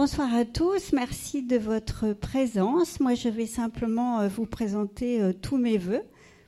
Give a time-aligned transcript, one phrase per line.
[0.00, 3.00] Bonsoir à tous, merci de votre présence.
[3.00, 6.00] Moi, je vais simplement euh, vous présenter euh, tous mes voeux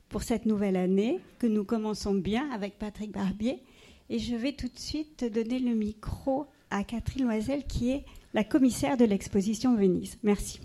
[0.09, 3.61] pour cette nouvelle année que nous commençons bien avec Patrick Barbier.
[4.09, 8.43] Et je vais tout de suite donner le micro à Catherine Loisel, qui est la
[8.43, 10.17] commissaire de l'exposition Venise.
[10.23, 10.59] Merci.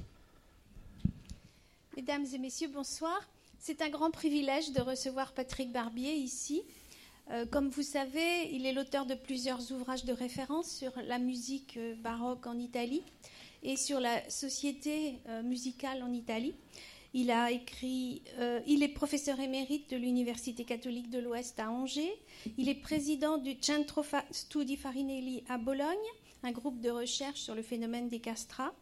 [1.95, 3.29] Mesdames et messieurs, bonsoir.
[3.59, 6.63] C'est un grand privilège de recevoir Patrick Barbier ici.
[7.31, 11.77] Euh, comme vous savez, il est l'auteur de plusieurs ouvrages de référence sur la musique
[11.77, 13.03] euh, baroque en Italie
[13.63, 16.55] et sur la société euh, musicale en Italie.
[17.15, 18.23] Il a écrit,
[18.67, 22.13] il est professeur émérite de l'Université catholique de l'Ouest à Angers.
[22.59, 25.97] Il est président du Centro Studi Farinelli à Bologne,
[26.43, 28.75] un groupe de recherche sur le phénomène des castrats.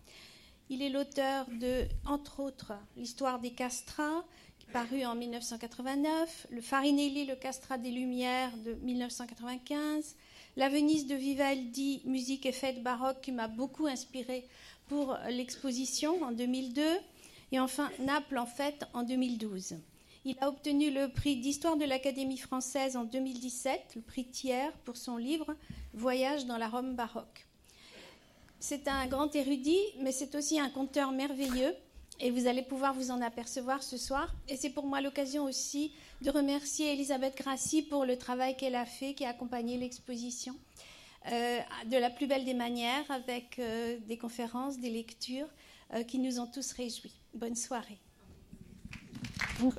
[0.69, 4.25] Il est l'auteur de, entre autres, l'histoire des castrats,
[4.73, 10.17] paru en 1989, le Farinelli, le Castrat des Lumières de 1995,
[10.57, 14.47] la Venise de Vivaldi, musique et fête baroque qui m'a beaucoup inspiré
[14.89, 16.83] pour l'exposition en 2002,
[17.53, 19.77] et enfin Naples en fête en 2012.
[20.25, 24.97] Il a obtenu le prix d'histoire de l'Académie française en 2017, le prix Thiers, pour
[24.97, 25.55] son livre
[25.95, 27.47] Voyage dans la Rome baroque.
[28.59, 31.75] C'est un grand érudit, mais c'est aussi un conteur merveilleux
[32.21, 34.35] et vous allez pouvoir vous en apercevoir ce soir.
[34.49, 38.87] Et c'est pour moi l'occasion aussi de remercier Elisabeth Grassi pour le travail qu'elle a
[38.87, 40.55] fait, qui a accompagné l'exposition
[41.33, 45.49] euh, de la plus belle des manières, avec euh, des conférences, des lectures
[45.95, 47.15] euh, qui nous ont tous réjouis.
[47.35, 47.99] Bonne soirée.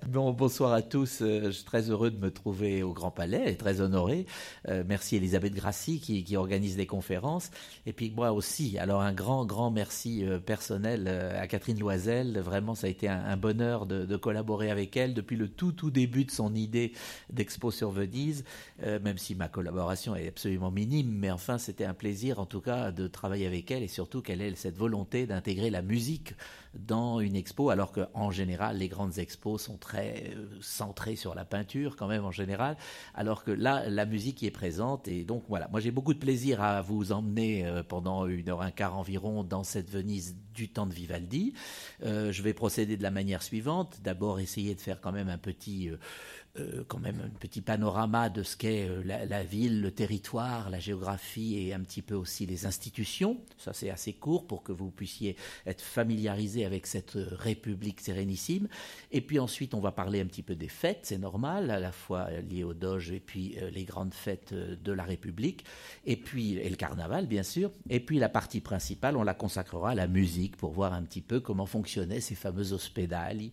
[0.07, 1.19] Bon, bonsoir à tous.
[1.21, 4.25] Euh, je suis très heureux de me trouver au Grand Palais et très honoré.
[4.67, 7.51] Euh, merci Elisabeth Grassi qui, organise des conférences.
[7.85, 8.79] Et puis moi aussi.
[8.79, 12.39] Alors un grand, grand merci euh, personnel à Catherine Loisel.
[12.39, 16.25] Vraiment, ça a été un, bonheur de, collaborer avec elle depuis le tout, tout début
[16.25, 16.93] de son idée
[17.29, 18.43] d'Expo sur Venise.
[18.83, 22.91] même si ma collaboration est absolument minime, mais enfin, c'était un plaisir en tout cas
[22.91, 26.33] de travailler avec elle et surtout qu'elle ait cette volonté d'intégrer la musique
[26.73, 31.45] dans une expo, alors qu'en général, les grandes expos sont très euh, centrées sur la
[31.45, 32.75] peinture, quand même, en général,
[33.15, 35.07] alors que là, la musique y est présente.
[35.07, 38.61] Et donc, voilà, moi, j'ai beaucoup de plaisir à vous emmener euh, pendant une heure,
[38.61, 41.53] un quart environ dans cette Venise du temps de Vivaldi.
[42.03, 43.99] Euh, je vais procéder de la manière suivante.
[44.03, 45.89] D'abord, essayer de faire quand même un petit
[46.87, 51.57] quand même un petit panorama de ce qu'est euh, la, ville, le territoire, la géographie
[51.57, 53.37] et un petit peu aussi les institutions.
[53.57, 55.35] Ça, c'est assez court pour que vous puissiez
[55.65, 58.67] être familiarisé avec cette euh, République sérénissime.
[59.11, 61.91] Et puis ensuite, on va parler un petit peu des fêtes, c'est normal, à la
[61.91, 65.63] fois liées au Doge et puis les grandes fêtes de la République,
[66.05, 67.71] et puis et le carnaval, bien sûr.
[67.89, 71.21] Et puis la partie principale, on la consacrera à la musique pour voir un petit
[71.21, 73.51] peu comment fonctionnaient ces fameux hospedali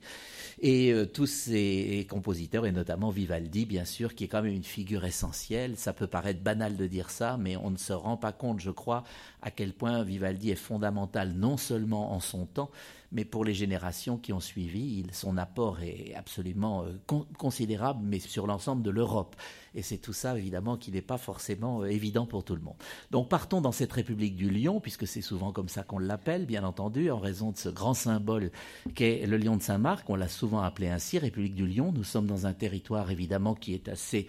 [0.61, 5.05] et tous ces compositeurs et notamment Vivaldi, bien sûr, qui est quand même une figure
[5.05, 5.77] essentielle.
[5.77, 8.71] Ça peut paraître banal de dire ça, mais on ne se rend pas compte, je
[8.71, 9.05] crois,
[9.43, 12.71] à quel point Vivaldi est fondamental, non seulement en son temps,
[13.15, 15.07] mais pour les générations qui ont suivi.
[15.13, 19.37] son apport est absolument euh, considérable, mais sur l'ensemble de l'Europe.
[19.75, 22.75] Et c'est tout ça, évidemment, qui n'est pas forcément euh, évident pour tout le monde.
[23.13, 26.65] Donc partons dans cette République du Lion, puisque c'est souvent comme ça qu'on l'appelle, bien
[26.65, 28.51] entendu, en raison de ce grand symbole
[28.95, 30.11] qu'est le lion de Saint-Marc.
[30.11, 31.93] On l'a souvent appelé ainsi, République du Lion.
[31.93, 34.27] Nous sommes dans un territoire, évidemment, qui est assez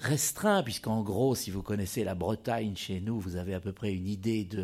[0.00, 3.92] restreint, puisqu'en gros, si vous connaissez la Bretagne chez nous, vous avez à peu près
[3.92, 4.62] une idée de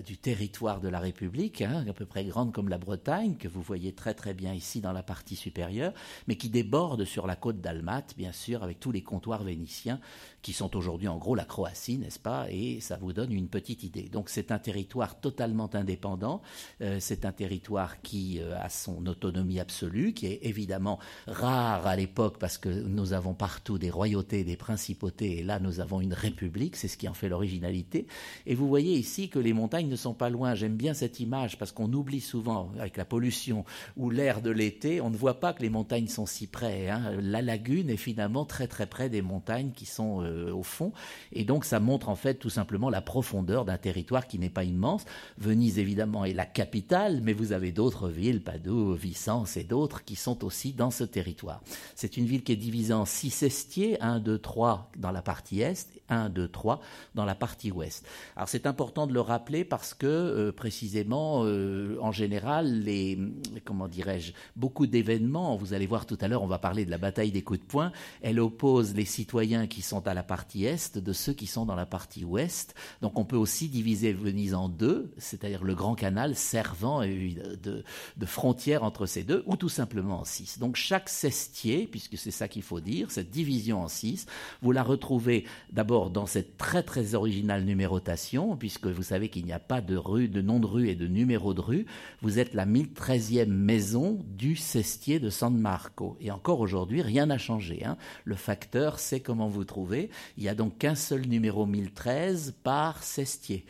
[0.00, 3.62] du territoire de la République, hein, à peu près grande comme la Bretagne, que vous
[3.62, 5.92] voyez très très bien ici dans la partie supérieure,
[6.26, 10.00] mais qui déborde sur la côte d'Almat, bien sûr, avec tous les comptoirs vénitiens
[10.42, 13.82] qui sont aujourd'hui en gros la Croatie, n'est-ce pas Et ça vous donne une petite
[13.82, 14.08] idée.
[14.08, 16.40] Donc c'est un territoire totalement indépendant,
[16.80, 21.96] euh, c'est un territoire qui euh, a son autonomie absolue, qui est évidemment rare à
[21.96, 26.14] l'époque parce que nous avons partout des royautés, des principautés, et là nous avons une
[26.14, 28.06] république, c'est ce qui en fait l'originalité.
[28.46, 30.54] Et vous voyez ici que les montagnes ne sont pas loin.
[30.54, 33.64] J'aime bien cette image parce qu'on oublie souvent avec la pollution
[33.96, 36.88] ou l'air de l'été, on ne voit pas que les montagnes sont si près.
[36.88, 37.12] Hein.
[37.20, 40.92] La lagune est finalement très très près des montagnes qui sont euh, au fond.
[41.32, 44.64] Et donc ça montre en fait tout simplement la profondeur d'un territoire qui n'est pas
[44.64, 45.04] immense.
[45.38, 50.16] Venise évidemment est la capitale, mais vous avez d'autres villes, Padoue, Vicence et d'autres qui
[50.16, 51.62] sont aussi dans ce territoire.
[51.94, 55.60] C'est une ville qui est divisée en six estiers, 1, 2, 3 dans la partie
[55.60, 56.80] est, 1, 2, 3
[57.14, 58.06] dans la partie ouest.
[58.36, 63.18] Alors c'est important de le rappeler parce que euh, précisément, euh, en général, les
[63.64, 65.56] comment dirais-je, beaucoup d'événements.
[65.56, 67.64] Vous allez voir tout à l'heure, on va parler de la bataille des coups de
[67.64, 67.92] poing.
[68.22, 71.74] Elle oppose les citoyens qui sont à la partie est de ceux qui sont dans
[71.74, 72.74] la partie ouest.
[73.02, 77.84] Donc on peut aussi diviser Venise en deux, c'est-à-dire le grand canal servant de,
[78.16, 80.58] de frontière entre ces deux, ou tout simplement en six.
[80.58, 84.26] Donc chaque sestier, puisque c'est ça qu'il faut dire, cette division en six,
[84.62, 89.52] vous la retrouvez d'abord dans cette très très originale numérotation, puisque vous savez qu'il n'y
[89.52, 91.86] a pas de rue, de nom de rue et de numéro de rue.
[92.22, 96.16] Vous êtes la 1013e maison du cestier de San Marco.
[96.20, 97.84] Et encore aujourd'hui, rien n'a changé.
[97.84, 97.98] Hein.
[98.24, 100.10] Le facteur sait comment vous trouver.
[100.38, 103.66] Il n'y a donc qu'un seul numéro 1013 par cestier.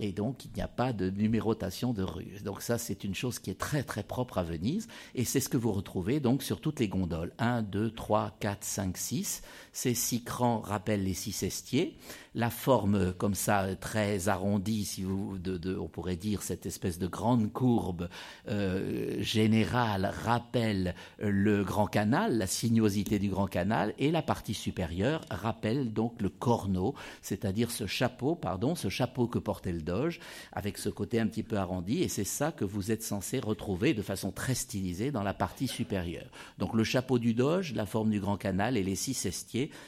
[0.00, 2.40] Et donc, il n'y a pas de numérotation de rue.
[2.44, 4.88] Donc ça, c'est une chose qui est très très propre à Venise.
[5.14, 7.32] Et c'est ce que vous retrouvez donc sur toutes les gondoles.
[7.38, 9.42] 1, 2, 3, 4, 5, 6.
[9.74, 11.98] Ces six crans rappellent les six estiers
[12.34, 15.38] la forme comme ça très arrondie, si vous,
[15.78, 18.08] on pourrait dire cette espèce de grande courbe
[18.48, 25.20] euh, générale rappelle le Grand Canal, la sinuosité du Grand Canal, et la partie supérieure
[25.30, 30.18] rappelle donc le corneau, c'est-à-dire ce chapeau, pardon, ce chapeau que portait le Doge,
[30.52, 33.94] avec ce côté un petit peu arrondi, et c'est ça que vous êtes censé retrouver
[33.94, 36.30] de façon très stylisée dans la partie supérieure.
[36.58, 39.14] Donc le chapeau du Doge, la forme du Grand Canal et les six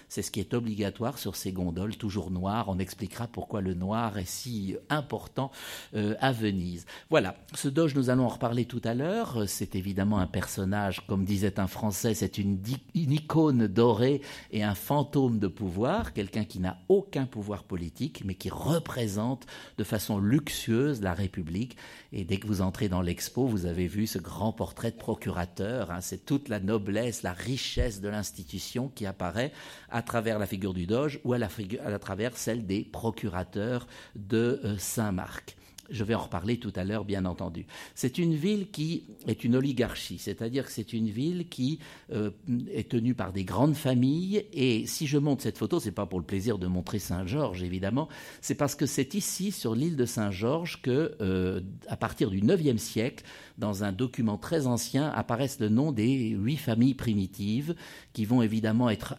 [0.09, 2.69] c'est ce qui est obligatoire sur ces gondoles toujours noir.
[2.69, 5.51] On expliquera pourquoi le noir est si important
[5.95, 6.87] euh, à Venise.
[7.11, 9.45] Voilà, ce Doge, nous allons en reparler tout à l'heure.
[9.49, 12.61] C'est évidemment un personnage, comme disait un Français, c'est une,
[12.95, 14.21] une icône dorée
[14.51, 19.47] et un fantôme de pouvoir, quelqu'un qui n'a aucun pouvoir politique, mais qui représente
[19.79, 21.77] de façon luxueuse la République.
[22.13, 25.91] Et dès que vous entrez dans l'expo, vous avez vu ce grand portrait de procurateur.
[25.91, 26.01] Hein.
[26.01, 29.53] c'est toute la noblesse, la richesse de l'institution qui apparaît
[29.91, 31.49] à travers la figure du Doge ou à, la
[31.85, 35.57] à travers celle des procurateurs de euh, Saint-Marc.
[35.91, 37.67] Je vais en reparler tout à l'heure, bien entendu.
[37.95, 41.79] C'est une ville qui est une oligarchie, c'est-à-dire que c'est une ville qui
[42.13, 42.31] euh,
[42.73, 44.47] est tenue par des grandes familles.
[44.53, 48.09] Et si je montre cette photo, c'est pas pour le plaisir de montrer Saint-Georges, évidemment,
[48.41, 52.83] c'est parce que c'est ici, sur l'île de Saint-Georges, que, euh, à partir du IXe
[52.83, 53.25] siècle,
[53.59, 57.75] dans un document très ancien, apparaissent le nom des huit familles primitives
[58.13, 59.17] qui vont évidemment être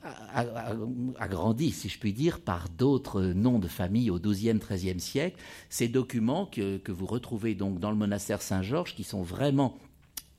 [1.19, 5.38] agrandies, si je puis dire, par d'autres noms de familles au XIIe, XIIIe siècle.
[5.69, 9.78] Ces documents que, que vous retrouvez donc dans le monastère Saint-Georges, qui sont vraiment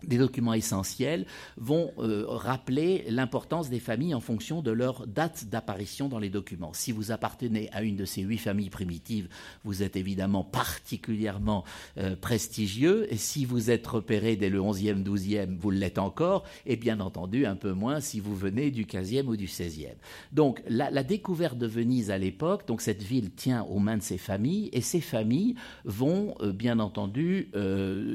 [0.04, 6.08] des documents essentiels vont euh, rappeler l'importance des familles en fonction de leur date d'apparition
[6.08, 6.72] dans les documents.
[6.72, 9.28] Si vous appartenez à une de ces huit familles primitives,
[9.64, 11.64] vous êtes évidemment particulièrement
[11.96, 16.76] euh, prestigieux, et si vous êtes repéré dès le 11e, 12e, vous l'êtes encore, et
[16.76, 19.96] bien entendu un peu moins si vous venez du 15e ou du 16e.
[20.32, 24.18] Donc la, découverte de Venise à l'époque, donc cette ville tient aux mains de ces
[24.18, 27.50] familles, et ces familles vont euh, bien entendu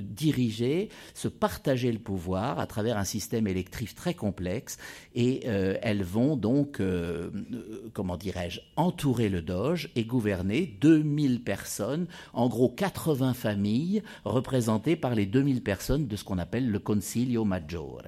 [0.01, 4.77] diriger, se partager le pouvoir à travers un système électrique très complexe
[5.15, 11.43] et euh, elles vont donc, euh, euh, comment dirais-je, entourer le Doge et gouverner 2000
[11.43, 16.79] personnes, en gros 80 familles représentées par les 2000 personnes de ce qu'on appelle le
[16.79, 18.03] Consiglio Maggiore.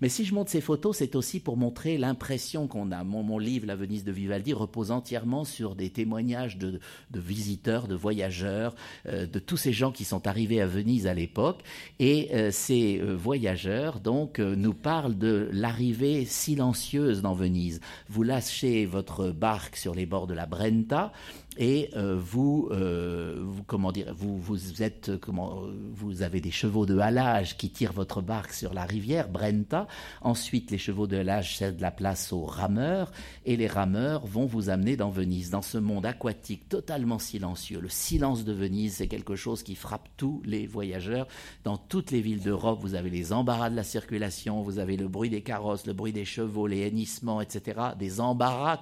[0.00, 3.02] Mais si je montre ces photos, c'est aussi pour montrer l'impression qu'on a.
[3.02, 6.80] Mon, mon, livre, La Venise de Vivaldi, repose entièrement sur des témoignages de,
[7.10, 8.74] de visiteurs, de voyageurs,
[9.06, 11.62] de tous ces gens qui sont arrivés à Venise à l'époque.
[11.98, 17.80] Et c'est euh, voyageurs donc euh, nous parle de l'arrivée silencieuse dans Venise.
[18.08, 21.12] Vous lâchez votre barque sur les bords de la Brenta
[21.58, 25.62] et euh, vous, euh, vous, comment dire, vous, vous êtes, comment,
[25.92, 29.86] vous avez des chevaux de halage qui tirent votre barque sur la rivière Brenta.
[30.20, 33.12] Ensuite, les chevaux de halage cèdent la place aux rameurs
[33.44, 37.80] et les rameurs vont vous amener dans Venise, dans ce monde aquatique totalement silencieux.
[37.80, 41.26] Le silence de Venise, c'est quelque chose qui frappe tous les voyageurs.
[41.64, 45.08] Dans toutes les villes d'Europe, vous avez les embarras de la circulation, vous avez le
[45.08, 47.80] bruit des carrosses, le bruit des chevaux, les hennissements, etc.
[47.98, 48.80] Des embarras,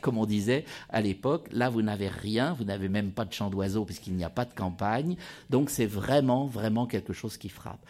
[0.00, 1.48] comme on disait à l'époque.
[1.52, 4.44] Là, vous n'avez rien, vous n'avez même pas de chant d'oiseau puisqu'il n'y a pas
[4.44, 5.16] de campagne.
[5.50, 7.84] Donc c'est vraiment, vraiment quelque chose qui frappe.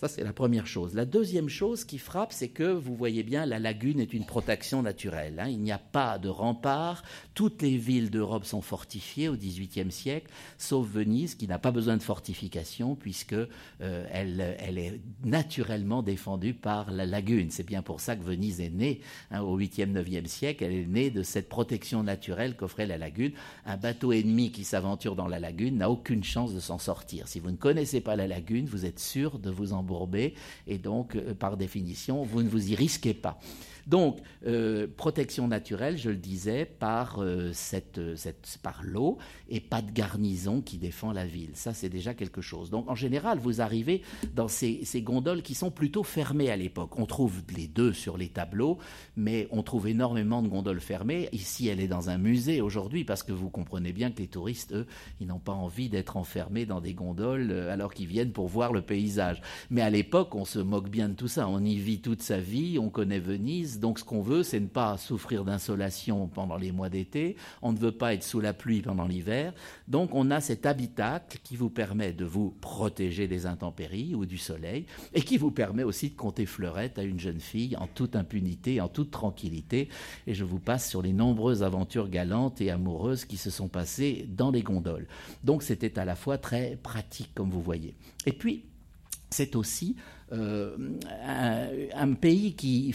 [0.00, 0.94] Ça, c'est la première chose.
[0.94, 4.80] La deuxième chose qui frappe, c'est que vous voyez bien, la lagune est une protection
[4.80, 5.38] naturelle.
[5.38, 5.48] Hein.
[5.50, 7.02] Il n'y a pas de rempart.
[7.34, 11.98] Toutes les villes d'Europe sont fortifiées au XVIIIe siècle, sauf Venise, qui n'a pas besoin
[11.98, 14.40] de fortification, puisque euh, elle,
[14.78, 17.50] est naturellement défendue par la lagune.
[17.50, 20.64] C'est bien pour ça que Venise est née hein, au 8e, 9e siècle.
[20.64, 23.32] Elle est née de cette protection naturelle qu'offrait la lagune.
[23.66, 27.28] Un bateau ennemi qui s'aventure dans la lagune n'a aucune chance de s'en sortir.
[27.28, 29.74] Si vous ne connaissez pas la lagune, vous êtes sûr de vous
[30.66, 33.38] et donc, euh, par définition, vous ne vous y risquez pas.
[33.86, 39.18] Donc, euh, protection naturelle, je le disais, par, euh, cette, cette, par l'eau
[39.48, 41.50] et pas de garnison qui défend la ville.
[41.54, 42.70] Ça, c'est déjà quelque chose.
[42.70, 44.02] Donc, en général, vous arrivez
[44.34, 46.98] dans ces, ces gondoles qui sont plutôt fermées à l'époque.
[46.98, 48.78] On trouve les deux sur les tableaux,
[49.16, 51.28] mais on trouve énormément de gondoles fermées.
[51.32, 54.72] Ici, elle est dans un musée aujourd'hui parce que vous comprenez bien que les touristes,
[54.72, 54.86] eux,
[55.20, 58.72] ils n'ont pas envie d'être enfermés dans des gondoles euh, alors qu'ils viennent pour voir
[58.72, 59.42] le paysage.
[59.70, 61.48] Mais à l'époque, on se moque bien de tout ça.
[61.48, 64.66] On y vit toute sa vie, on connaît Venise Donc ce qu'on veut, c'est ne
[64.66, 67.36] pas souffrir d'insolation pendant les mois d'été.
[67.62, 69.52] On ne veut pas être sous la pluie pendant l'hiver.
[69.88, 74.38] Donc on a cet habitacle qui vous permet de vous protéger des intempéries ou du
[74.38, 78.16] soleil et qui vous permet aussi de compter fleurette à une jeune fille en toute
[78.16, 79.88] impunité, en toute tranquillité.
[80.26, 84.26] Et je vous passe sur les nombreuses aventures galantes et amoureuses qui se sont passées
[84.28, 85.06] dans les gondoles.
[85.44, 87.94] Donc c'était à la fois très pratique, comme vous voyez.
[88.26, 88.64] Et puis,
[89.30, 89.96] c'est aussi
[90.32, 90.76] euh,
[91.94, 92.94] un, pays qui,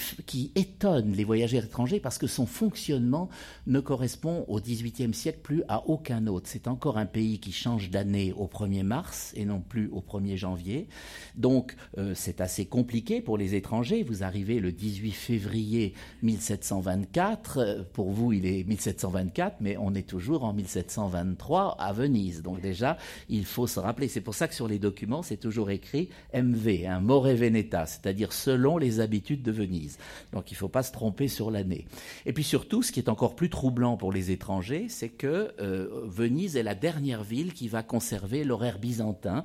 [0.55, 3.29] étonne les voyageurs étrangers parce que son fonctionnement
[3.67, 6.47] ne correspond au XVIIIe siècle plus à aucun autre.
[6.49, 10.37] C'est encore un pays qui change d'année au 1er mars et non plus au 1er
[10.37, 10.87] janvier.
[11.35, 14.03] Donc euh, c'est assez compliqué pour les étrangers.
[14.03, 17.85] Vous arrivez le 18 février 1724.
[17.93, 22.41] Pour vous, il est 1724, mais on est toujours en 1723 à Venise.
[22.41, 22.97] Donc déjà,
[23.29, 24.07] il faut se rappeler.
[24.07, 28.33] C'est pour ça que sur les documents, c'est toujours écrit MV, un mot Veneta, c'est-à-dire
[28.33, 29.97] selon les habitudes de Venise.
[30.33, 31.85] Donc il ne faut pas se tromper sur l'année.
[32.25, 35.87] Et puis surtout, ce qui est encore plus troublant pour les étrangers, c'est que euh,
[36.05, 39.43] Venise est la dernière ville qui va conserver l'horaire byzantin.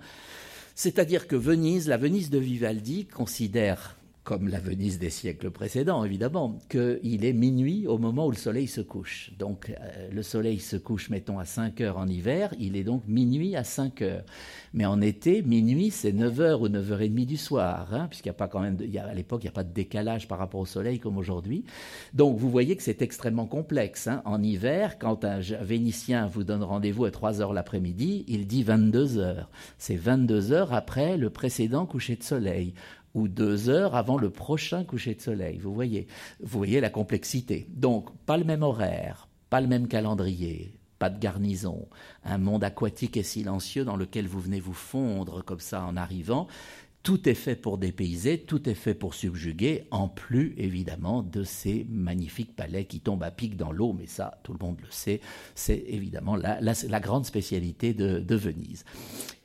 [0.74, 3.96] C'est-à-dire que Venise, la Venise de Vivaldi, considère
[4.30, 8.68] comme la Venise des siècles précédents, évidemment, qu'il est minuit au moment où le soleil
[8.68, 9.32] se couche.
[9.40, 13.02] Donc euh, le soleil se couche, mettons, à 5 heures en hiver, il est donc
[13.08, 14.22] minuit à 5 heures.
[14.72, 18.06] Mais en été, minuit, c'est 9 heures ou 9 heures et demie du soir, hein,
[18.08, 20.38] puisqu'il n'y a pas quand même, à l'époque, il n'y a pas de décalage par
[20.38, 21.64] rapport au soleil comme aujourd'hui.
[22.14, 24.06] Donc vous voyez que c'est extrêmement complexe.
[24.06, 24.22] Hein.
[24.26, 29.18] En hiver, quand un Vénitien vous donne rendez-vous à 3 heures l'après-midi, il dit 22
[29.18, 29.50] heures.
[29.76, 32.74] C'est 22 heures après le précédent coucher de soleil
[33.14, 35.58] ou deux heures avant le prochain coucher de soleil.
[35.58, 36.06] Vous voyez,
[36.40, 37.66] vous voyez la complexité.
[37.70, 41.88] Donc, pas le même horaire, pas le même calendrier, pas de garnison,
[42.24, 46.46] un monde aquatique et silencieux dans lequel vous venez vous fondre comme ça en arrivant.
[47.02, 51.86] Tout est fait pour dépayser, tout est fait pour subjuguer, en plus évidemment de ces
[51.88, 55.22] magnifiques palais qui tombent à pic dans l'eau, mais ça tout le monde le sait,
[55.54, 58.84] c'est évidemment la, la, grande spécialité de, Venise.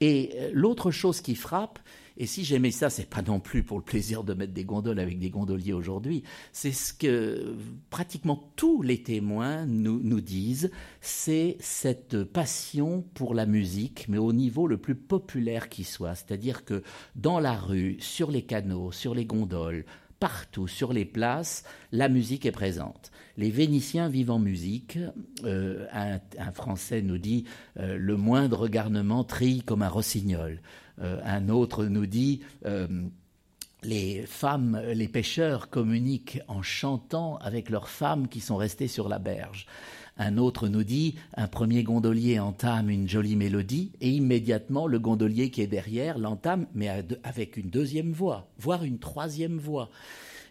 [0.02, 1.80] Et euh, l'autre chose qui frappe,
[2.18, 5.00] et si j'aimais ça, c'est pas non plus pour le plaisir de mettre des gondoles
[5.00, 6.24] avec des gondoliers aujourd'hui.
[6.54, 7.56] C'est ce que
[7.90, 14.32] pratiquement tous les témoins nous, nous disent, c'est cette passion pour la musique, mais au
[14.32, 16.16] niveau le plus populaire qui soit.
[16.16, 16.84] C'est-à-dire que
[17.16, 19.86] dans la rue, sur les canaux, sur les gondoles,
[20.20, 23.12] partout sur les places, la musique est présente.
[23.38, 24.98] Les Vénitiens vivent en musique.
[25.44, 27.46] Euh, un, Français nous dit
[27.80, 30.62] euh, le moindre garnement trille comme un rossignol.
[31.01, 32.42] Euh, un autre nous dit
[33.84, 39.20] les femmes, les pêcheurs communiquent en chantant avec leurs femmes qui sont restées sur la
[39.20, 39.68] berge.
[40.18, 45.51] Un autre nous dit, un premier gondolier entame une jolie mélodie et immédiatement le gondolier
[45.51, 46.89] qui est derrière l'entame, mais
[47.24, 49.89] avec une deuxième voix, voire une troisième voix.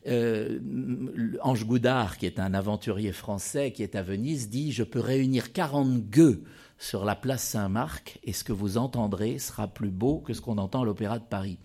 [0.06, 0.58] Euh,
[1.42, 5.52] Ange Goudard, qui est un aventurier français qui est à Venise, dit Je peux réunir
[5.52, 6.44] 40 gueux
[6.78, 10.58] sur la place Saint-Marc et ce que vous entendrez sera plus beau que ce qu'on
[10.58, 11.58] entend à l'Opéra de Paris.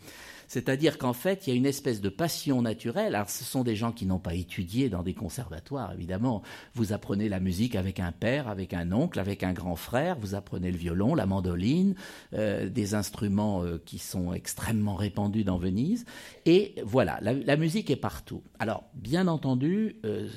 [0.50, 3.14] C'est-à-dire qu'en fait, il y a une espèce de passion naturelle.
[3.14, 6.42] Alors, ce sont des gens qui n'ont pas étudié dans des conservatoires, évidemment.
[6.74, 10.18] Vous apprenez la musique avec un père, avec un oncle, avec un grand frère.
[10.20, 11.94] Vous apprenez le violon, la mandoline,
[12.34, 16.06] euh, des instruments euh, qui sont extrêmement répandus dans Venise.
[16.48, 18.42] Et voilà, la, musique est partout.
[18.58, 20.28] Alors, bien entendu, euh,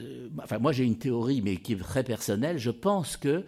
[0.42, 2.58] enfin, moi j'ai une théorie, mais qui est très personnelle.
[2.58, 3.46] Je pense que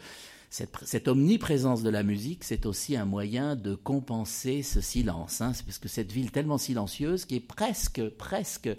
[0.85, 5.81] cette, omniprésence de la musique, c'est aussi un moyen de compenser ce silence, hein, parce
[5.81, 8.71] que cette ville tellement silencieuse qui est presque, presque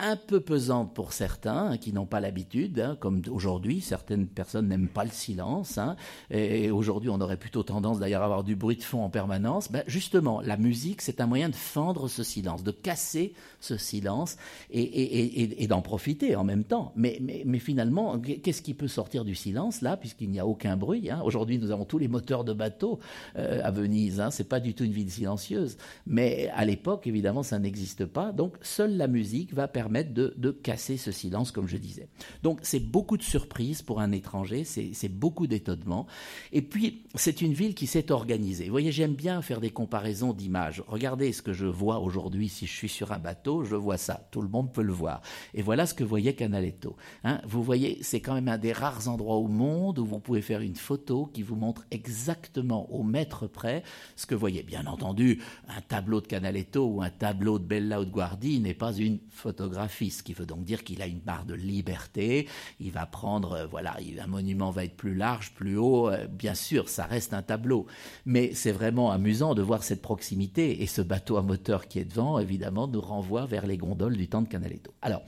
[0.00, 4.68] un peu pesante pour certains hein, qui n'ont pas l'habitude, hein, comme aujourd'hui, certaines personnes
[4.68, 5.96] n'aiment pas le silence, hein,
[6.30, 9.70] et, aujourd'hui on aurait plutôt tendance d'ailleurs à avoir du bruit de fond en permanence.
[9.70, 14.36] Ben, justement, la musique, c'est un moyen de fendre ce silence, de casser ce silence
[14.70, 16.92] et, d'en profiter en même temps.
[16.96, 17.20] Mais
[17.58, 21.70] finalement, qu'est-ce qui peut sortir du silence là, puisqu'il n'y a aucun bruit Aujourd'hui, nous
[21.70, 22.98] avons tous les moteurs de bateaux
[23.36, 25.76] euh, à Venise, c'est pas du tout une ville silencieuse.
[26.06, 28.32] Mais à l'époque, évidemment, ça n'existe pas.
[28.32, 32.08] Donc, seule la musique va permettre de, casser ce silence, comme je disais.
[32.42, 36.06] Donc c'est beaucoup de surprises pour un étranger, c'est beaucoup d'étonnement.
[36.52, 38.64] Et puis c'est une ville qui s'est organisée.
[38.64, 40.82] Vous voyez, j'aime bien faire des comparaisons d'images.
[40.86, 44.28] Regardez ce que je vois aujourd'hui si je suis sur un bateau, je vois ça.
[44.30, 45.22] Tout le monde peut le voir.
[45.54, 46.96] Et voilà ce que voyait Canaletto.
[47.24, 47.40] Hein.
[47.46, 50.60] vous voyez, c'est quand même un des rares endroits au monde où vous pouvez faire
[50.60, 53.82] une photo qui vous montre exactement au mètre près
[54.16, 54.62] ce que voyez.
[54.62, 58.74] Bien entendu, un tableau de Canaletto ou un tableau de Bella ou de Guardi n'est
[58.74, 62.48] pas une photographie ce qui veut donc dire qu'il a une part de liberté.
[62.80, 66.08] Il va prendre, euh, voilà, un monument va être plus large, plus haut.
[66.08, 67.86] Euh, bien sûr, ça reste un tableau,
[68.26, 72.04] mais c'est vraiment amusant de voir cette proximité et ce bateau à moteur qui est
[72.04, 74.92] devant, évidemment, nous renvoie vers les gondoles du temps de Canaletto.
[75.02, 75.22] Alors,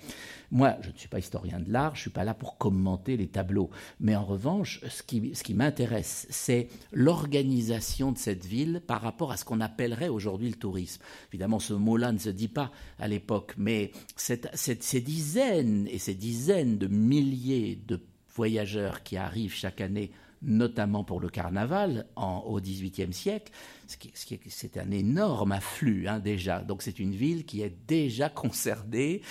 [0.53, 3.17] Moi, je ne suis pas historien de l'art, je ne suis pas là pour commenter
[3.17, 3.71] les tableaux.
[4.01, 9.47] Mais en revanche, ce qui, m'intéresse, c'est l'organisation de cette ville par rapport à ce
[9.47, 11.01] qu'on appellerait aujourd'hui le tourisme.
[11.31, 16.77] Évidemment, ce mot-là ne se dit pas à l'époque, mais ces dizaines et ces dizaines
[16.77, 17.99] de milliers de
[18.35, 20.11] voyageurs qui arrivent chaque année
[20.43, 23.53] notamment pour le carnaval au XVIIIe siècle,
[23.87, 26.61] c'est un énorme afflux hein, déjà.
[26.61, 29.23] Donc c'est une ville qui est déjà concernée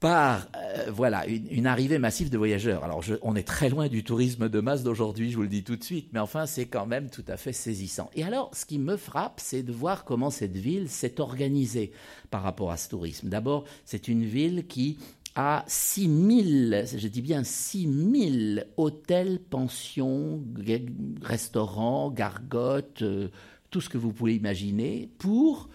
[0.00, 2.84] par euh, voilà une, arrivée massive de voyageurs.
[2.84, 5.76] Alors on est très loin du tourisme de masse d'aujourd'hui, je vous le dis tout
[5.76, 8.10] de suite, mais enfin c'est quand même tout à fait saisissant.
[8.14, 11.92] Et alors ce qui me frappe, c'est de voir comment cette ville s'est organisée
[12.30, 13.28] par rapport à ce tourisme.
[13.28, 14.98] D'abord, c'est une ville qui
[15.34, 20.42] à 6000, je dis bien 6000 hôtels, pensions,
[21.22, 23.28] restaurants, gargotes, euh,
[23.70, 25.68] tout ce que vous pouvez imaginer pour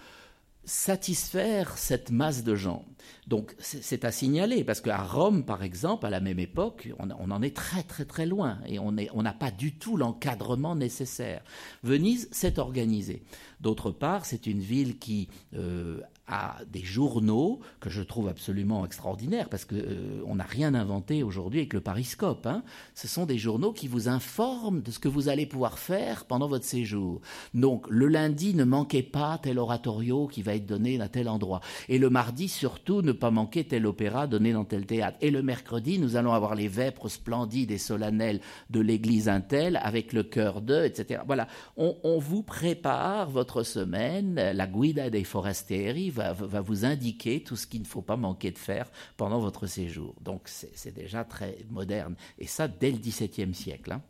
[0.65, 2.85] satisfaire cette masse de gens.
[3.27, 7.41] Donc c'est à signaler, parce qu'à Rome, par exemple, à la même époque, on, en
[7.41, 11.41] est très très très loin, et on n'a pas du tout l'encadrement nécessaire.
[11.83, 13.23] Venise s'est organisée.
[13.61, 19.49] D'autre part, c'est une ville qui euh, a des journaux que je trouve absolument extraordinaires
[19.49, 22.47] parce que euh, on n'a rien inventé aujourd'hui avec le Pariscope.
[22.47, 22.63] Hein.
[22.95, 26.47] Ce sont des journaux qui vous informent de ce que vous allez pouvoir faire pendant
[26.47, 27.19] votre séjour.
[27.53, 31.59] Donc le lundi, ne manquez pas tel oratorio qui va être donné à tel endroit.
[31.89, 35.17] Et le mardi, surtout, ne pas manquer tel opéra donné dans tel théâtre.
[35.19, 38.39] Et le mercredi, nous allons avoir les vêpres splendides et solennelles
[38.69, 41.21] de l'église Intel avec le cœur d'eux, etc.
[41.25, 47.55] Voilà, on, on vous prépare votre semaine, la guida dei forestieri va, vous indiquer tout
[47.55, 50.15] ce qu'il ne faut pas manquer de faire pendant votre séjour.
[50.21, 52.15] Donc c'est déjà très moderne.
[52.39, 53.93] Et ça dès le XVIIe siècle.
[53.93, 54.01] Hein.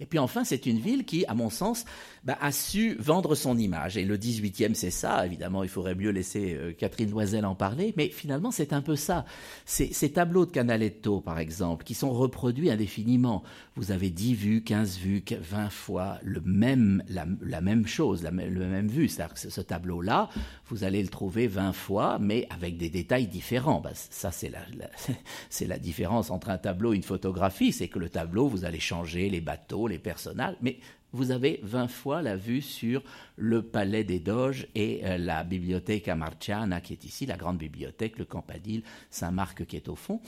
[0.00, 1.84] Et puis enfin, c'est une ville qui, à mon sens,
[2.24, 3.96] bah, a su vendre son image.
[3.96, 5.26] Et le 18e, c'est ça.
[5.26, 7.94] Évidemment, il faudrait mieux laisser euh, Catherine Loisel en parler.
[7.96, 9.24] Mais finalement, c'est un peu ça.
[9.64, 13.42] Ces, tableaux de Canaletto, par exemple, qui sont reproduits indéfiniment.
[13.76, 18.66] Vous avez 10 vues, 15 vues, 20 fois le même, la, même chose, la, le
[18.66, 19.08] même vue.
[19.08, 20.28] C'est-à-dire que ce tableau-là,
[20.68, 23.80] vous allez le trouver 20 fois, mais avec des détails différents.
[23.80, 24.30] Bah, ça,
[25.50, 27.72] c'est la différence entre un tableau et une photographie.
[27.72, 30.78] C'est que le tableau, vous allez changer les bateaux, les personnages, mais
[31.12, 33.02] vous avez 20 fois la vue sur
[33.36, 38.18] le palais des Doges et euh, la bibliothèque Marciana qui est ici, la grande bibliothèque,
[38.18, 40.20] le Campadile, Saint-Marc qui est au fond.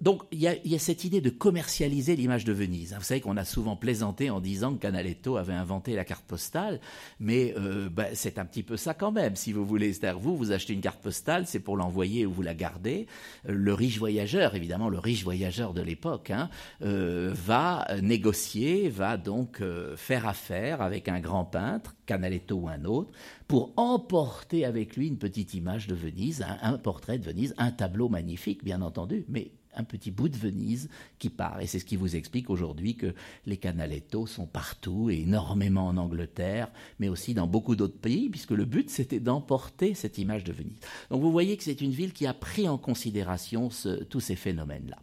[0.00, 2.94] donc il y, a, cette idée de commercialiser l'image de Venise.
[2.98, 6.80] Vous savez qu'on a souvent plaisanté en disant que Canaletto avait inventé la carte postale,
[7.20, 9.36] mais euh, ben, c'est un petit peu ça quand même.
[9.36, 12.42] Si vous voulez, c'est-à-dire vous, vous achetez une carte postale, c'est pour l'envoyer ou vous
[12.42, 13.06] la gardez.
[13.48, 16.48] Euh, le riche voyageur, évidemment, le riche voyageur de l'époque, hein,
[16.80, 19.60] va négocier, va donc
[19.96, 23.12] faire affaire avec un grand peintre, Canaletto ou un autre,
[23.48, 28.08] pour emporter avec lui une petite image de Venise, un, portrait de Venise, un tableau
[28.08, 31.60] magnifique, bien entendu, mais un petit bout de Venise qui part.
[31.60, 33.14] Et c'est ce qui vous explique aujourd'hui que
[33.46, 38.50] les Canaletto sont partout, et énormément en Angleterre, mais aussi dans beaucoup d'autres pays, puisque
[38.50, 40.78] le but c'était d'emporter cette image de Venise.
[41.10, 43.70] Donc vous voyez que c'est une ville qui a pris en considération
[44.08, 44.98] tous ces phénomènes-là.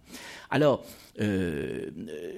[0.49, 0.84] Alors,
[1.19, 1.89] euh,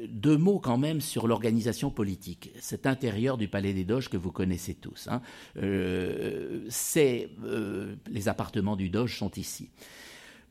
[0.10, 2.52] deux mots quand même sur l'organisation politique.
[2.60, 5.08] Cet intérieur du Palais des Doges que vous connaissez tous.
[5.10, 5.22] Hein.
[5.58, 9.70] Euh, c'est euh, les appartements du Doge sont ici.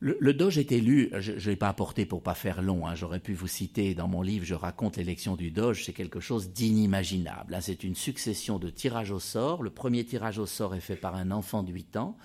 [0.03, 3.21] Le, Doge est élu, je ne l'ai pas apporté pour pas faire long, hein, j'aurais
[3.21, 7.55] pu vous citer dans mon livre, je raconte l'élection du Doge, c'est quelque chose d'inimaginable.
[7.55, 7.61] Hein.
[7.61, 9.63] c'est une succession de tirages au sort.
[9.63, 12.17] Le premier tirage au sort est fait par un enfant de 8 ans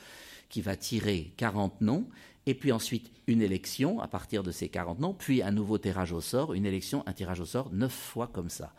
[0.48, 2.08] qui va tirer 40 noms
[2.46, 6.14] et puis ensuite une élection à partir de ces 40 noms, puis un nouveau tirage
[6.14, 8.74] au sort, une élection, un tirage au sort, neuf fois comme ça.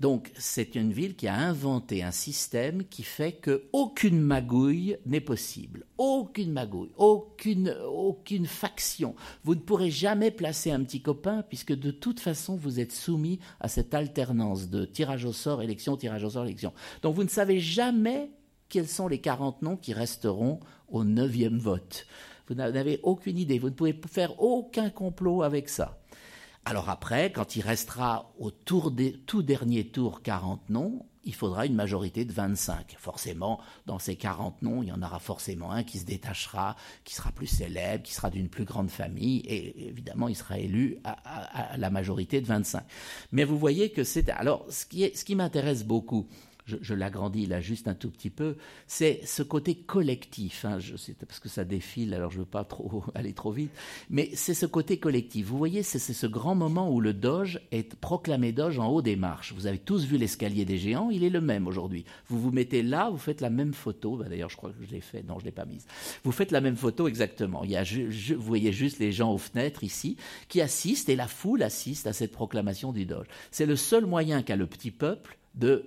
[0.00, 5.84] Donc c'est une ville qui a inventé un système qui fait qu'aucune magouille n'est possible.
[5.98, 9.14] Aucune magouille, aucune, aucune faction.
[9.44, 13.40] Vous ne pourrez jamais placer un petit copain puisque de toute façon vous êtes soumis
[13.60, 16.72] à cette alternance de tirage au sort, élection, tirage au sort, élection.
[17.02, 18.30] Donc vous ne savez jamais
[18.70, 22.06] quels sont les 40 noms qui resteront au neuvième vote.
[22.48, 23.58] Vous n'avez aucune idée.
[23.58, 25.99] Vous ne pouvez faire aucun complot avec ça.
[26.64, 28.90] Alors après, quand il restera au tout
[29.42, 32.96] dernier tour 40 noms, il faudra une majorité de 25.
[32.98, 37.14] Forcément, dans ces 40 noms, il y en aura forcément un qui se détachera, qui
[37.14, 41.76] sera plus célèbre, qui sera d'une plus grande famille, et évidemment, il sera élu à,
[41.76, 42.82] la majorité de 25.
[43.32, 44.30] Mais vous voyez que c'est...
[44.30, 46.26] Alors, ce qui m'intéresse beaucoup,
[46.80, 48.56] je, l'agrandis là juste un tout petit peu,
[48.86, 50.64] c'est ce côté collectif.
[50.64, 50.94] Hein, je
[51.26, 53.72] parce que ça défile, alors je ne veux pas trop aller trop vite,
[54.08, 55.46] mais c'est ce côté collectif.
[55.46, 59.16] Vous voyez, c'est ce grand moment où le Doge est proclamé Doge en haut des
[59.16, 59.52] marches.
[59.52, 62.04] Vous avez tous vu l'escalier des géants, il est le même aujourd'hui.
[62.28, 64.16] Vous vous mettez là, vous faites la même photo.
[64.16, 65.22] Bah, d'ailleurs, je crois que je l'ai fait.
[65.22, 65.86] Non, je l'ai pas mise.
[66.24, 67.64] Vous faites la même photo exactement.
[67.64, 70.16] Il y a, vous voyez juste les gens aux fenêtres ici
[70.48, 73.26] qui assistent et la foule assiste à cette proclamation du Doge.
[73.50, 75.84] C'est le seul moyen qu'a le petit peuple de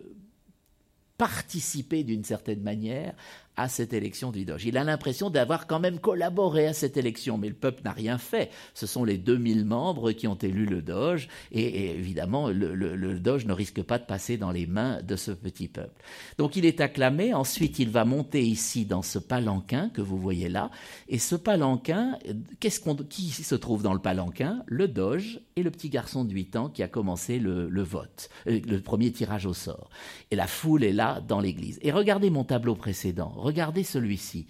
[1.23, 3.13] participer d'une certaine manière
[3.55, 4.65] à cette élection du Doge.
[4.65, 8.17] Il a l'impression d'avoir quand même collaboré à cette élection, mais le peuple n'a rien
[8.17, 8.49] fait.
[8.73, 13.53] Ce sont les 2000 membres qui ont élu le Doge, et, évidemment, le, Doge ne
[13.53, 16.01] risque pas de passer dans les mains de ce petit peuple.
[16.37, 20.49] Donc il est acclamé, ensuite il va monter ici dans ce palanquin que vous voyez
[20.49, 20.71] là,
[21.07, 22.17] et ce palanquin,
[22.59, 24.63] qu'est-ce qu'on, qui se trouve dans le palanquin?
[24.65, 28.29] Le Doge et le petit garçon de 8 ans qui a commencé le, le vote,
[28.47, 29.89] euh, le premier tirage au sort.
[30.31, 31.79] Et la foule est là dans l'église.
[31.83, 34.47] Et regardez mon tableau précédent regardez celui-ci,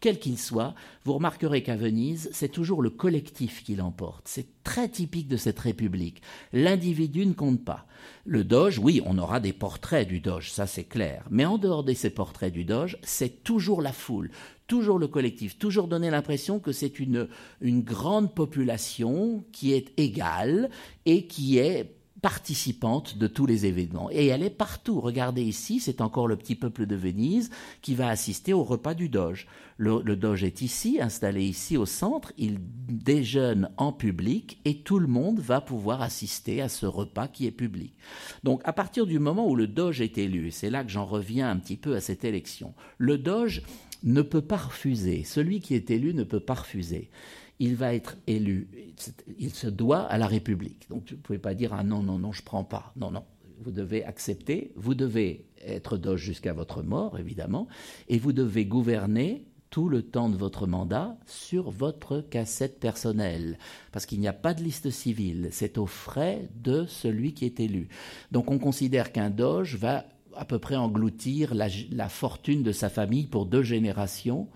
[0.00, 4.28] quel qu'il soit, vous remarquerez qu'à Venise, c'est toujours le collectif qui l'emporte.
[4.28, 6.22] C'est très typique de cette République.
[6.52, 7.86] L'individu ne compte pas.
[8.24, 11.24] Le Doge, oui, on aura des portraits du Doge, ça c'est clair.
[11.30, 14.30] Mais en dehors de ces portraits du Doge, c'est toujours la foule,
[14.66, 17.28] toujours le collectif, toujours donner l'impression que c'est une,
[17.62, 20.70] grande population qui est égale
[21.04, 21.95] et qui est
[22.26, 24.10] participante de tous les événements.
[24.10, 25.00] Et elle est partout.
[25.00, 27.50] Regardez ici, c'est encore le petit peuple de Venise
[27.82, 29.46] qui va assister au repas du Doge.
[29.76, 32.58] Le, Doge est ici, installé ici au centre, il
[32.88, 37.52] déjeune en public et tout le monde va pouvoir assister à ce repas qui est
[37.52, 37.94] public.
[38.42, 41.48] Donc à partir du moment où le Doge est élu, c'est là que j'en reviens
[41.48, 43.62] un petit peu à cette élection, le Doge
[44.02, 47.08] ne peut pas refuser, celui qui est élu ne peut pas refuser
[47.58, 48.68] il va être élu.
[49.38, 50.88] Il se doit à la République.
[50.90, 52.92] Donc vous ne pouvez pas dire ah non, non, non, je ne prends pas.
[52.96, 53.24] Non, non.
[53.60, 57.68] Vous devez accepter, vous devez être doge jusqu'à votre mort, évidemment,
[58.08, 63.58] et vous devez gouverner tout le temps de votre mandat sur votre cassette personnelle,
[63.92, 67.60] parce qu'il n'y a pas de liste civile, c'est aux frais de celui qui est
[67.60, 67.88] élu.
[68.30, 72.88] Donc on considère qu'un doge va à peu près engloutir la, la fortune de sa
[72.88, 74.48] famille pour deux générations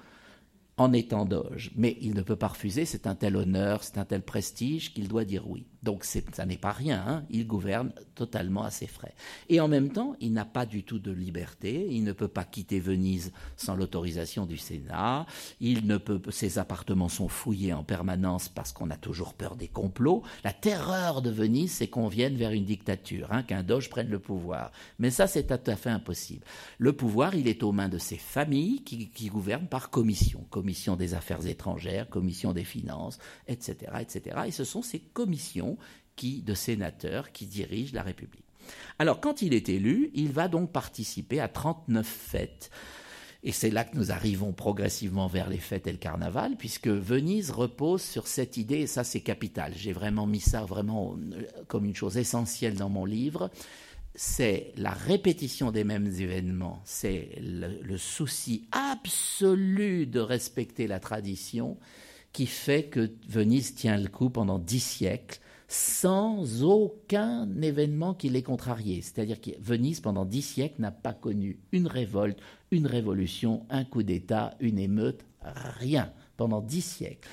[0.81, 1.73] en étant doge.
[1.77, 5.09] Mais il ne peut pas refuser, c'est un tel honneur, c'est un tel prestige qu'il
[5.09, 5.66] doit dire oui.
[5.83, 7.25] Donc ça n'est pas rien, hein.
[7.31, 9.14] il gouverne totalement à ses frais.
[9.49, 12.45] Et en même temps, il n'a pas du tout de liberté, il ne peut pas
[12.45, 15.27] quitter Venise sans l'autorisation du Sénat,
[15.61, 19.69] il ne peut, ses appartements sont fouillés en permanence parce qu'on a toujours peur des
[19.69, 20.23] complots.
[20.45, 24.19] La terreur de Venise, c'est qu'on vienne vers une dictature, hein, qu'un doge prenne le
[24.19, 24.73] pouvoir.
[24.99, 26.45] Mais ça, c'est tout à fait impossible.
[26.79, 30.45] Le pouvoir, il est aux mains de ses familles qui, gouvernent par commission
[30.96, 34.37] des affaires étrangères, commission des finances, etc., etc.
[34.46, 35.76] Et ce sont ces commissions
[36.16, 38.44] qui, de sénateurs qui dirigent la République.
[38.98, 42.70] Alors, quand il est élu, il va donc participer à 39 fêtes.
[43.42, 47.50] Et c'est là que nous arrivons progressivement vers les fêtes et le carnaval, puisque Venise
[47.50, 51.87] repose sur cette idée, et ça c'est capital, j'ai vraiment mis ça vraiment euh, comme
[51.87, 53.50] une chose essentielle dans mon livre,
[54.22, 61.78] c'est la répétition des mêmes événements, c'est le, souci absolu de respecter la tradition
[62.35, 68.42] qui fait que Venise tient le coup pendant dix siècles sans aucun événement qui l'ait
[68.42, 69.00] contrarié.
[69.00, 72.38] C'est-à-dire que Venise, pendant dix siècles, n'a pas connu une révolte,
[72.72, 75.24] une révolution, un coup d'État, une émeute,
[75.78, 77.26] rien, pendant dix siècles.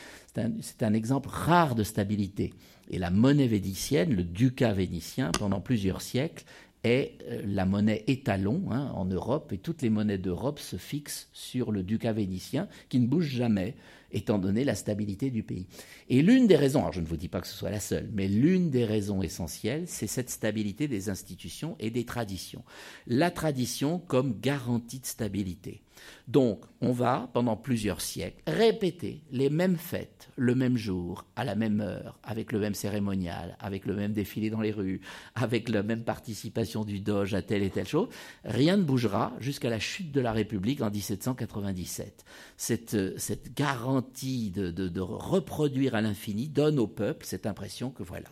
[0.61, 2.53] C'est un, exemple rare de stabilité.
[2.89, 6.45] Et la monnaie vénitienne, le ducat vénitien, pendant plusieurs siècles,
[6.83, 11.29] est euh, la monnaie étalon hein, en Europe, et toutes les monnaies d'Europe se fixent
[11.33, 13.75] sur le ducat vénitien, qui ne bouge jamais
[14.11, 15.67] étant donné la stabilité du pays.
[16.09, 18.09] Et l'une des raisons, alors je ne vous dis pas que ce soit la seule,
[18.13, 22.63] mais l'une des raisons essentielles, c'est cette stabilité des institutions et des traditions.
[23.05, 25.81] La tradition comme garantie de stabilité.
[26.27, 31.55] Donc, on va, pendant plusieurs siècles, répéter les mêmes fêtes, le même jour, à la
[31.55, 35.01] même heure, avec le même cérémonial, avec le même défilé dans les rues,
[35.35, 38.09] avec la même participation du Doge à telle et telle chose.
[38.43, 42.25] Rien ne bougera jusqu'à la chute de la République en 1797.
[42.57, 48.29] Cette, cette garantie de, reproduire à l'infini donne au peuple cette impression que voilà,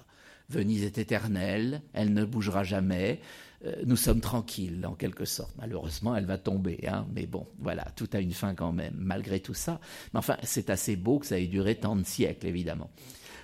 [0.49, 3.44] Venise est éternelle, elle ne bougera jamais, euh,
[3.85, 5.53] nous sommes tranquilles en quelque sorte.
[5.57, 9.39] Malheureusement, elle va tomber, hein, mais bon, voilà, tout a une fin quand même, malgré
[9.39, 9.79] tout ça.
[10.13, 12.89] Mais enfin, c'est assez beau que ça ait duré tant de siècles, évidemment.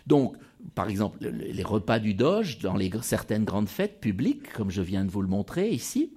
[0.08, 0.36] Donc,
[0.76, 5.10] par exemple, les repas du Doge dans certaines grandes fêtes publiques, comme je viens de
[5.10, 6.12] vous le montrer ici,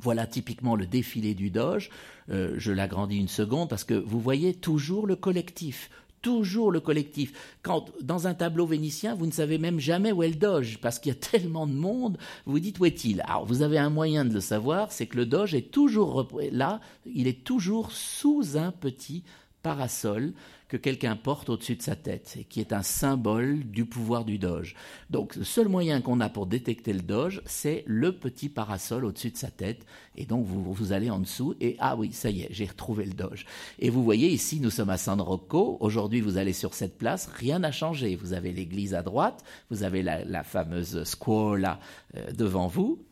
[0.00, 1.90] voilà typiquement le défilé du Doge.
[2.30, 5.90] Euh, je l'agrandis une seconde parce que vous voyez toujours le collectif,
[6.22, 7.32] toujours le collectif.
[7.62, 10.98] Quand dans un tableau vénitien, vous ne savez même jamais où est le Doge, parce
[10.98, 13.22] qu'il y a tellement de monde, vous dites où est-il?
[13.22, 16.80] Alors vous avez un moyen de le savoir, c'est que le Doge est toujours là,
[17.06, 19.24] il est toujours sous un petit
[19.62, 20.32] parasol
[20.68, 24.38] que quelqu'un porte au-dessus de sa tête et qui est un symbole du pouvoir du
[24.38, 24.76] doge.
[25.10, 29.32] Donc le seul moyen qu'on a pour détecter le doge, c'est le petit parasol au-dessus
[29.32, 29.84] de sa tête.
[30.14, 33.04] Et donc vous, vous allez en dessous et ah oui, ça y est, j'ai retrouvé
[33.04, 33.46] le doge.
[33.80, 35.76] Et vous voyez ici, nous sommes à San Rocco.
[35.80, 38.14] Aujourd'hui, vous allez sur cette place, rien n'a changé.
[38.14, 41.80] Vous avez l'église à droite, vous avez la, fameuse scuola
[42.16, 43.04] euh, devant vous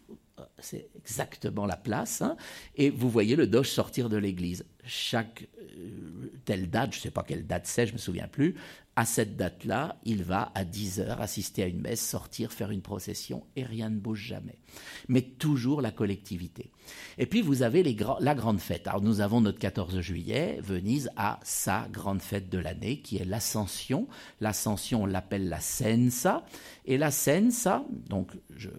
[0.58, 2.36] c'est exactement la place, hein.
[2.76, 4.64] et vous voyez le doge sortir de l'église.
[4.84, 8.54] Chaque euh, telle date, je ne sais pas quelle date c'est, je me souviens plus,
[8.98, 12.82] à cette date-là, il va à 10 heures assister à une messe, sortir, faire une
[12.82, 14.58] procession, et rien ne bouge jamais.
[15.06, 16.72] Mais toujours la collectivité.
[17.16, 18.88] Et puis vous avez la grande fête.
[18.88, 23.24] Alors nous avons notre 14 juillet, Venise a sa grande fête de l'année, qui est
[23.24, 24.08] l'Ascension.
[24.40, 26.44] L'Ascension, on l'appelle la Sensa,
[26.84, 28.70] et la Sensa, donc je,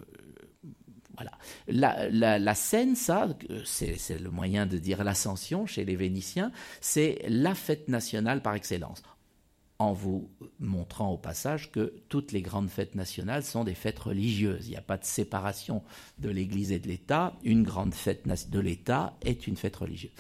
[1.20, 2.38] voilà.
[2.38, 3.28] La, scène, ça,
[3.66, 6.52] c'est le moyen de dire l'ascension chez les Vénitiens,
[6.82, 9.04] c'est la fête nationale par excellence
[9.80, 10.30] en vous
[10.60, 14.68] montrant au passage que toutes les grandes fêtes nationales sont des fêtes religieuses.
[14.68, 15.84] Il n'y a pas de séparation
[16.18, 17.34] de l'Église et de l'État.
[17.44, 20.12] Une grande fête de l'État est une fête religieuse.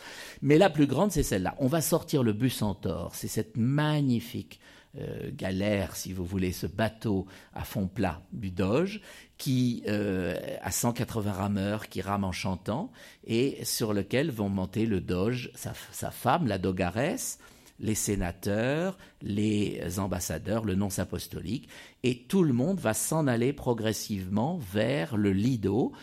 [0.41, 1.55] Mais la plus grande, c'est celle-là.
[1.59, 3.13] On va sortir le bus Centaure.
[3.15, 4.61] C'est cette magnifique
[4.97, 9.01] euh, galère, si vous voulez, ce bateau à fond plat du Doge,
[9.37, 12.91] qui euh, a 180 rameurs qui rament en chantant
[13.23, 17.37] et sur lequel vont monter le Doge, sa, femme, la Dogaresse,
[17.79, 21.69] les sénateurs, les ambassadeurs, le nonce apostolique,
[22.03, 25.93] et tout le monde va s'en aller progressivement vers le Lido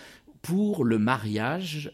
[0.43, 1.93] pour le mariage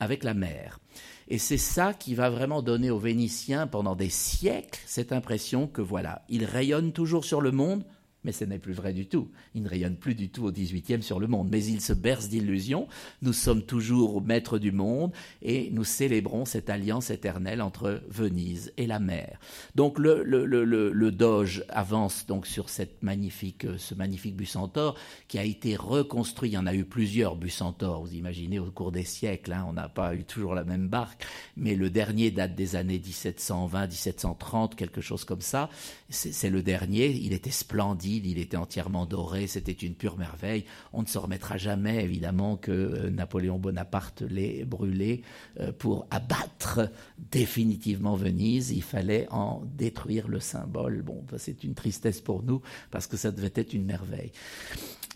[0.00, 0.80] avec la mère.
[1.28, 5.82] Et c'est ça qui va vraiment donner aux Vénitiens pendant des siècles cette impression que
[5.82, 7.84] voilà, ils rayonnent toujours sur le monde,
[8.26, 9.28] mais ce n'est plus vrai du tout.
[9.54, 12.28] Il ne rayonne plus du tout au XVIIIe sur le monde, mais il se berce
[12.28, 12.88] d'illusions.
[13.22, 15.12] Nous sommes toujours maîtres du monde
[15.42, 19.38] et nous célébrons cette alliance éternelle entre Venise et la mer.
[19.76, 24.96] Donc le, Doge avance donc sur cette magnifique, ce magnifique Bucentaure
[25.28, 26.50] qui a été reconstruit.
[26.50, 29.52] Il y en a eu plusieurs Bucentaures, vous imaginez, au cours des siècles.
[29.52, 31.24] Hein, on n'a pas eu toujours la même barque,
[31.56, 35.70] mais le dernier date des années 1720, 1730, quelque chose comme ça.
[36.08, 37.10] C'est le dernier.
[37.10, 40.64] Il était splendide il était entièrement doré, c'était une pure merveille.
[40.92, 45.22] On ne se remettra jamais, évidemment, que euh, Napoléon Bonaparte l'ait brûlé
[45.60, 46.90] euh, pour abattre
[47.30, 48.70] définitivement Venise.
[48.70, 51.02] Il fallait en détruire le symbole.
[51.02, 54.30] Bon, c'est une tristesse pour nous, parce que ça devait être une merveille.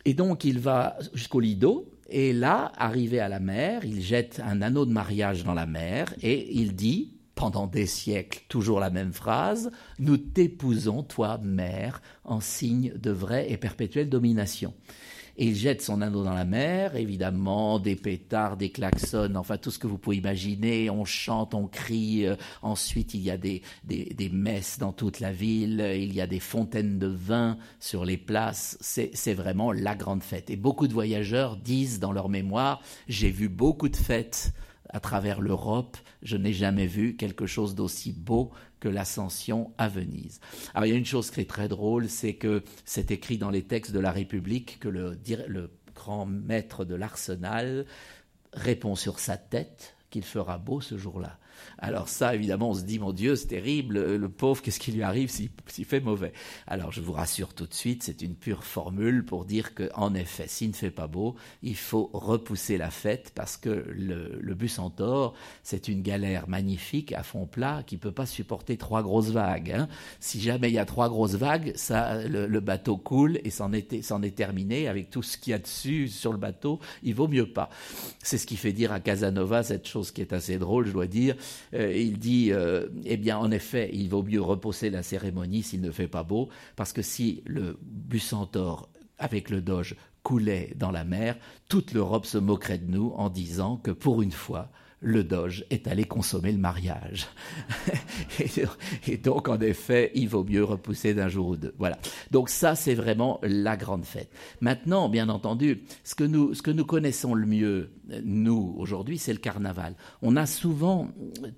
[0.05, 4.63] Et donc, il va jusqu'au Lido, et là, arrivé à la mer, il jette un
[4.63, 9.15] anneau de mariage dans la mer, et il dit, pendant des siècles, toujours la même
[9.15, 14.75] phrase, nous t'épousons, toi, mère, en signe de vraie et perpétuelle domination.
[15.39, 19.71] Et il jette son anneau dans la mer, évidemment, des pétards, des klaxons, enfin tout
[19.71, 23.63] ce que vous pouvez imaginer, on chante, on crie, euh, ensuite il y a des,
[23.85, 28.05] des, des, messes dans toute la ville, il y a des fontaines de vin sur
[28.05, 30.51] les places, c'est vraiment la grande fête.
[30.51, 34.53] Et beaucoup de voyageurs disent dans leur mémoire, j'ai vu beaucoup de fêtes
[34.93, 38.51] à travers l'Europe, je n'ai jamais vu quelque chose d'aussi beau
[38.81, 40.41] que l'ascension à Venise.
[40.75, 43.51] Alors il y a une chose qui est très drôle, c'est que c'est écrit dans
[43.51, 47.87] les textes de la République que le, le grand maître de l'arsenal
[48.53, 51.39] répond sur sa tête qu'il fera beau ce jour-là.
[51.79, 55.03] Alors ça, évidemment, on se dit, mon Dieu, c'est terrible, le pauvre, qu'est-ce qui lui
[55.03, 56.33] arrive s'il fait mauvais?
[56.67, 60.47] Alors je vous rassure tout de suite, c'est une pure formule pour dire qu'en effet,
[60.49, 64.71] s'il ne fait pas beau, il faut repousser la fête parce que le, le bus
[64.71, 69.73] Centaure, c'est une galère magnifique à fond plat qui peut pas supporter trois grosses vagues.
[69.73, 69.89] Hein.
[70.21, 73.93] Si jamais il y a trois grosses vagues, ça, le, bateau coule et c'en est,
[73.93, 77.51] est terminé avec tout ce qu'il y a dessus sur le bateau, il vaut mieux
[77.51, 77.71] pas.
[78.23, 81.07] C'est ce qui fait dire à Casanova cette chose qui est assez drôle, je dois
[81.07, 81.41] dire, euh,
[81.73, 85.91] il dit, euh, eh bien, en effet, il vaut mieux reposer la cérémonie s'il ne
[85.91, 91.37] fait pas beau, parce que si le Bucentaure avec le Doge coulait dans la mer,
[91.69, 95.89] toute l'Europe se moquerait de nous en disant que pour une fois, le Doge est
[95.89, 97.27] allé consommer le mariage.
[99.07, 101.75] et donc, en effet, il vaut mieux repousser d'un jour ou deux.
[101.79, 101.99] Voilà.
[102.31, 104.31] Donc ça, c'est vraiment la grande fête.
[104.61, 107.91] Maintenant, bien entendu, ce que nous, ce que nous connaissons le mieux,
[108.25, 109.95] nous, aujourd'hui, c'est le carnaval.
[110.21, 111.09] On a souvent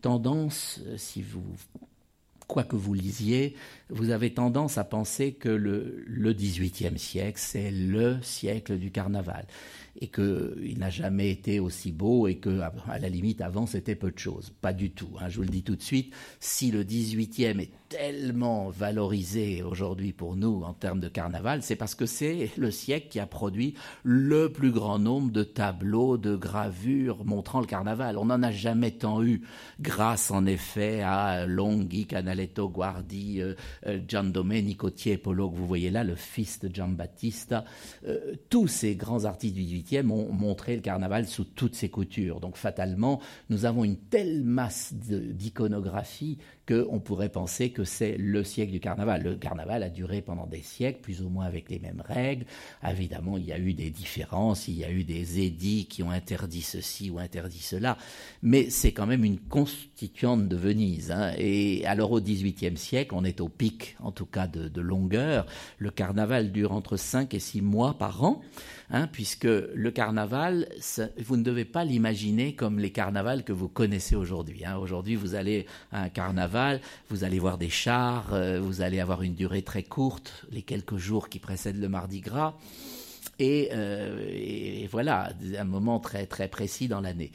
[0.01, 1.45] tendance, si vous
[2.53, 3.57] quoi que vous lisiez,
[3.89, 9.47] vous avez tendance à penser que le, le XVIIIe siècle, c'est le siècle du carnaval.
[10.01, 14.11] Et qu'il n'a jamais été aussi beau et que, à la limite, avant, c'était peu
[14.11, 14.53] de choses.
[14.61, 15.11] Pas du tout.
[15.21, 15.29] Hein.
[15.29, 16.15] Je vous le dis tout de suite.
[16.41, 21.95] Si le 18e est tellement valorisé aujourd'hui pour nous en termes de carnaval, c'est parce
[21.95, 27.23] que c'est le siècle qui a produit le plus grand nombre de tableaux, de gravures
[27.27, 28.17] montrant le carnaval.
[28.17, 29.43] On n'en a jamais tant eu,
[29.79, 33.55] grâce en effet à Longhi, Canaletto, Guardi, euh,
[33.87, 37.67] euh, Tiepolo, que vous voyez là, le fils de Giambattista.
[38.07, 42.41] Euh, tous ces grands artistes du XVIIIe ont montré le carnaval sous toutes ses coutures.
[42.41, 48.73] Donc fatalement, nous avons une telle masse d'iconographie qu'on pourrait penser que c'est le siècle
[48.73, 49.23] du carnaval.
[49.23, 52.45] Le carnaval a duré pendant des siècles, plus ou moins avec les mêmes règles.
[52.89, 56.11] Évidemment, il y a eu des différences, il y a eu des édits qui ont
[56.11, 57.97] interdit ceci ou interdit cela,
[58.43, 61.11] mais c'est quand même une constituante de Venise.
[61.11, 61.33] Hein.
[61.39, 65.47] Et alors au XVIIIe siècle, on est au pic, en tout cas de, de longueur.
[65.79, 68.41] Le carnaval dure entre 5 et 6 mois par an.
[68.95, 70.69] Hein, puisque le carnaval,
[71.17, 74.67] vous ne devez pas l'imaginer comme les carnavals que vous connaissez aujourd'hui.
[74.67, 74.77] Hein.
[74.77, 79.23] Aujourd'hui, vous allez à un carnaval, vous allez voir des chars, euh, vous allez avoir
[79.23, 82.55] une durée très courte, les quelques jours qui précèdent le Mardi Gras.
[83.39, 87.33] Et, euh, voilà, un moment très très précis dans l'année.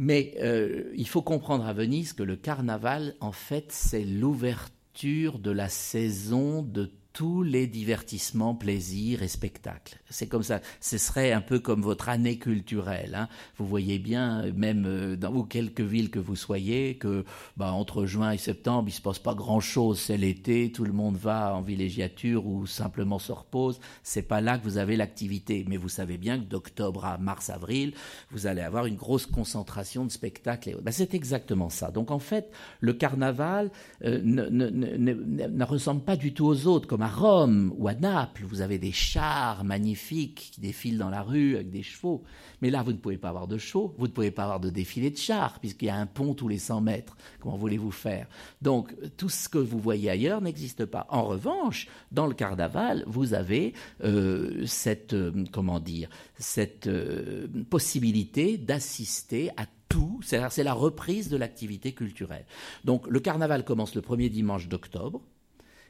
[0.00, 5.52] Mais euh, il faut comprendre à Venise que le carnaval, en fait, c'est l'ouverture de
[5.52, 9.98] la saison de tous les divertissements, plaisirs et spectacles.
[10.08, 10.60] C'est comme ça.
[10.80, 13.14] Ce serait un peu comme votre année culturelle.
[13.14, 13.28] Hein.
[13.58, 17.24] Vous voyez bien, même euh, dans quelques villes que vous soyez, que
[17.56, 20.00] bah, entre juin et septembre, il se passe pas grand-chose.
[20.00, 23.78] C'est l'été, tout le monde va en villégiature ou simplement se repose.
[24.02, 25.64] C'est pas là que vous avez l'activité.
[25.68, 27.94] Mais vous savez bien que d'octobre à mars-avril,
[28.30, 30.78] vous allez avoir une grosse concentration de spectacles.
[30.82, 31.90] Bah, c'est exactement ça.
[31.90, 33.70] Donc en fait, le carnaval
[34.04, 36.88] euh, ne, ne, ne, ne, ressemble pas du tout aux autres.
[36.88, 41.22] Comme à Rome ou à Naples, vous avez des chars magnifiques qui défilent dans la
[41.22, 42.22] rue avec des chevaux.
[42.60, 44.70] Mais là, vous ne pouvez pas avoir de show, vous ne pouvez pas avoir de
[44.70, 47.16] défilé de chars, puisqu'il y a un pont tous les 100 mètres.
[47.40, 48.28] Comment voulez-vous faire?
[48.60, 51.06] Donc, tout ce que vous voyez ailleurs n'existe pas.
[51.08, 58.58] En revanche, dans le carnaval, vous avez euh, cette, euh, comment dire, cette euh, possibilité
[58.58, 62.46] d'assister à tout, c'est la reprise de l'activité culturelle.
[62.84, 65.20] Donc le carnaval commence le premier dimanche d'octobre,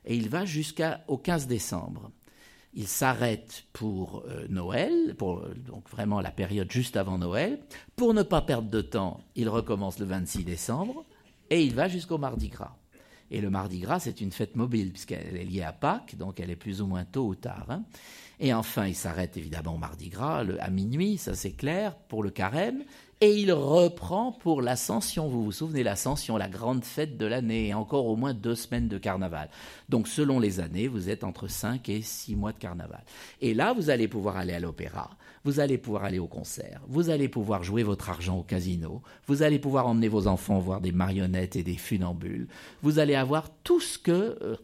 [0.05, 2.11] et il va jusqu'au 15 décembre.
[2.75, 7.61] Il s'arrête pour euh, Noël, pour donc vraiment la période juste avant Noël.
[7.97, 11.05] Pour ne pas perdre de temps, il recommence le 26 décembre
[11.51, 12.77] et il va jusqu'au Mardi Gras.
[13.31, 16.51] Et le Mardi Gras, c'est une fête mobile puisqu'elle est liée à Pâques, donc elle
[16.51, 17.67] est plus ou moins tôt ou tard.
[17.71, 17.83] Hein.
[18.41, 22.31] Et enfin, il s'arrête évidemment au Mardi Gras à minuit, ça c'est clair, pour le
[22.31, 22.85] carême
[23.23, 25.29] et il reprend pour l'ascension.
[25.29, 28.89] Vous vous souvenez, l'ascension, la grande fête de l'année, et encore au moins deux semaines
[28.89, 29.49] de carnaval.
[29.89, 33.05] Donc selon les années, vous êtes entre cinq et six mois de carnaval.
[33.41, 35.09] Et là, vous allez pouvoir aller à l'opéra,
[35.45, 39.45] vous allez pouvoir aller au concert, vous allez pouvoir jouer votre argent au casino, vous
[39.45, 42.49] allez pouvoir emmener vos enfants voir des marionnettes et des funambules,
[42.83, 44.57] vous allez avoir tout ce que euh,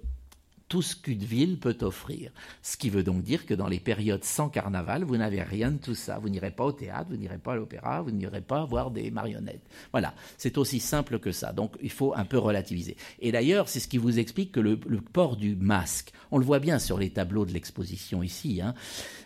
[0.68, 2.31] tout ce qu'une ville peut offrir.
[2.62, 5.78] Ce qui veut donc dire que dans les périodes sans carnaval, vous n'avez rien de
[5.78, 6.18] tout ça.
[6.18, 9.11] Vous n'irez pas au théâtre, vous n'irez pas à l'opéra, vous n'irez pas voir des
[9.11, 9.66] marionnettes.
[9.92, 11.52] Voilà, c'est aussi simple que ça.
[11.52, 12.96] Donc il faut un peu relativiser.
[13.20, 16.59] Et d'ailleurs, c'est ce qui vous explique que le, port du masque, on le voit
[16.59, 18.74] bien sur les tableaux de l'exposition ici, hein.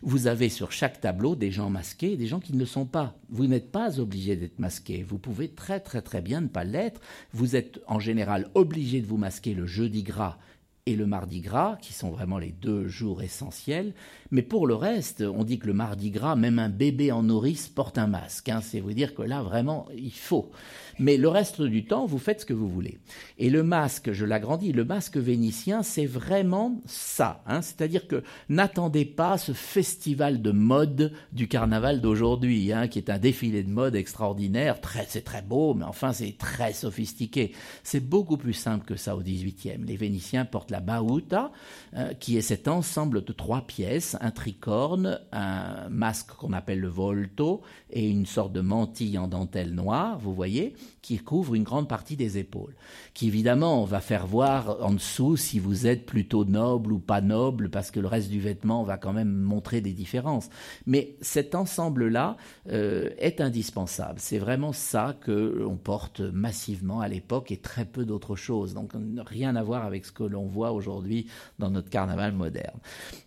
[0.03, 2.87] vous avez sur chaque tableau des gens masqués et des gens qui ne le sont
[2.87, 3.17] pas.
[3.31, 5.03] Vous n'êtes pas obligé d'être masqué.
[5.03, 7.01] Vous pouvez très très très bien ne pas l'être.
[7.33, 10.39] Vous êtes en général obligé de vous masquer le jeudi gras
[10.87, 13.95] et le mardi gras, qui sont vraiment les deux jours essentiels.
[14.33, 17.69] Mais pour le reste, on dit que le mardi gras, même un bébé en nourrice
[17.69, 18.49] porte un masque.
[18.49, 18.61] Hein.
[18.63, 20.51] C'est vous dire que là, vraiment, il faut.
[20.99, 22.99] Mais le reste du temps, vous faites ce que vous voulez.
[23.39, 27.43] Et le masque, je l'agrandis, le masque vénitien, c'est vraiment ça.
[27.47, 27.61] Hein.
[27.61, 33.19] C'est-à-dire que n'attendez pas ce festival de mode du carnaval d'aujourd'hui, hein, qui est un
[33.19, 34.79] défilé de mode extraordinaire.
[35.09, 37.53] C'est très beau, mais enfin, c'est très sophistiqué.
[37.83, 39.85] C'est beaucoup plus simple que ça au XVIIIe.
[39.87, 41.53] Les Vénitiens portent la bauta,
[41.97, 46.89] euh, qui est cet ensemble de trois pièces, un tricorne, un masque qu'on appelle le
[46.89, 51.89] volto, et une sorte de mantille en dentelle noire, vous voyez, qui couvre une grande
[51.89, 52.75] partie des épaules,
[53.15, 57.69] qui évidemment va faire voir en dessous si vous êtes plutôt noble ou pas noble,
[57.69, 60.49] parce que le reste du vêtement va quand même montrer des différences.
[60.87, 62.37] Mais cet ensemble-là
[62.71, 64.21] euh, est indispensable.
[64.21, 68.73] C'est vraiment ça que l'on porte massivement à l'époque et très peu d'autres choses.
[68.73, 68.93] Donc
[69.27, 71.27] rien à voir avec ce que l'on voit aujourd'hui
[71.59, 72.79] dans notre carnaval moderne.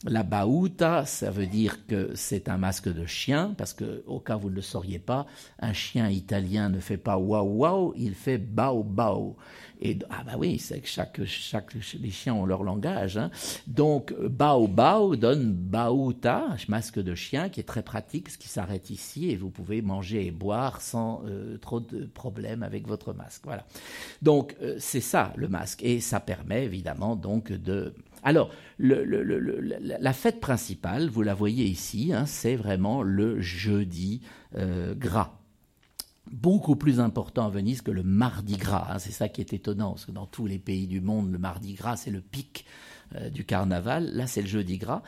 [0.05, 0.23] La
[1.05, 4.49] ça veut dire que c'est un masque de chien, parce que au cas où vous
[4.49, 5.25] ne le sauriez pas,
[5.59, 9.35] un chien italien ne fait pas waouh waouh, il fait bao bao.
[9.81, 13.17] Et ah bah oui, c'est que chaque, chaque les chiens ont leur langage.
[13.17, 13.29] Hein.
[13.67, 18.89] Donc bao bao donne bauta, masque de chien, qui est très pratique, ce qui s'arrête
[18.89, 23.41] ici et vous pouvez manger et boire sans euh, trop de problèmes avec votre masque.
[23.45, 23.65] Voilà.
[24.21, 27.93] Donc euh, c'est ça le masque et ça permet évidemment donc de
[28.25, 28.49] alors,
[28.79, 34.21] la fête principale, vous la voyez ici, hein, c'est vraiment le jeudi
[34.57, 35.39] euh, gras
[36.31, 38.87] beaucoup plus important à Venise que le Mardi Gras.
[38.89, 38.99] Hein.
[38.99, 41.73] C'est ça qui est étonnant, parce que dans tous les pays du monde, le Mardi
[41.73, 42.65] Gras, c'est le pic
[43.15, 44.09] euh, du carnaval.
[44.13, 45.03] Là, c'est le Jeudi Gras.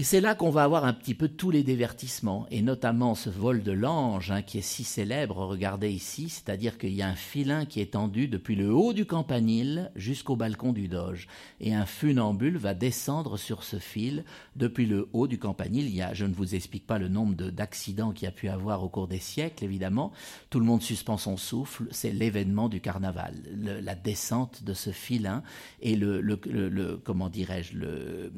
[0.00, 3.30] Et c'est là qu'on va avoir un petit peu tous les divertissements, et notamment ce
[3.30, 7.16] vol de l'ange hein, qui est si célèbre, regardez ici, c'est-à-dire qu'il y a un
[7.16, 11.26] filin qui est tendu depuis le haut du campanile jusqu'au balcon du doge,
[11.60, 14.24] et un funambule va descendre sur ce fil
[14.54, 15.86] depuis le haut du campanile.
[15.88, 18.48] Il y a, je ne vous explique pas le nombre d'accidents qu'il y a pu
[18.48, 20.12] avoir au cours des siècles, évidemment.
[20.48, 23.34] Tout le monde suspend son souffle, c'est l'événement du carnaval,
[23.82, 25.42] la descente de ce filin,
[25.82, 28.30] et le, comment dirais-je, le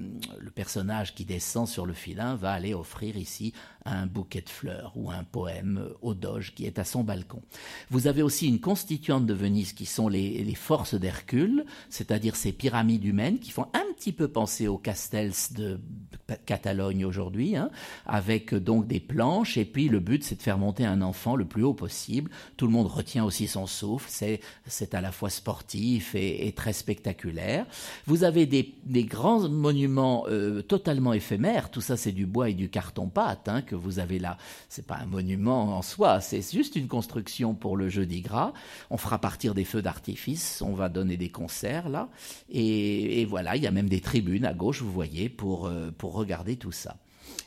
[0.55, 3.53] personnage qui descend sur le filin va aller offrir ici
[3.85, 7.43] un bouquet de fleurs ou un poème au doge qui est à son balcon.
[7.91, 13.05] Vous avez aussi une constituante de Venise qui sont les, forces d'Hercule, c'est-à-dire ces pyramides
[13.05, 15.81] humaines qui font un petit peu penser aux castels de
[16.47, 17.71] Catalogne aujourd'hui, hein,
[18.07, 21.45] avec donc des planches, et puis le but c'est de faire monter un enfant le
[21.45, 22.31] plus haut possible.
[22.57, 26.73] Tout le monde retient aussi son souffle, c'est, c'est à la fois sportif et, très
[26.73, 27.67] spectaculaire.
[28.07, 31.40] Vous avez des, grands monuments euh, totalement éphémères,
[31.71, 34.37] tout ça c'est du bois et du carton-pâte, hein, que vous avez là.
[34.69, 38.53] C'est pas un monument en soi, c'est juste une construction pour le jeudi gras.
[38.91, 42.09] On fera partir des feux d'artifice, on va donner des concerts là,
[42.51, 46.15] et, voilà, il y a même des tribunes à gauche, vous voyez, pour, euh, pour
[46.15, 46.97] regarder tout ça.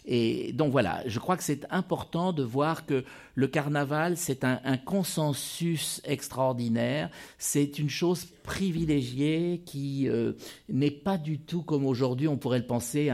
[0.05, 4.77] Et donc voilà, je crois que c'est important de voir que le carnaval, c'est un,
[4.77, 10.33] consensus extraordinaire, c'est une chose privilégiée qui euh,
[10.67, 13.09] n'est pas du tout comme aujourd'hui on pourrait le penser,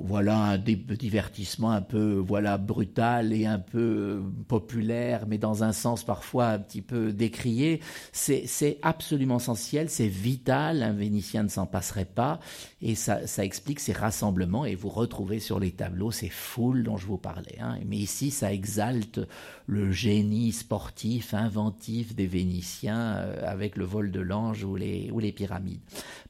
[0.00, 5.72] voilà un divertissement un peu voilà brutal et un peu euh, populaire, mais dans un
[5.72, 7.80] sens parfois un petit peu décrié.
[8.12, 10.82] C'est absolument essentiel, c'est vital.
[10.82, 12.40] Un Vénitien ne s'en passerait pas,
[12.80, 14.64] et ça, ça, explique ces rassemblements.
[14.64, 17.58] Et vous retrouvez sur les tableaux ces foules dont je vous parlais.
[17.60, 17.78] Hein.
[17.86, 19.20] Mais ici, ça exalte
[19.66, 25.18] le génie sportif, inventif des Vénitiens euh, avec le vol de l'ange ou les, ou
[25.18, 25.80] les pyramides.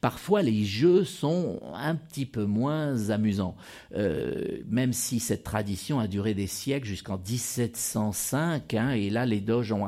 [0.01, 3.52] Parfois, les jeux sont un petit peu moins amusants,
[3.95, 9.41] euh, même si cette tradition a duré des siècles jusqu'en 1705, hein, et là, les
[9.41, 9.85] doges ont,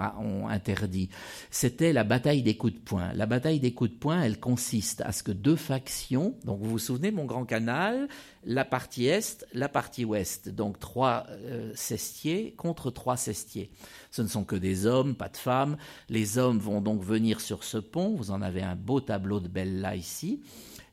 [0.48, 1.10] interdit.
[1.50, 3.14] C'était la bataille des coups de poing.
[3.14, 6.70] La bataille des coups de poing, elle consiste à ce que deux factions, donc vous
[6.70, 8.08] vous souvenez, mon grand canal,
[8.46, 10.50] la partie est, la partie ouest.
[10.50, 13.72] Donc trois euh, cestiers contre trois cestiers.
[14.12, 15.78] Ce ne sont que des hommes, pas de femmes.
[16.10, 18.16] Les hommes vont donc venir sur ce pont.
[18.16, 20.42] Vous en avez un beau tableau de Bella ici.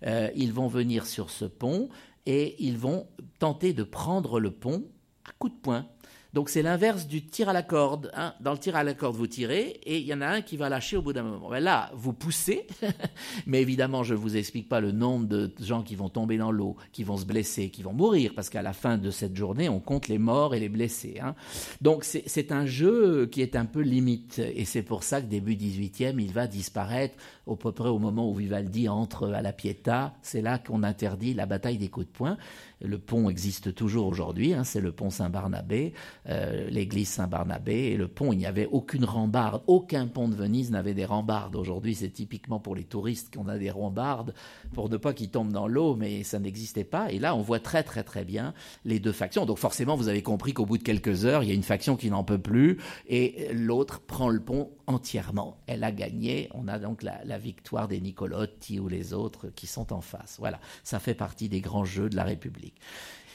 [0.05, 1.89] Euh, ils vont venir sur ce pont
[2.27, 3.07] et ils vont
[3.39, 4.85] tenter de prendre le pont
[5.29, 5.87] à coups de poing.
[6.33, 8.11] Donc c'est l'inverse du tir à la corde.
[8.15, 8.33] Hein.
[8.41, 10.57] Dans le tir à la corde, vous tirez et il y en a un qui
[10.57, 11.51] va lâcher au bout d'un moment.
[11.51, 12.67] Ben là, vous poussez,
[13.47, 16.51] mais évidemment, je ne vous explique pas le nombre de gens qui vont tomber dans
[16.51, 19.69] l'eau, qui vont se blesser, qui vont mourir, parce qu'à la fin de cette journée,
[19.69, 21.19] on compte les morts et les blessés.
[21.23, 21.35] Hein.
[21.83, 25.55] Donc c'est un jeu qui est un peu limite, et c'est pour ça que début
[25.55, 27.15] 18e, il va disparaître
[27.47, 30.15] au peu près au moment où Vivaldi entre à la Pietà.
[30.23, 32.37] C'est là qu'on interdit la bataille des coups de poing.
[32.81, 35.93] Le pont existe toujours aujourd'hui, hein, c'est le pont Saint-Barnabé,
[36.29, 40.71] euh, l'église Saint-Barnabé, et le pont, il n'y avait aucune rambarde, aucun pont de Venise
[40.73, 41.55] n'avait des rambardes.
[41.55, 44.35] Aujourd'hui, c'est typiquement pour les touristes qu'on a des rambardes,
[44.73, 47.13] pour ne pas qu'ils tombent dans l'eau, mais ça n'existait pas.
[47.13, 48.53] Et là, on voit très très très bien
[48.85, 49.47] les deux factions.
[49.47, 51.97] Donc forcément, vous avez compris qu'au bout de quelques heures, il y a une faction
[51.97, 52.79] qui n'en peut plus,
[53.09, 55.59] et l'autre prend le pont entièrement.
[55.67, 56.49] Elle a gagné.
[56.53, 60.37] On a donc la, victoire des Nicolotti ou les autres qui sont en face.
[60.39, 62.81] Voilà, ça fait partie des grands jeux de la République.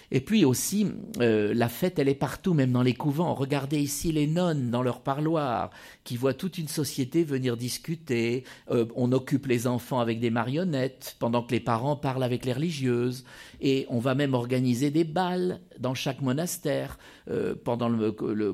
[0.10, 0.88] Et puis aussi,
[1.20, 3.34] euh, la fête, elle est partout, même dans les couvents.
[3.34, 5.70] Regardez ici les nonnes dans leur parloir,
[6.06, 8.46] qui voient toute une société venir discuter.
[8.72, 12.54] Euh, on occupe les enfants avec des marionnettes, pendant que les parents parlent avec les
[12.54, 13.26] religieuses.
[13.60, 16.98] Et on va même organiser des balles dans chaque monastère
[17.30, 17.92] euh, pendant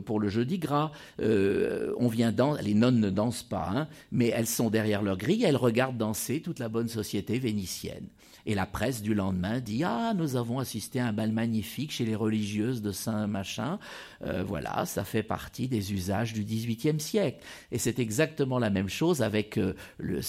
[0.06, 0.92] pour le jeudi gras.
[1.20, 5.44] On vient dans, les nonnes ne dansent pas, hein, mais elles sont derrière leur grille,
[5.44, 8.08] elles regardent danser toute la bonne société vénitienne.
[8.46, 12.06] Et la presse du lendemain dit Ah, nous avons assisté à un bal magnifique chez
[12.06, 13.80] les religieuses de Saint-Machin.
[14.26, 17.44] Euh, voilà, ça fait partie des usages du XVIIIe siècle.
[17.72, 20.22] Et c'est exactement la même chose avec euh, le.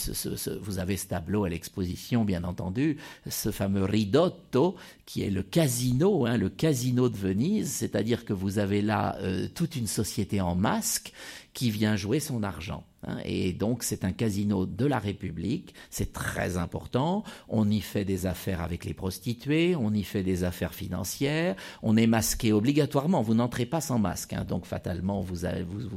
[0.60, 2.98] Vous avez ce tableau à l'exposition, bien entendu,
[3.28, 8.58] ce fameux ridotto qui est le casino, hein, le casino de Venise, c'est-à-dire que vous
[8.58, 11.12] avez là euh, toute une société en masque
[11.52, 12.84] qui vient jouer son argent.
[13.06, 13.18] Hein.
[13.24, 18.26] Et donc c'est un casino de la République, c'est très important, on y fait des
[18.26, 23.34] affaires avec les prostituées, on y fait des affaires financières, on est masqué obligatoirement, vous
[23.34, 24.44] n'entrez pas sans masque, hein.
[24.44, 25.40] donc fatalement vous,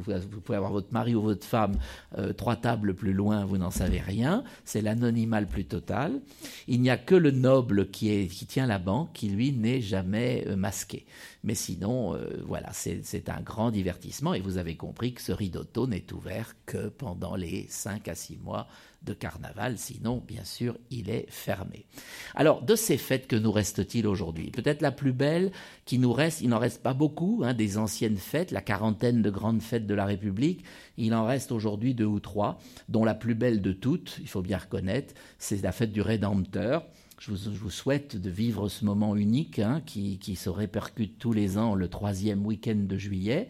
[0.04, 1.78] pouvez avoir votre mari ou votre femme
[2.18, 6.20] euh, trois tables plus loin, vous n'en savez rien, c'est l'anonymat le plus total.
[6.68, 10.56] Il n'y a que le noble qui, tient la banque qui lui n'est jamais euh,
[10.56, 11.06] masqué.
[11.44, 15.88] Mais sinon, euh, voilà, c'est un grand divertissement et vous avez compris que ce ridotto
[15.88, 18.68] n'est ouvert que pendant les 5 à 6 mois
[19.04, 21.86] de carnaval, sinon, bien sûr, il est fermé.
[22.36, 24.52] Alors, de ces fêtes, que nous reste-t-il aujourd'hui?
[24.52, 25.52] Peut-être la plus belle
[25.86, 29.30] qui nous reste, il n'en reste pas beaucoup, hein, des anciennes fêtes, la quarantaine de
[29.30, 30.64] grandes fêtes de la République,
[30.98, 34.42] il en reste aujourd'hui deux ou trois, dont la plus belle de toutes, il faut
[34.42, 36.86] bien reconnaître, c'est la fête du Rédempteur.
[37.20, 41.74] Je vous, souhaite de vivre ce moment unique hein, qui, se répercute tous les ans
[41.74, 43.50] le troisième week-end de juillet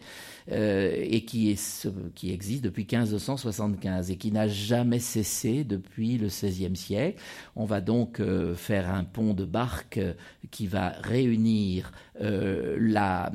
[0.50, 7.20] euh, et qui, existe depuis 1575 et qui n'a jamais cessé depuis le XVIe siècle.
[7.54, 10.00] On va donc euh, faire un pont de barque
[10.50, 11.92] qui va réunir
[12.22, 13.30] euh, la,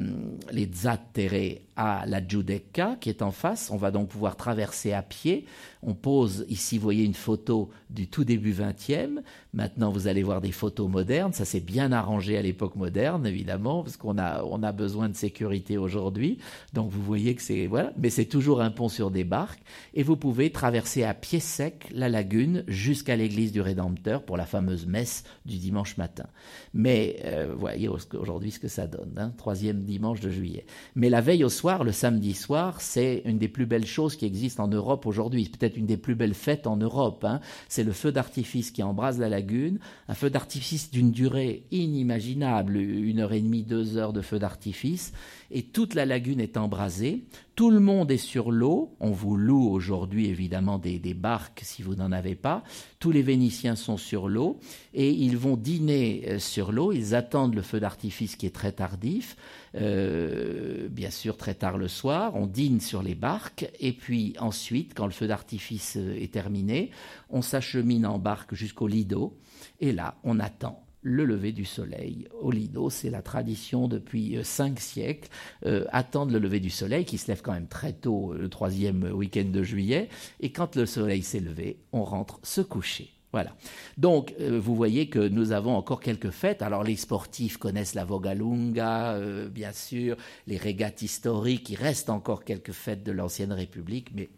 [0.52, 3.70] les Zattere à la Giudecca qui est en face.
[3.72, 5.46] On va donc pouvoir traverser à pied.
[5.82, 9.22] On pose ici, vous voyez une photo du tout début 20e.
[9.54, 11.34] Maintenant, vous allez voir des photos modernes.
[11.34, 15.78] Ça s'est bien arrangé à l'époque moderne, évidemment, parce qu'on a, a besoin de sécurité
[15.78, 16.40] aujourd'hui.
[16.74, 17.94] Donc, vous voyez que c'est, voilà.
[17.98, 19.62] Mais c'est toujours un pont sur des barques.
[19.94, 24.46] Et vous pouvez traverser à pied sec la lagune jusqu'à l'église du Rédempteur pour la
[24.46, 26.26] fameuse messe du dimanche matin.
[26.74, 30.66] Mais, euh, voyez aujourd'hui ce que ça donne, hein, troisième dimanche de juillet.
[30.96, 34.26] Mais la veille au soir, le samedi soir, c'est une des plus belles choses qui
[34.26, 35.46] existent en Europe aujourd'hui.
[35.46, 37.24] Peut-être une des plus belles fêtes en Europe.
[37.24, 37.40] Hein.
[37.68, 43.20] C'est le feu d'artifice qui embrase la lagune, un feu d'artifice d'une durée inimaginable, une
[43.20, 45.14] heure et demie, deux heures de feu d'artifice,
[45.54, 47.26] et toute la lagune est embrasée.
[47.56, 48.96] Tout le monde est sur l'eau.
[49.00, 52.64] On vous loue aujourd'hui évidemment des, barques si vous n'en avez pas.
[53.00, 54.60] Tous les Vénitiens sont sur l'eau
[54.96, 56.92] et ils vont dîner euh, sur l'eau.
[56.92, 59.38] Ils attendent le feu d'artifice qui est très tardif,
[59.76, 62.36] euh, bien sûr très tard le soir.
[62.36, 66.90] On dîne sur les barques et puis ensuite, quand le feu d'artifice euh, est terminé,
[67.30, 69.38] on s'achemine en barque jusqu'au Lido
[69.80, 72.28] et là on attend le lever du soleil.
[72.42, 75.30] Au Lido, c'est la tradition depuis euh, cinq siècles,
[75.66, 78.50] euh, attendre le lever du soleil, qui se lève quand même très tôt, euh, le
[78.50, 83.10] troisième week-end de juillet, et quand le soleil s'est levé, on rentre se coucher.
[83.34, 83.56] Voilà.
[83.98, 86.62] Donc, vous voyez que nous avons encore quelques fêtes.
[86.62, 91.72] Alors, les sportifs connaissent la Vogalunga, bien sûr, les régates historiques.
[91.72, 94.30] Il reste encore quelques fêtes de l'ancienne République, mais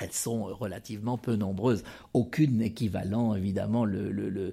[0.00, 1.84] elles sont relativement peu nombreuses.
[2.14, 4.52] Aucune équivalent, évidemment, le,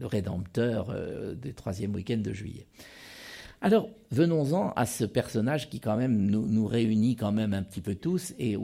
[0.00, 2.66] rédempteur euh, des troisième week-end de juillet.
[3.62, 7.94] Alors, venons-en à ce personnage qui quand même nous, réunit quand même un petit peu
[7.94, 8.56] tous et,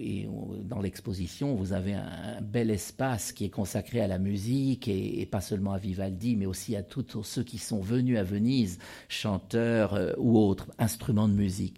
[0.00, 0.28] et
[0.64, 5.40] dans l'exposition vous avez un, bel espace qui est consacré à la musique et, pas
[5.40, 10.12] seulement à Vivaldi mais aussi à tous ceux qui sont venus à Venise, chanteurs euh,
[10.18, 11.76] ou autres instruments de musique.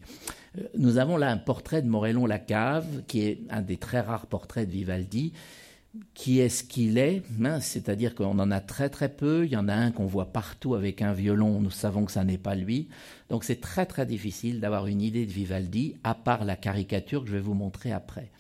[0.76, 4.66] Nous avons là un portrait de Morellon Lacave, qui est un des très rares portraits
[4.66, 5.32] de Vivaldi.
[6.14, 7.22] Qui est ce qu'il est,
[7.61, 9.44] C'est-à-dire qu'on en a très très peu.
[9.44, 11.61] Il y en a un qu'on voit partout avec un violon.
[11.61, 12.88] Nous savons que ça n'est pas lui.
[13.28, 17.28] Donc c'est très très difficile d'avoir une idée de Vivaldi, à part la caricature que
[17.28, 18.30] je vais vous montrer après.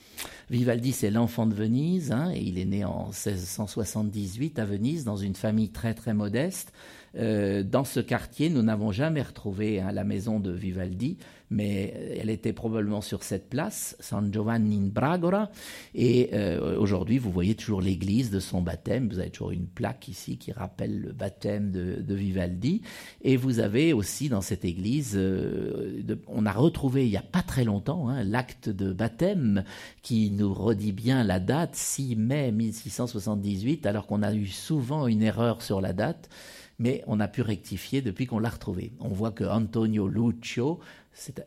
[0.50, 5.16] Vivaldi, c'est l'enfant de Venise, hein, et il est né en 1678 à Venise, dans
[5.16, 6.72] une famille très très modeste.
[7.16, 11.18] Euh, dans ce quartier, nous n'avons jamais retrouvé hein, la maison de Vivaldi,
[11.52, 15.50] mais elle était probablement sur cette place, San Giovanni in Bragora.
[15.94, 19.08] Et euh, aujourd'hui, vous voyez toujours l'église de son baptême.
[19.08, 22.82] Vous avez toujours une plaque ici qui rappelle le baptême de, Vivaldi.
[23.22, 27.42] Et vous avez aussi dans cette église, euh, on a retrouvé il n'y a pas
[27.42, 29.64] très longtemps hein, l'acte de baptême
[30.02, 35.22] qui nous redit bien la date, 6 mai 1678, alors qu'on a eu souvent une
[35.22, 36.28] erreur sur la date
[36.78, 38.92] mais on a pu rectifier depuis qu'on l'a retrouvé.
[38.98, 40.80] On voit que Antonio Lucio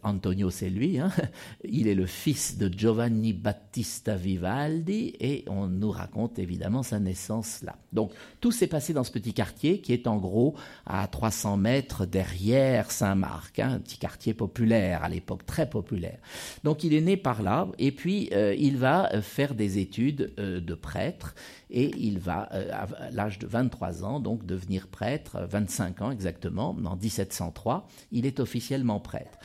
[0.03, 0.99] Antonio, c'est lui.
[0.99, 1.11] Hein.
[1.63, 7.61] Il est le fils de Giovanni Battista Vivaldi et on nous raconte évidemment sa naissance
[7.63, 7.75] là.
[7.91, 8.11] Donc
[8.41, 10.55] tout s'est passé dans ce petit quartier qui est en gros
[10.85, 16.19] à 300 mètres derrière Saint-Marc, hein, un petit quartier populaire à l'époque, très populaire.
[16.63, 20.33] Donc il est né par là et puis euh, il va euh, faire des études
[20.39, 21.33] euh, de prêtre
[21.75, 26.95] et il va, à l'âge de 23 ans, donc devenir prêtre, 25 ans exactement, en
[26.95, 29.37] 1703, il est officiellement prêtre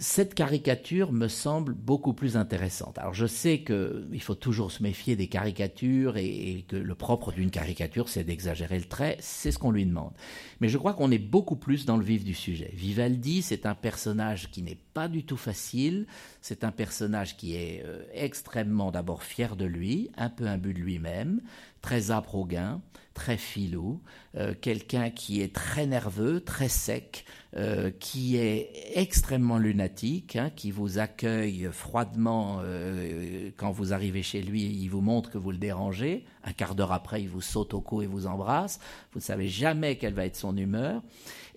[0.00, 2.98] cette caricature me semble beaucoup plus intéressante.
[2.98, 7.50] Alors je sais qu'il faut toujours se méfier des caricatures et, que le propre d'une
[7.50, 10.12] caricature, c'est d'exagérer le trait, c'est ce qu'on lui demande.
[10.60, 12.70] Mais je crois qu'on est beaucoup plus dans le vif du sujet.
[12.74, 16.06] Vivaldi, c'est un personnage qui n'est pas du tout facile,
[16.42, 20.78] c'est un personnage qui est euh, extrêmement d'abord fier de lui, un peu imbu de
[20.78, 21.40] lui-même,
[21.82, 22.80] très âpre au gain,
[23.14, 24.00] très filou,
[24.36, 27.24] euh, quelqu'un qui est très nerveux, très sec,
[27.56, 34.42] euh, qui est extrêmement lunatique, hein, qui vous accueille froidement euh, quand vous arrivez chez
[34.42, 37.72] lui, il vous montre que vous le dérangez, un quart d'heure après il vous saute
[37.72, 38.80] au cou et vous embrasse,
[39.12, 41.02] vous ne savez jamais quelle va être son humeur,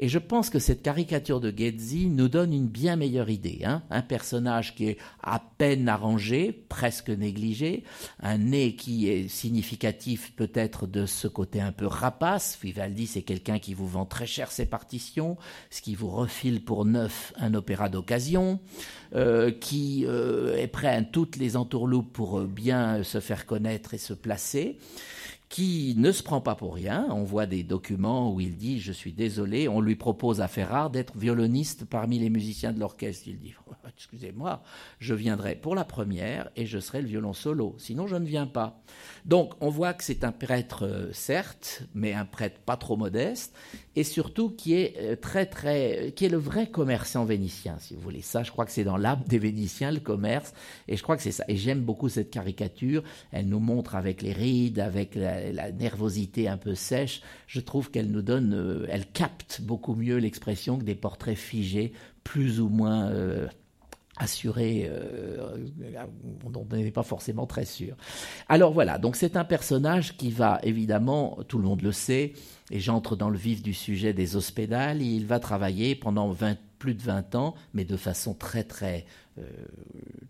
[0.02, 3.60] et je pense que cette caricature de Ghezzi nous donne une bien meilleure idée.
[3.64, 3.84] Hein.
[3.92, 7.84] un personnage qui est à peine arrangé, presque négligé,
[8.20, 12.58] un nez qui est significatif peut-être de ce côté un peu rapace.
[12.64, 15.38] Vivaldi, c'est quelqu'un qui vous vend très cher ses partitions,
[15.82, 18.60] qui vous refile pour neuf un opéra d'occasion,
[19.16, 23.94] euh, qui euh, est prêt à toutes les entourloupes pour euh, bien se faire connaître
[23.94, 24.78] et se placer
[25.52, 27.08] qui ne se prend pas pour rien.
[27.10, 30.89] On voit des documents où il dit Je suis désolé, on lui propose à Ferrare
[30.89, 33.28] d'être violoniste parmi les musiciens de l'orchestre.
[33.28, 33.54] Il dit
[33.95, 34.64] Excusez-moi,
[34.99, 38.47] je viendrai pour la première et je serai le violon solo, sinon je ne viens
[38.47, 38.82] pas.
[39.26, 43.54] Donc on voit que c'est un prêtre, euh, certes, mais un prêtre pas trop modeste,
[43.97, 48.02] et surtout qui est euh, très très, qui est le vrai commerçant vénitien, si vous
[48.02, 48.22] voulez.
[48.22, 50.54] Ça, je crois que c'est dans l'âme des Vénitiens le commerce,
[50.88, 51.43] et je crois que c'est ça.
[51.49, 53.04] Et j'aime beaucoup cette caricature.
[53.32, 55.41] Elle nous montre avec les rides, avec la,
[55.72, 57.22] nervosité un peu sèche.
[57.48, 61.94] Je trouve qu'elle nous donne, euh, elle capte beaucoup mieux l'expression que des portraits figés,
[62.24, 63.12] plus ou moins
[64.22, 65.58] assuré, euh,
[66.46, 67.96] on n'est pas forcément très sûr.
[68.50, 72.34] Alors voilà, donc c'est un personnage qui va évidemment, tout le monde le sait,
[72.70, 76.94] et j'entre dans le vif du sujet des hospédales, il va travailler pendant 20, plus
[76.94, 79.21] de 20 ans, mais de façon très très euh,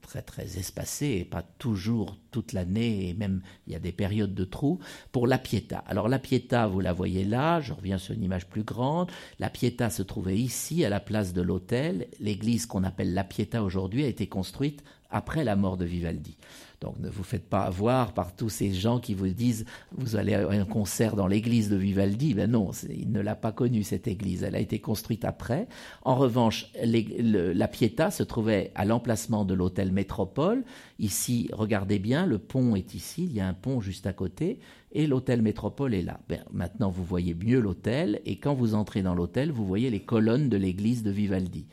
[0.01, 4.33] très très espacée et pas toujours toute l'année et même il y a des périodes
[4.33, 4.79] de trous
[5.11, 5.79] pour la Pietà.
[5.87, 9.09] Alors la Pietà, vous la voyez là, je reviens sur une image plus grande.
[9.39, 12.07] La Pietà se trouvait ici à la place de l'hôtel.
[12.19, 16.37] L'église qu'on appelle la Pietà aujourd'hui a été construite après la mort de Vivaldi.
[16.81, 20.33] Donc ne vous faites pas avoir par tous ces gens qui vous disent vous allez
[20.33, 22.33] à un concert dans l'église de Vivaldi.
[22.33, 24.43] Ben non, il ne l'a pas connue cette église.
[24.43, 25.67] Elle a été construite après.
[26.01, 30.63] En revanche, la Pietà se trouvait à l'emplacement de l'hôtel Métropole.
[30.97, 33.25] Ici, regardez bien, le pont est ici.
[33.25, 34.59] Il y a un pont juste à côté
[34.93, 36.19] et l'hôtel Métropole est là.
[36.27, 40.01] Ben, maintenant, vous voyez mieux l'hôtel, et quand vous entrez dans l'hôtel, vous voyez les
[40.01, 41.65] colonnes de l'église de Vivaldi.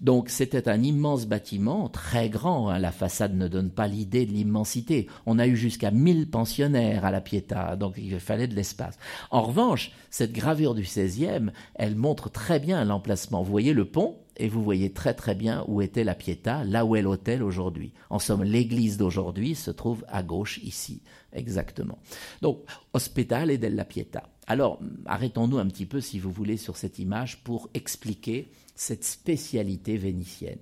[0.00, 2.68] Donc, c'était un immense bâtiment, très grand.
[2.68, 2.78] Hein.
[2.78, 5.08] La façade ne donne pas l'idée de l'immensité.
[5.26, 8.98] On a eu jusqu'à 1000 pensionnaires à la Pietà, donc il fallait de l'espace.
[9.30, 13.42] En revanche, cette gravure du 16e, elle montre très bien l'emplacement.
[13.42, 16.84] Vous voyez le pont et vous voyez très très bien où était la Pietà, là
[16.84, 17.92] où est l'hôtel aujourd'hui.
[18.10, 21.02] En somme, l'église d'aujourd'hui se trouve à gauche ici,
[21.32, 21.98] exactement.
[22.40, 24.28] Donc, Hospitale della Pietà.
[24.46, 29.96] Alors, arrêtons-nous un petit peu, si vous voulez, sur cette image pour expliquer cette spécialité
[29.96, 30.58] vénitienne.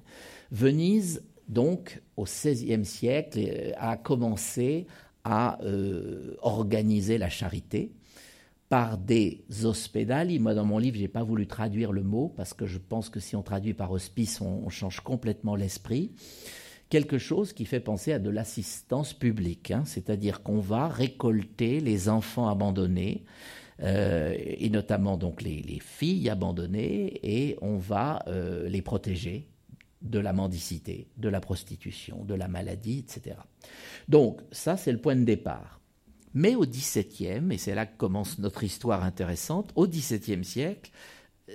[0.51, 4.87] Venise, donc, au XVIe siècle, euh, a commencé
[5.25, 7.93] à euh, organiser la charité
[8.71, 10.39] par des hospedali.
[10.39, 13.11] Moi, dans mon livre, je n'ai pas voulu traduire le mot parce que je pense
[13.11, 16.13] que si on traduit par hospice, on, change complètement l'esprit.
[16.91, 19.85] Quelque chose qui fait penser à de l'assistance publique, hein.
[19.87, 23.25] c'est-à-dire qu'on va récolter les enfants abandonnés,
[23.81, 29.49] euh, et notamment donc les, filles abandonnées, et on va euh, les protéger
[30.03, 33.37] de la mendicité, de la prostitution, de la maladie, etc.
[34.09, 35.81] Donc ça, c'est le point de départ.
[36.35, 40.91] Mais au XVIIe, et c'est là que commence notre histoire intéressante, au XVIIe siècle,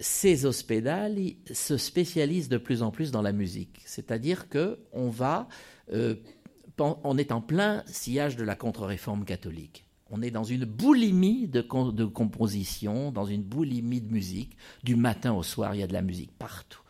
[0.01, 3.81] ces hospedali se spécialisent de plus en plus dans la musique.
[3.85, 5.47] C'est-à-dire que on va,
[5.91, 6.15] euh,
[6.77, 9.85] on est en plein sillage de la contre-réforme catholique.
[10.09, 14.55] On est dans une boulimie de, de composition, dans une boulimie de musique.
[14.83, 16.81] Du matin au soir, il y a de la musique partout,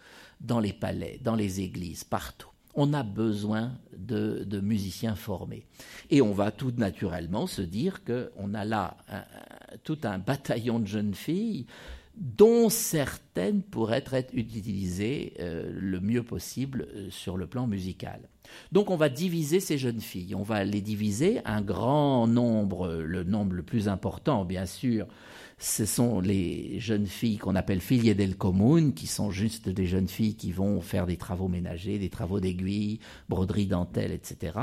[0.42, 5.66] dans les palais, dans les églises, partout on a besoin de, musiciens formés.
[6.10, 8.98] Et on va tout naturellement se dire qu'on a là
[9.84, 11.66] tout un bataillon de jeunes filles
[12.18, 18.22] dont certaines pourraient être utilisées euh, le mieux possible euh, sur le plan musical.
[18.72, 23.24] Donc on va diviser ces jeunes filles, on va les diviser, un grand nombre, le
[23.24, 25.08] nombre le plus important bien sûr,
[25.58, 30.10] ce sont les jeunes filles qu'on appelle figlie del comune, qui sont juste des jeunes
[30.10, 33.00] filles qui vont faire des travaux ménagers, des travaux d'aiguille,
[33.30, 34.58] broderie, dentelle, etc.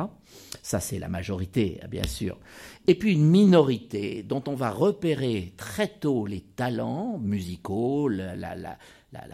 [0.63, 2.39] Ça, c'est la majorité, bien sûr.
[2.87, 8.79] Et puis une minorité dont on va repérer très tôt les talents musicaux, la, la,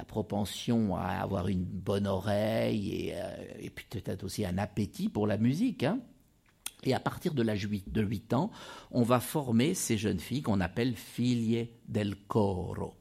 [0.07, 5.83] propension à avoir une bonne oreille et, euh, peut-être aussi un appétit pour la musique.
[5.83, 6.01] Hein.
[6.89, 8.51] Et à partir de l'âge de 8 ans,
[8.93, 12.95] on va former ces jeunes filles qu'on appelle figlie del coro.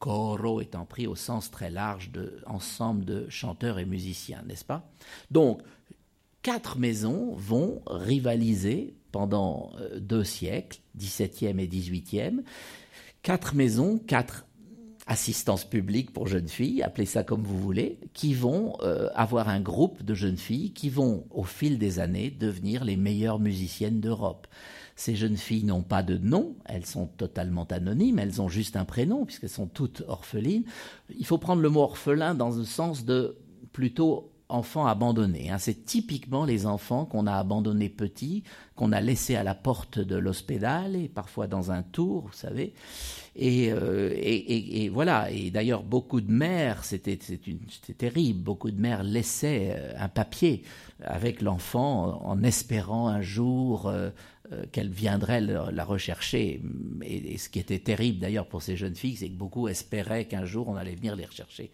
[0.00, 4.90] Coro étant pris au sens très large de ensemble de chanteurs et musiciens, n'est-ce pas?
[5.30, 5.62] Donc,
[6.42, 12.42] quatre maisons vont rivaliser pendant euh, deux siècles, 17e et 18e.
[13.22, 14.47] Quatre maisons, quatre
[15.08, 19.60] assistance publique pour jeunes filles, appelez ça comme vous voulez, qui vont euh, avoir un
[19.60, 24.46] groupe de jeunes filles qui vont, au fil des années, devenir les meilleures musiciennes d'Europe.
[24.96, 28.84] Ces jeunes filles n'ont pas de nom, elles sont totalement anonymes, elles ont juste un
[28.84, 30.64] prénom, puisqu'elles sont toutes orphelines.
[31.18, 33.38] Il faut prendre le mot orphelin dans le sens de
[33.72, 35.50] plutôt enfants abandonnés.
[35.50, 35.58] Hein.
[35.58, 38.44] C'est typiquement les enfants qu'on a abandonnés petits,
[38.76, 42.74] qu'on a laissés à la porte de l'hospital et parfois dans un tour, vous savez.
[43.40, 45.30] Et, euh, et, voilà.
[45.30, 47.16] Et d'ailleurs, beaucoup de mères, c'était
[47.96, 48.40] terrible.
[48.40, 50.64] Beaucoup de mères laissaient euh, un papier
[51.04, 54.10] avec l'enfant en espérant un jour euh,
[54.72, 56.60] qu'elle viendrait la rechercher.
[57.02, 60.44] Et, ce qui était terrible d'ailleurs pour ces jeunes filles, c'est que beaucoup espéraient qu'un
[60.44, 61.70] jour on allait venir les rechercher.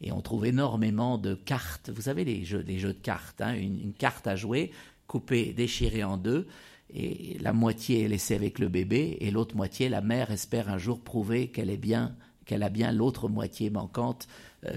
[0.00, 1.90] Et on trouve énormément de cartes.
[1.90, 4.70] Vous savez les jeux, de cartes, hein, une carte à jouer
[5.08, 6.46] coupée, déchirée en deux
[6.94, 10.78] et la moitié est laissée avec le bébé et l'autre moitié, la mère espère un
[10.78, 12.14] jour prouver qu'elle est bien,
[12.46, 14.26] qu'elle a bien l'autre moitié manquante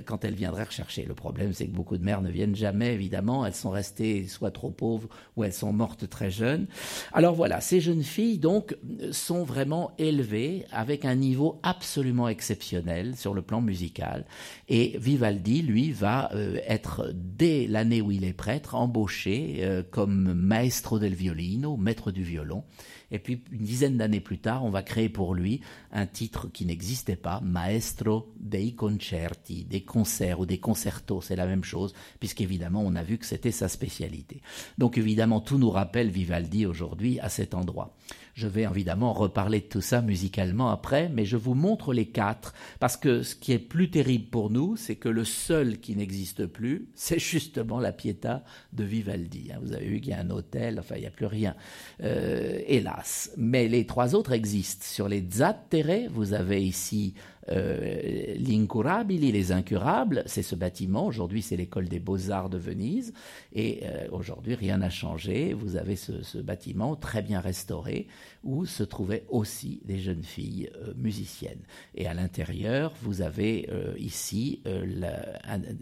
[0.06, 1.04] quand elle viendrait rechercher.
[1.04, 3.46] Le problème, c'est que beaucoup de mères ne viennent jamais, évidemment.
[3.46, 6.68] Elles sont restées soit trop pauvres ou elles sont mortes très jeunes.
[7.14, 8.76] Alors voilà, ces jeunes filles, donc,
[9.12, 14.26] sont vraiment élevées avec un niveau absolument exceptionnel sur le plan musical.
[14.70, 20.34] Et Vivaldi, lui, va euh, être, dès l'année où il est prêtre, embauché euh, comme
[20.34, 22.64] maestro del violino, maître du violon.
[23.12, 26.66] Et puis une dizaine d'années plus tard, on va créer pour lui un titre qui
[26.66, 32.82] n'existait pas, Maestro dei concerti, des concerts ou des concertos, c'est la même chose, puisqu'évidemment
[32.82, 34.42] on a vu que c'était sa spécialité.
[34.78, 37.96] Donc évidemment tout nous rappelle Vivaldi aujourd'hui à cet endroit.
[38.34, 42.54] Je vais évidemment reparler de tout ça musicalement après, mais je vous montre les quatre,
[42.80, 46.46] parce que ce qui est plus terrible pour nous, c'est que le seul qui n'existe
[46.46, 49.52] plus, c'est justement la Pietà de Vivaldi.
[49.54, 49.60] Hein.
[49.62, 51.56] Vous avez vu qu'il y a un hôtel, enfin il n'y a plus rien,
[52.04, 53.32] euh, hélas.
[53.38, 54.86] Mais les trois autres existent.
[54.86, 57.14] Sur les Zattere, vous avez ici
[57.50, 61.06] euh, l'incurabili, les incurables, c'est ce bâtiment.
[61.06, 63.14] Aujourd'hui, c'est l'école des beaux-arts de Venise.
[63.54, 65.54] Et euh, aujourd'hui, rien n'a changé.
[65.54, 68.08] Vous avez ce, bâtiment très bien restauré
[68.44, 71.62] où se trouvaient aussi des jeunes filles euh, musiciennes.
[71.96, 74.62] Et à l'intérieur, vous avez ici,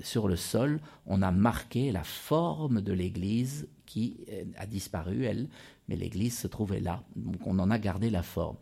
[0.04, 4.26] sur le sol, on a marqué la forme de l'église qui
[4.58, 5.48] a disparu, elle,
[5.88, 7.04] mais l'église se trouvait là.
[7.16, 8.58] Donc on en a gardé la forme.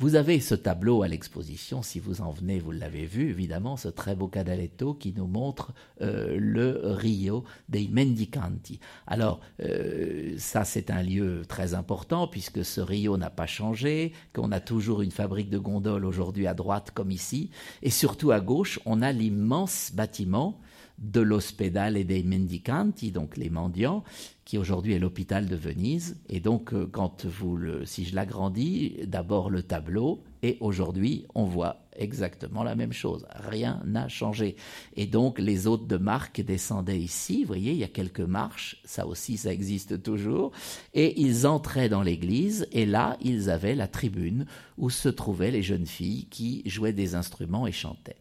[0.00, 3.88] Vous avez ce tableau à l'exposition, si vous en venez, vous l'avez vu évidemment, ce
[3.88, 8.80] très beau cadaletto qui nous montre euh, le Rio dei Mendicanti.
[9.06, 14.52] Alors, euh, ça c'est un lieu très important puisque ce Rio n'a pas changé, qu'on
[14.52, 17.50] a toujours une fabrique de gondoles aujourd'hui à droite comme ici,
[17.82, 20.58] et surtout à gauche, on a l'immense bâtiment
[21.00, 24.04] de l'Ospedale dei Mendicanti, donc les mendiants,
[24.44, 26.20] qui aujourd'hui est l'hôpital de Venise.
[26.28, 31.44] Et donc, euh, quand vous le, si je l'agrandis, d'abord le tableau, et aujourd'hui, on
[31.44, 33.26] voit exactement la même chose.
[33.34, 34.56] Rien n'a changé.
[34.96, 37.42] Et donc, les hôtes de marque descendaient ici.
[37.42, 38.80] Vous voyez, il y a quelques marches.
[38.84, 40.52] Ça aussi, ça existe toujours.
[40.94, 42.66] Et ils entraient dans l'église.
[42.72, 44.46] Et là, ils avaient la tribune
[44.78, 48.19] où se trouvaient les jeunes filles qui jouaient des instruments et chantaient.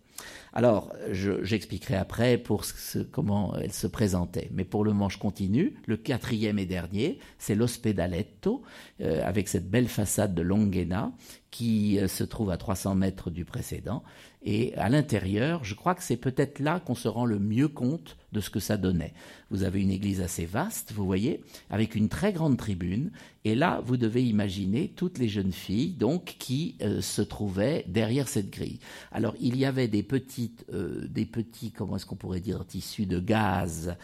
[0.54, 2.66] Alors, j'expliquerai après pour
[3.12, 4.50] comment elle se présentait.
[4.52, 5.76] Mais pour le moment, je continue.
[5.86, 8.64] Le quatrième et dernier, c'est l'Ospedaletto,
[9.02, 11.12] euh, avec cette belle façade de Longhena
[11.52, 14.04] qui euh, se trouve à 300 mètres du précédent.
[14.42, 18.16] Et à l'intérieur, je crois que c'est peut-être là qu'on se rend le mieux compte
[18.32, 19.14] de ce que ça donnait.
[19.50, 23.12] Vous avez une église assez vaste, vous voyez, avec une très grande tribune.
[23.44, 28.30] Et là, vous devez imaginer toutes les jeunes filles, donc, qui euh, se trouvaient derrière
[28.30, 28.80] cette grille.
[29.12, 33.20] Alors, il y avait des petites, des petits, comment est-ce qu'on pourrait dire, tissus de
[33.20, 33.98] gaz,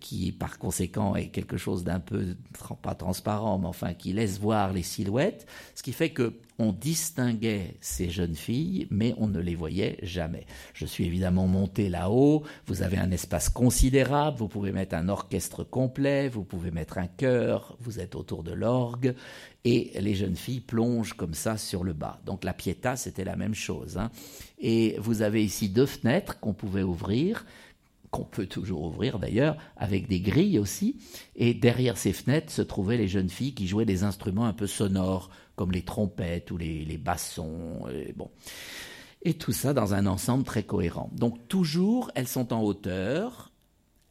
[0.00, 2.34] qui par conséquent est quelque chose d'un peu
[2.82, 7.74] pas transparent, mais enfin qui laisse voir les silhouettes, ce qui fait que on distinguait
[7.80, 10.44] ces jeunes filles, mais on ne les voyait jamais.
[10.74, 15.64] Je suis évidemment monté là-haut, vous avez un espace considérable, vous pouvez mettre un orchestre
[15.64, 19.14] complet, vous pouvez mettre un chœur, vous êtes autour de l'orgue,
[19.64, 22.20] et les jeunes filles plongent comme ça sur le bas.
[22.26, 23.96] Donc la Pietà, c'était la même chose.
[23.96, 24.10] Hein.
[24.58, 27.46] Et vous avez ici deux fenêtres qu'on pouvait ouvrir,
[28.10, 30.96] qu'on peut toujours ouvrir d'ailleurs, avec des grilles aussi.
[31.36, 34.66] Et derrière ces fenêtres se trouvaient les jeunes filles qui jouaient des instruments un peu
[34.66, 37.86] sonores, comme les trompettes ou les, bassons.
[37.92, 38.30] Et bon.
[39.22, 41.10] Et tout ça dans un ensemble très cohérent.
[41.12, 43.52] Donc toujours, elles sont en hauteur,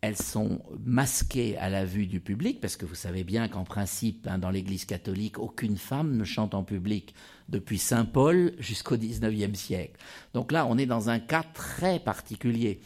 [0.02, 4.28] elles sont masquées à la vue du public, parce que vous savez bien qu'en principe,
[4.28, 7.14] hein, dans l'Église catholique, aucune femme ne chante en public
[7.50, 10.00] depuis Saint Paul jusqu'au XIXe siècle.
[10.34, 12.80] Donc là, on est dans un cas très particulier.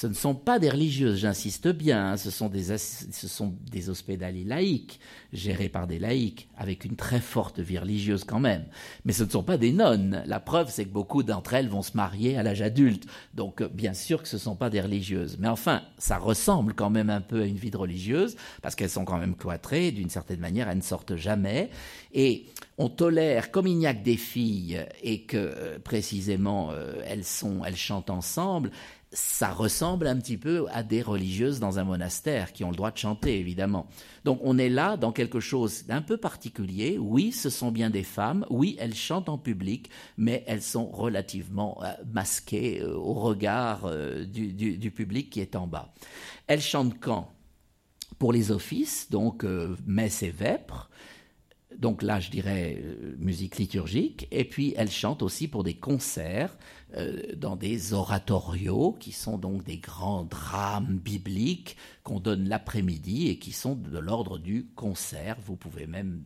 [0.00, 4.44] Ce ne sont pas des religieuses, j'insiste bien, hein, ce, sont des, ce sont des
[4.44, 5.00] laïques,
[5.32, 8.64] gérés par des laïcs, avec une très forte vie religieuse quand même.
[9.04, 10.22] Mais ce ne sont pas des nonnes.
[10.26, 13.06] La preuve, c'est que beaucoup d'entre elles vont se marier à l'âge adulte.
[13.34, 15.36] Donc, euh, bien sûr que ce ne sont pas des religieuses.
[15.40, 18.90] Mais enfin, ça ressemble quand même un peu à une vie de religieuse, parce qu'elles
[18.90, 21.70] sont quand même cloîtrées, d'une certaine manière, elles ne sortent jamais.
[22.14, 22.46] Et
[22.78, 27.24] on tolère, comme il n'y a que des filles, et que euh, précisément euh, elles,
[27.24, 28.70] sont, elles chantent ensemble,
[29.12, 32.90] ça ressemble un petit peu à des religieuses dans un monastère qui ont le droit
[32.90, 33.86] de chanter, évidemment.
[34.24, 36.98] Donc on est là dans quelque chose d'un peu particulier.
[36.98, 38.44] Oui, ce sont bien des femmes.
[38.50, 39.88] Oui, elles chantent en public,
[40.18, 45.66] mais elles sont relativement euh, masquées euh, au regard euh, du, public qui est en
[45.66, 45.94] bas.
[46.46, 47.32] Elles chantent quand?
[48.18, 49.44] Pour les offices, donc
[49.86, 50.90] messe et vêpres
[51.76, 52.82] donc là, je dirais
[53.18, 56.56] musique liturgique, et puis elle chante aussi pour des concerts
[57.36, 63.52] dans des oratorios, qui sont donc des grands drames bibliques qu'on donne l'après-midi et qui
[63.52, 65.36] sont de l'ordre du concert.
[65.44, 66.22] Vous pouvez même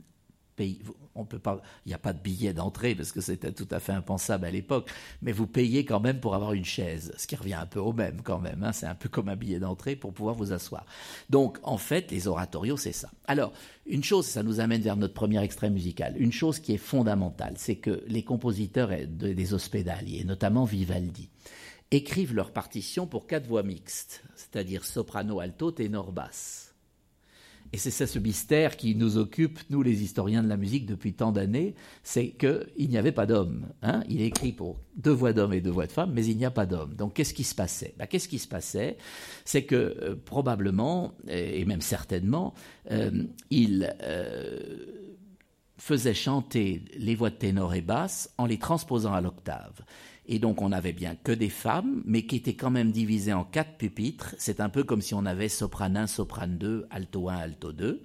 [1.25, 3.93] peut pas, il n'y a pas de billet d'entrée parce que c'était tout à fait
[3.93, 4.91] impensable à l'époque,
[5.23, 7.93] mais vous payez quand même pour avoir une chaise, ce qui revient un peu au
[7.93, 8.63] même quand même.
[8.63, 8.73] Hein.
[8.73, 10.85] c'est un peu comme un billet d'entrée pour pouvoir vous asseoir.
[11.31, 13.11] Donc en fait, les oratorios, c'est ça.
[13.27, 13.53] Alors
[13.87, 16.15] une chose, ça nous amène vers notre premier extrait musical.
[16.17, 21.29] Une chose qui est fondamentale, c'est que les compositeurs des hospitaliers, notamment Vivaldi,
[21.91, 26.72] écrivent leurs partitions pour quatre voix mixtes, c'est-à-dire soprano, alto, ténor, basse.
[27.73, 31.15] Et c'est ça ce mystère qui nous occupe, nous les historiens de la musique, depuis
[31.15, 33.67] tant d'années, c'est qu'il n'y avait pas d'homme.
[33.83, 36.45] Hein il écrit pour deux voix d'hommes et deux voix de femmes, mais il n'y
[36.45, 36.95] a pas d'homme.
[36.95, 37.95] Donc qu'est-ce qui se passait?
[37.99, 38.99] Ben, Qu'est-ce qui se passait?
[39.45, 42.53] C'est que euh, probablement, et même certainement,
[42.91, 45.13] euh, il euh,
[45.79, 49.81] faisait chanter les voix de ténor et basse en les transposant à l'octave.
[50.27, 53.45] Et donc on n'avait bien que des femmes, mais qui étaient quand même divisées en
[53.45, 54.35] quatre pupitres.
[54.39, 58.03] C'est un peu comme si on avait soprane 1, soprane 2, alto 1, alto 2.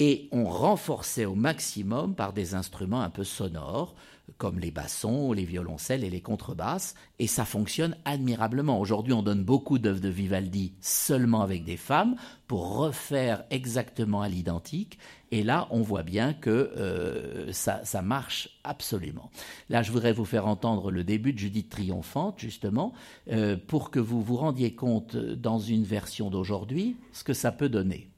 [0.00, 3.94] Et on renforçait au maximum par des instruments un peu sonores,
[4.38, 8.80] comme les bassons, les violoncelles et les contrebasses, et ça fonctionne admirablement.
[8.80, 12.16] Aujourd'hui, on donne beaucoup d'œuvres de Vivaldi seulement avec des femmes
[12.46, 14.98] pour refaire exactement à l'identique,
[15.30, 19.30] et là, on voit bien que euh, ça, marche absolument.
[19.68, 22.92] Là, je voudrais vous faire entendre le début de Judith triomphante, justement,
[23.32, 27.68] euh, pour que vous vous rendiez compte dans une version d'aujourd'hui ce que ça peut
[27.68, 28.08] donner.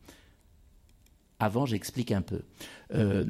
[1.39, 2.43] Avant, j'explique un peu.
[2.95, 3.25] Euh,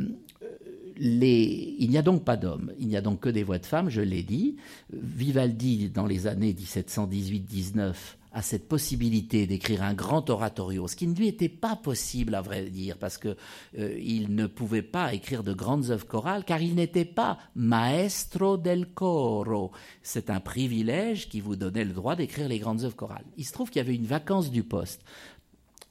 [0.98, 3.88] il n'y a donc pas d'hommes, il n'y a donc que des voix de femmes,
[3.88, 4.56] je l'ai dit.
[4.92, 7.94] Vivaldi, dans les années 1718-19,
[8.36, 12.42] à cette possibilité d'écrire un grand oratorio, ce qui ne lui était pas possible à
[12.42, 13.34] vrai dire, parce que
[13.78, 18.58] euh, il ne pouvait pas écrire de grandes œuvres chorales, car il n'était pas maestro
[18.58, 19.72] del coro.
[20.02, 23.24] C'est un privilège qui vous donnait le droit d'écrire les grandes œuvres chorales.
[23.38, 25.00] Il se trouve qu'il y avait une vacance du poste.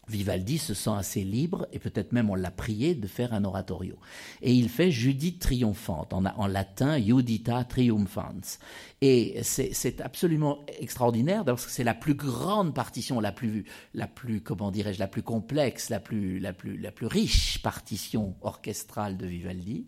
[0.08, 3.98] Vivaldi se sent assez libre, et peut-être même on l'a prié de faire un oratorio.
[4.42, 8.60] Et il fait Judith triomphante, en, latin Judita triumphans.
[9.02, 14.42] Et c'est absolument extraordinaire, parce que c'est la plus grande partition, la plus, la plus
[14.42, 19.26] comment dirais-je, la plus complexe, la plus, la, plus, la plus riche partition orchestrale de
[19.26, 19.88] Vivaldi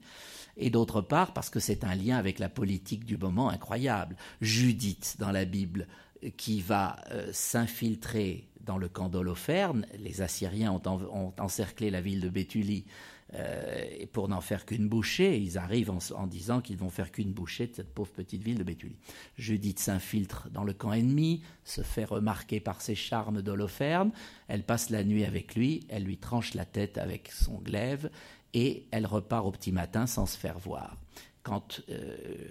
[0.57, 4.15] et d'autre part parce que c'est un lien avec la politique du moment incroyable.
[4.41, 5.87] Judith dans la Bible
[6.35, 9.87] qui va euh, s'infiltrer dans le camp d'Holoferne.
[9.97, 12.85] Les Assyriens ont, encerclé la ville de Béthulie
[13.33, 15.39] euh, pour n'en faire qu'une bouchée.
[15.39, 18.63] Ils arrivent en, disant qu'ils vont faire qu'une bouchée de cette pauvre petite ville de
[18.63, 18.97] Béthulie.
[19.37, 24.11] Judith s'infiltre dans le camp ennemi, se fait remarquer par ses charmes d'Holoferne.
[24.47, 28.11] Elle passe la nuit avec lui, elle lui tranche la tête avec son glaive
[28.53, 30.97] et elle repart au petit matin sans se faire voir.
[31.47, 31.81] Quand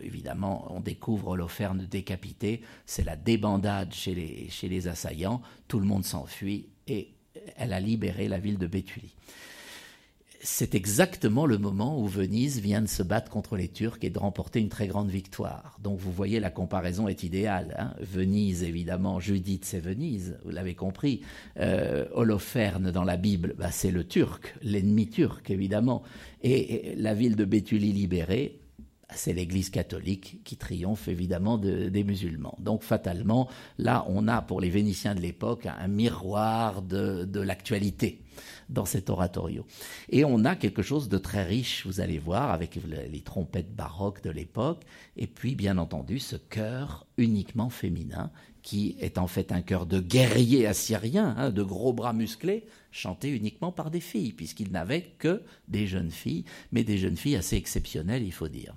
[0.02, 6.70] évidemment on découvre Holoferne décapité, c'est la débandade chez les, assaillants, tout le monde s'enfuit
[6.86, 7.10] et
[7.56, 9.14] elle a libéré la ville de Béthulie
[10.46, 14.18] c'est exactement le moment où Venise vient de se battre contre les Turcs et de
[14.18, 15.76] remporter une très grande victoire.
[15.82, 17.74] Donc vous voyez, la comparaison est idéale.
[17.78, 17.94] Hein.
[18.00, 21.22] Venise, évidemment, Judith, c'est Venise, vous l'avez compris.
[21.58, 26.04] Euh, Holoferne dans la Bible, bah, c'est le Turc, l'ennemi turc, évidemment.
[26.42, 28.60] Et, la ville de Béthulie libérée,
[29.14, 32.56] c'est l'Église catholique qui triomphe évidemment des musulmans.
[32.60, 33.48] Donc fatalement,
[33.78, 38.22] là, on a pour les Vénitiens de l'époque un miroir de l'actualité
[38.68, 39.64] dans cet oratorio.
[40.08, 44.22] Et on a quelque chose de très riche, vous allez voir, avec les trompettes baroques
[44.22, 44.82] de l'époque,
[45.16, 48.30] et puis bien entendu ce chœur uniquement féminin,
[48.66, 53.28] qui est en fait un chœur de guerriers assyriens, hein, de gros bras musclés, chanté
[53.28, 57.54] uniquement par des filles, puisqu'ils n'avaient que des jeunes filles, mais des jeunes filles assez
[57.54, 58.74] exceptionnelles, il faut dire.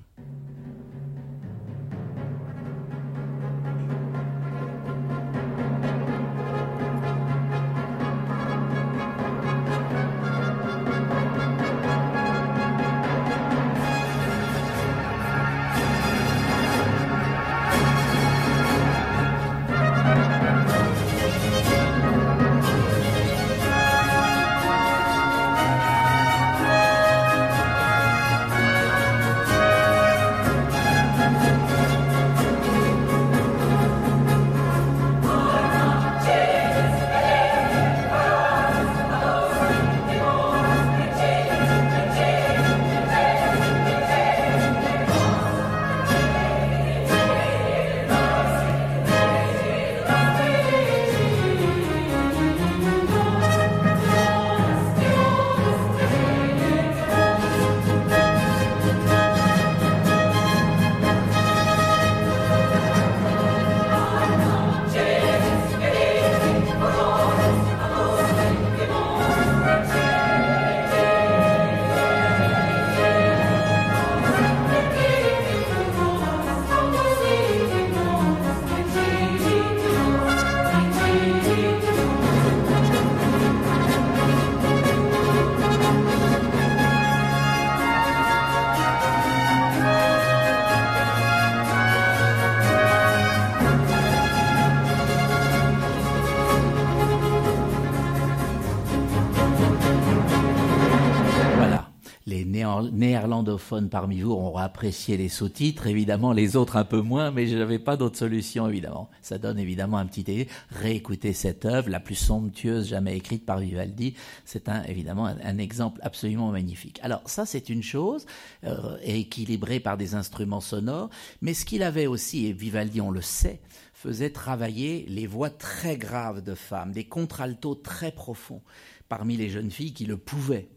[103.30, 107.57] Néerlandophones parmi vous auront apprécié les sous-titres, évidemment les autres un peu moins, mais je
[107.57, 109.09] n'avais pas d'autre solution évidemment.
[109.21, 110.47] Ça donne évidemment un petit idée.
[110.71, 114.15] Réécouter cette œuvre, la plus somptueuse jamais écrite par Vivaldi,
[114.45, 116.99] c'est un, évidemment un, exemple absolument magnifique.
[117.03, 118.25] Alors ça c'est une chose,
[118.63, 121.09] euh, équilibrée par des instruments sonores,
[121.41, 123.61] mais ce qu'il avait aussi, et Vivaldi on le sait,
[123.93, 128.61] faisait travailler les voix très graves de femmes, des contraltos très profonds
[129.09, 130.69] parmi les jeunes filles qui le pouvaient.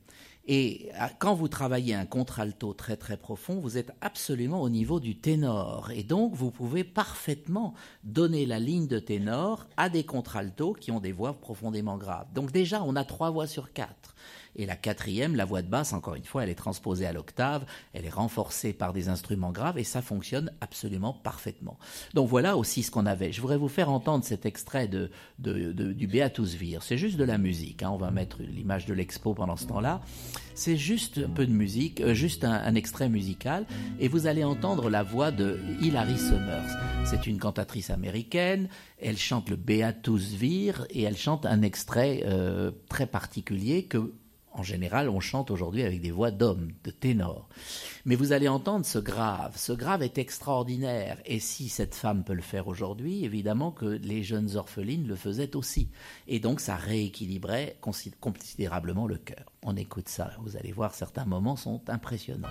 [0.47, 4.99] Et ah, quand vous travaillez un contralto très très profond, vous êtes absolument au niveau
[4.99, 5.91] du ténor.
[5.93, 10.99] Et donc, vous pouvez parfaitement donner la ligne de ténor à des contraltos qui ont
[10.99, 12.27] des voix profondément graves.
[12.35, 14.17] Donc déjà, on a trois voix sur quatre.
[14.57, 17.65] Et la quatrième, la voix de basse, encore une fois, elle est transposée à l'octave,
[17.95, 21.79] elle est renforcée par des instruments graves et ça fonctionne absolument parfaitement.
[22.15, 23.33] Donc voilà aussi ce qu'on avait.
[23.33, 26.83] Je voudrais vous faire entendre cet extrait de, du Beatus Vir.
[26.83, 27.83] C'est juste de la musique.
[27.83, 27.91] Hein.
[27.93, 30.03] On va mettre l'image de l'expo pendant ce temps-là.
[30.55, 33.67] C'est juste un peu de musique, euh, juste un, extrait musical,
[33.99, 36.77] et vous allez entendre la voix de Hilary Summers.
[37.05, 38.69] C'est une cantatrice américaine.
[38.99, 44.13] Elle chante le Beatus Vir et elle chante un extrait euh, très particulier que
[44.55, 47.49] en général, on chante aujourd'hui avec des voix d'hommes, de ténors.
[48.05, 49.55] Mais vous allez entendre ce grave.
[49.57, 51.19] Ce grave est extraordinaire.
[51.25, 55.57] Et si cette femme peut le faire aujourd'hui, évidemment que les jeunes orphelines le faisaient
[55.57, 55.89] aussi.
[56.29, 57.79] Et donc, ça rééquilibrait
[58.21, 59.53] considérablement le cœur.
[59.63, 60.33] On écoute ça.
[60.43, 62.49] Vous allez voir, certains moments sont impressionnants.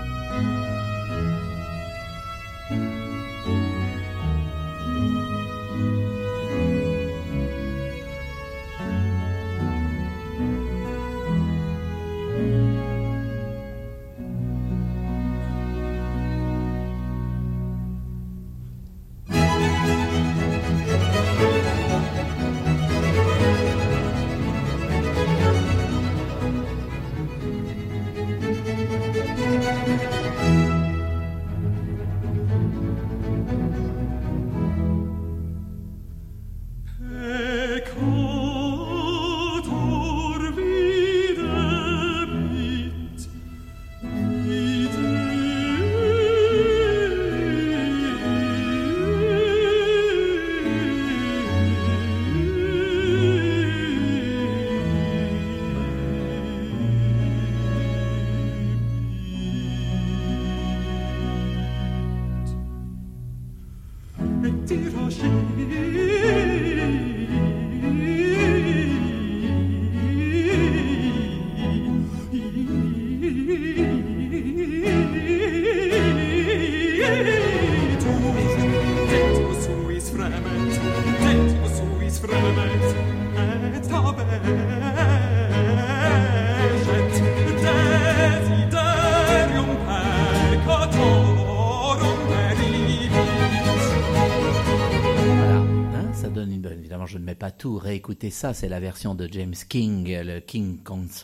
[97.87, 100.79] Écoutez ça, c'est la version de James King, le King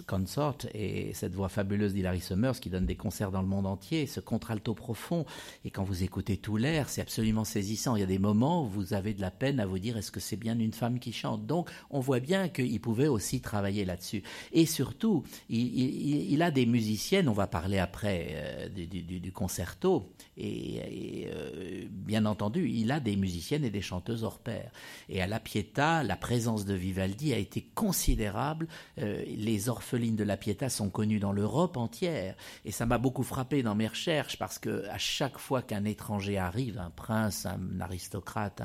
[0.06, 4.06] Consort, et cette voix fabuleuse d'Hilary Summers qui donne des concerts dans le monde entier,
[4.06, 5.26] ce contralto profond.
[5.64, 7.96] Et quand vous écoutez tout l'air, c'est absolument saisissant.
[7.96, 10.12] Il y a des moments où vous avez de la peine à vous dire est-ce
[10.12, 11.46] que c'est bien une femme qui chante?
[11.46, 14.24] Donc, on voit bien qu'il pouvait aussi travailler là-dessus.
[14.52, 21.86] Et surtout, il, a des musiciennes, on va parler après euh, du, concerto, et, euh,
[21.90, 24.72] bien entendu, il a des musiciennes et des chanteuses hors pair.
[25.10, 28.68] Et à la Pietà, la présence de Vivaldi a été considérable.
[29.00, 32.36] Euh, les orphelines de la Pietà sont connues dans l'Europe entière.
[32.66, 36.38] Et ça m'a beaucoup frappé dans mes recherches parce que à chaque fois qu'un étranger
[36.38, 38.62] arrive, un prince, un aristocrate,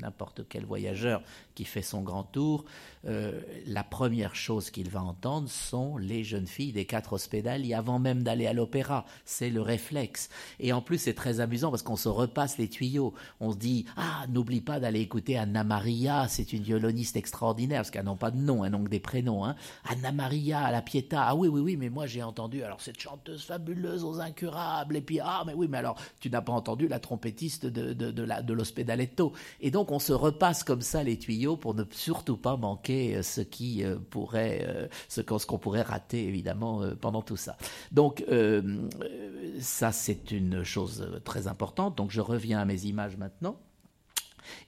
[0.00, 1.22] n'importe quel voyageur
[1.54, 2.64] qui fait son grand tour,
[3.06, 7.98] euh, la première chose qu'il va entendre sont les jeunes filles des quatre hospédaliers avant
[7.98, 9.04] même d'aller à l'opéra.
[9.24, 10.28] C'est le réflexe.
[10.60, 13.14] Et en plus, c'est très amusant parce qu'on se repasse les tuyaux.
[13.40, 17.90] On se dit, ah, n'oublie pas d'aller écouter Anna Maria, c'est une violoniste extraordinaire, parce
[17.90, 19.44] qu'elles n'ont pas de nom, elles n'ont que des prénoms.
[19.44, 19.56] Hein.
[19.88, 23.42] Anna Maria la Pietà, ah oui, oui, oui, mais moi j'ai entendu, alors cette chanteuse
[23.42, 27.00] fabuleuse aux incurables, et puis, ah, mais oui, mais alors, tu n'as pas entendu la
[27.00, 28.24] trompettiste de, de, de.
[29.60, 33.22] Et donc, on se repasse comme ça les tuyaux pour ne surtout pas manquer euh,
[33.22, 37.56] ce qui euh, pourrait, euh, ce qu'on pourrait rater, évidemment, pendant tout ça.
[37.90, 38.24] Donc,
[39.60, 41.96] ça, c'est une chose très importante.
[41.96, 43.56] Donc, je reviens à mes images maintenant.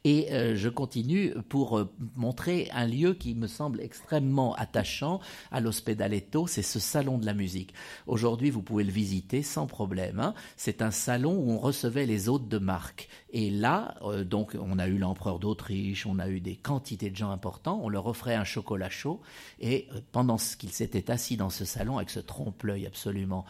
[0.04, 5.20] Et euh, je continue pour euh, montrer un lieu qui me semble extrêmement attachant
[5.50, 7.74] à l'Ospedaletto, c'est ce salon de la musique.
[8.06, 10.20] Aujourd'hui, vous pouvez le visiter sans problème.
[10.20, 10.34] Hein.
[10.56, 13.08] C'est un salon où on recevait les hôtes de marque.
[13.30, 17.16] Et là, euh, donc, on a eu l'empereur d'Autriche, on a eu des quantités de
[17.16, 19.20] gens importants, on leur offrait un chocolat chaud.
[19.60, 23.44] Et pendant qu'ils s'étaient assis dans ce salon avec ce trompe-l'œil absolument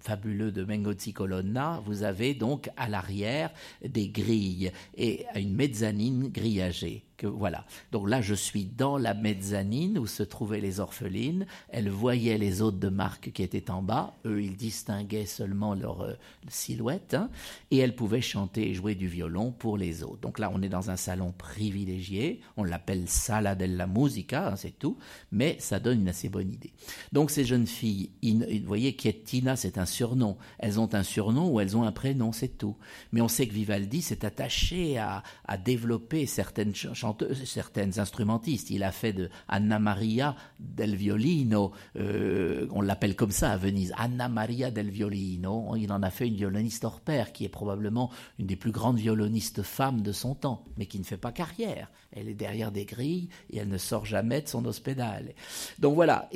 [0.00, 3.50] fabuleux de Mengozzi Colonna, vous avez donc à l'arrière
[3.84, 4.72] des grilles.
[4.96, 7.64] Et à une mezzanine grillagée voilà.
[7.92, 11.46] Donc là, je suis dans la mezzanine où se trouvaient les orphelines.
[11.68, 14.14] Elles voyaient les hôtes de marque qui étaient en bas.
[14.26, 16.14] Eux, ils distinguaient seulement leur euh,
[16.48, 17.14] silhouette.
[17.14, 17.30] Hein.
[17.70, 20.20] et elles pouvaient chanter et jouer du violon pour les autres.
[20.20, 22.40] Donc là, on est dans un salon privilégié.
[22.56, 24.98] On l'appelle Sala della Musica, hein, c'est tout.
[25.30, 26.72] Mais ça donne une assez bonne idée.
[27.12, 30.36] Donc ces jeunes filles, vous voyez, Tina, c'est un surnom.
[30.58, 32.76] Elles ont un surnom ou elles ont un prénom, c'est tout.
[33.12, 37.13] Mais on sait que Vivaldi s'est attaché à, à développer certaines chansons
[37.44, 38.70] certaines instrumentistes.
[38.70, 43.92] Il a fait de Anna Maria del Violino, euh, on l'appelle comme ça à Venise,
[43.96, 45.74] Anna Maria del Violino.
[45.76, 48.98] Il en a fait une violoniste hors pair, qui est probablement une des plus grandes
[48.98, 51.90] violonistes femmes de son temps, mais qui ne fait pas carrière.
[52.12, 55.34] Elle est derrière des grilles et elle ne sort jamais de son hospédale.
[55.80, 56.28] Donc voilà,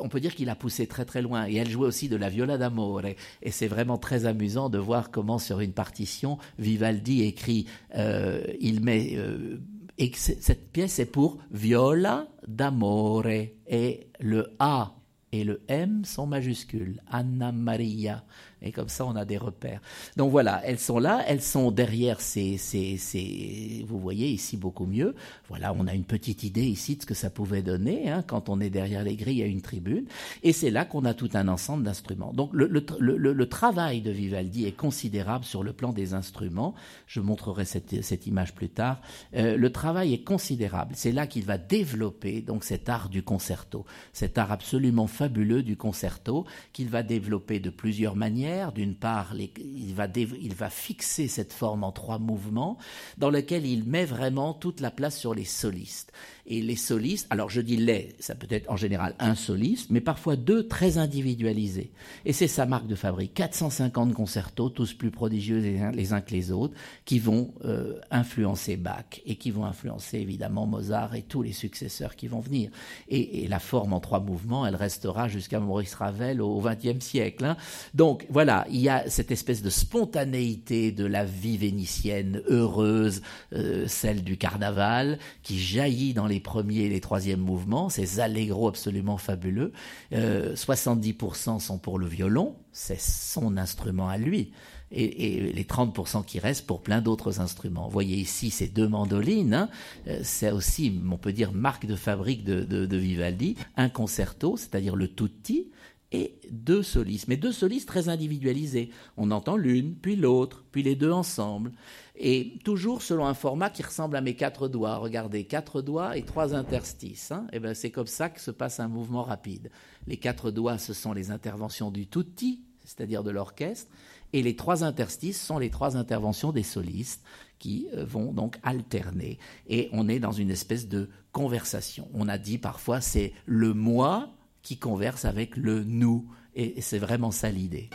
[0.00, 1.46] on peut dire qu'il a poussé très très loin.
[1.46, 3.02] Et elle jouait aussi de la viola d'amore.
[3.42, 8.82] Et c'est vraiment très amusant de voir comment sur une partition, Vivaldi écrit, euh, il
[8.82, 9.58] met euh,
[9.98, 14.96] et cette pièce est pour viola d'amore et le A
[15.34, 17.00] et le M sont majuscules.
[17.10, 18.24] Anna Maria.
[18.64, 19.80] Et comme ça, on a des repères.
[20.16, 24.86] Donc voilà, elles sont là, elles sont derrière ces, ces, ces vous voyez ici beaucoup
[24.86, 25.14] mieux.
[25.48, 28.48] Voilà, on a une petite idée ici de ce que ça pouvait donner hein, quand
[28.48, 30.06] on est derrière les grilles à une tribune.
[30.42, 32.32] Et c'est là qu'on a tout un ensemble d'instruments.
[32.32, 36.74] Donc le, le, le, le, travail de Vivaldi est considérable sur le plan des instruments.
[37.06, 39.00] Je montrerai cette, cette image plus tard.
[39.34, 40.94] Euh, le travail est considérable.
[40.96, 45.76] C'est là qu'il va développer donc cet art du concerto, cet art absolument fabuleux du
[45.76, 51.52] concerto qu'il va développer de plusieurs manières d'une part, il, va il va fixer cette
[51.52, 52.78] forme en trois mouvements
[53.18, 56.12] dans lequel il met vraiment toute la place sur les solistes.
[56.46, 60.02] Et les solistes, alors je dis les, ça peut être en général un soliste, mais
[60.02, 61.90] parfois deux très individualisés.
[62.26, 63.32] Et c'est sa marque de fabrique.
[63.32, 66.74] 450 concertos, tous plus prodigieux les uns, que les autres,
[67.06, 72.14] qui vont euh, influencer Bach et qui vont influencer évidemment Mozart et tous les successeurs
[72.14, 72.70] qui vont venir.
[73.08, 77.44] Et, la forme en trois mouvements, elle restera jusqu'à Maurice Ravel au XXe siècle.
[77.44, 77.56] Hein.
[77.94, 83.22] Donc voilà, il y a cette espèce de spontanéité de la vie vénitienne heureuse,
[83.52, 88.20] euh, celle du carnaval, qui jaillit dans les les premiers et les troisièmes mouvements, ces
[88.20, 89.72] allegro absolument fabuleux.
[90.12, 94.52] 70% sont pour le violon, c'est son instrument à lui
[94.94, 97.86] et, les 30% qui restent pour plein d'autres instruments.
[97.86, 99.68] Vous voyez ici ces deux mandolines, hein.
[100.06, 105.08] euh, c'est aussi, on peut dire, marque de fabrique de, Vivaldi, un concerto, c'est-à-dire le
[105.08, 105.70] tutti,
[106.12, 108.90] et deux solistes, mais deux solistes très individualisés.
[109.16, 111.72] On entend l'une, puis l'autre, puis les deux ensemble,
[112.16, 114.96] et toujours selon un format qui ressemble à mes quatre doigts.
[114.96, 117.32] Regardez, quatre doigts et trois interstices.
[117.32, 117.46] Hein.
[117.52, 119.70] et ben c'est comme ça que se passe un mouvement rapide.
[120.06, 123.90] Les quatre doigts, ce sont les interventions du tutti, c'est-à-dire de l'orchestre,
[124.32, 127.24] et les trois interstices sont les trois interventions des solistes
[127.58, 129.38] qui euh, vont donc alterner.
[129.68, 132.08] Et on est dans une espèce de conversation.
[132.14, 134.30] On a dit parfois c'est le moi
[134.62, 136.28] qui converse avec le nous.
[136.56, 137.90] Et c'est vraiment ça l'idée.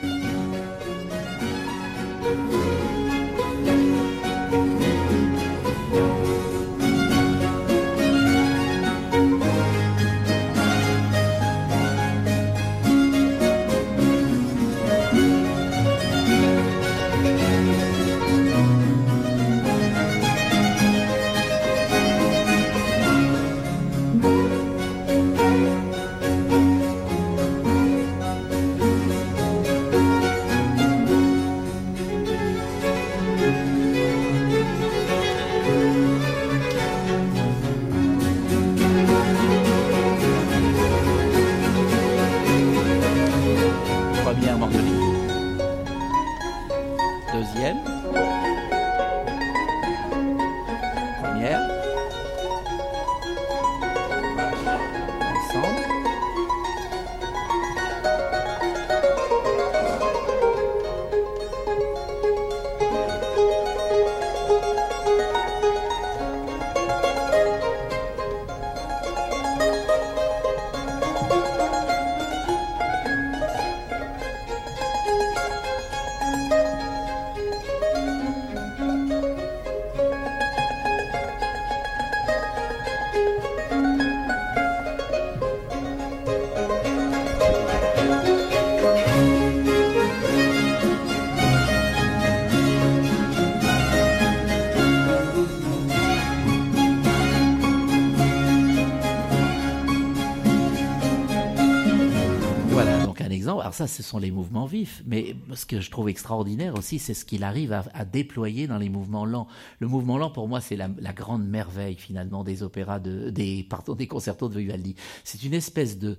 [103.79, 105.01] Ça, ce sont les mouvements vifs.
[105.07, 108.89] Mais ce que je trouve extraordinaire aussi, c'est ce qu'il arrive à, déployer dans les
[108.89, 109.47] mouvements lents.
[109.79, 114.49] Le mouvement lent, pour moi, c'est la, grande merveille finalement des opéras, de, des concertos
[114.49, 114.95] de Vivaldi.
[115.23, 116.17] C'est une espèce de,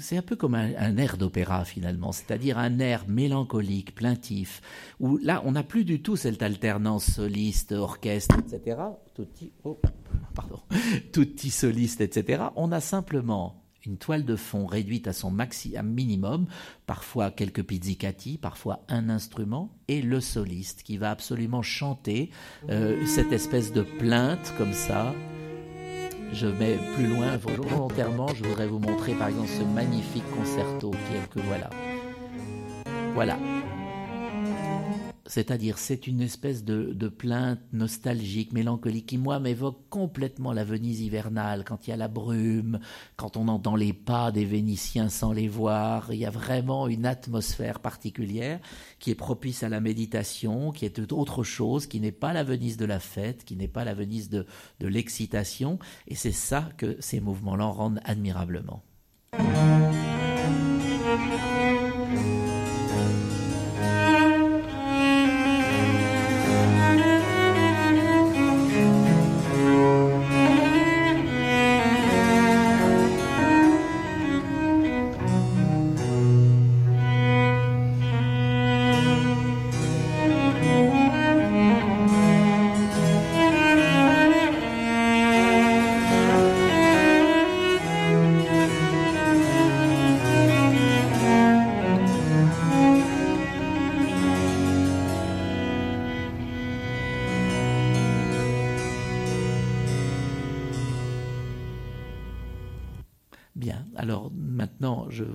[0.00, 4.60] c'est un peu comme un, air d'opéra finalement, c'est-à-dire un air mélancolique, plaintif,
[4.98, 8.78] où là, on n'a plus du tout cette alternance soliste, orchestre, etc.
[9.14, 9.80] Tutti, oh,
[10.34, 10.58] pardon,
[11.12, 12.46] tutti soliste, etc.
[12.56, 16.46] On a simplement une toile de fond réduite à son maximum minimum,
[16.86, 22.30] parfois quelques pizzicati, parfois un instrument, et le soliste qui va absolument chanter
[22.70, 25.14] euh, cette espèce de plainte comme ça.
[26.32, 30.92] Je mets plus loin, volontairement, je voudrais vous montrer par exemple ce magnifique concerto
[31.30, 31.68] que voilà.
[33.14, 33.36] Voilà,
[35.32, 41.64] c'est-à-dire, c'est une espèce de, plainte nostalgique, mélancolique, qui, moi, m'évoque complètement la Venise hivernale,
[41.64, 42.80] quand il y a la brume,
[43.16, 46.12] quand on entend les pas des Vénitiens sans les voir.
[46.12, 48.60] Il y a vraiment une atmosphère particulière
[48.98, 52.76] qui est propice à la méditation, qui est autre chose, qui n'est pas la Venise
[52.76, 54.44] de la fête, qui n'est pas la Venise de,
[54.80, 55.78] de l'excitation.
[56.08, 58.82] Et c'est ça que ces mouvements-là rendent admirablement.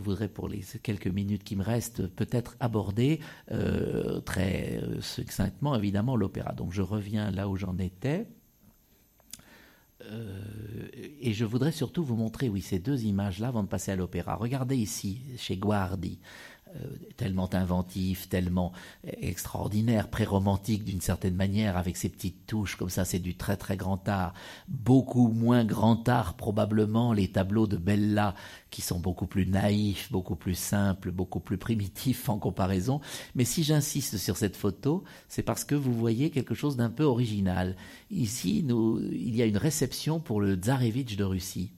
[0.01, 3.19] Voudrais, pour les quelques minutes qui me restent, peut-être aborder
[3.51, 6.53] euh, très euh, succinctement, évidemment, l'opéra.
[6.53, 8.27] Donc je reviens là où j'en étais.
[10.03, 10.87] Euh,
[11.21, 14.35] et je voudrais surtout vous montrer, oui, ces deux images-là avant de passer à l'opéra.
[14.35, 16.19] Regardez ici, chez Guardi,
[17.15, 18.71] tellement inventif, tellement
[19.03, 23.77] extraordinaire, pré-romantique d'une certaine manière, avec ses petites touches comme ça, c'est du très très
[23.77, 24.33] grand art.
[24.67, 28.35] Beaucoup moins grand art probablement les tableaux de Bella
[28.69, 33.01] qui sont beaucoup plus naïfs, beaucoup plus simples, beaucoup plus primitifs en comparaison.
[33.35, 37.03] Mais si j'insiste sur cette photo, c'est parce que vous voyez quelque chose d'un peu
[37.03, 37.75] original.
[38.11, 41.71] Ici, il y a une réception pour le Tsarevitch de Russie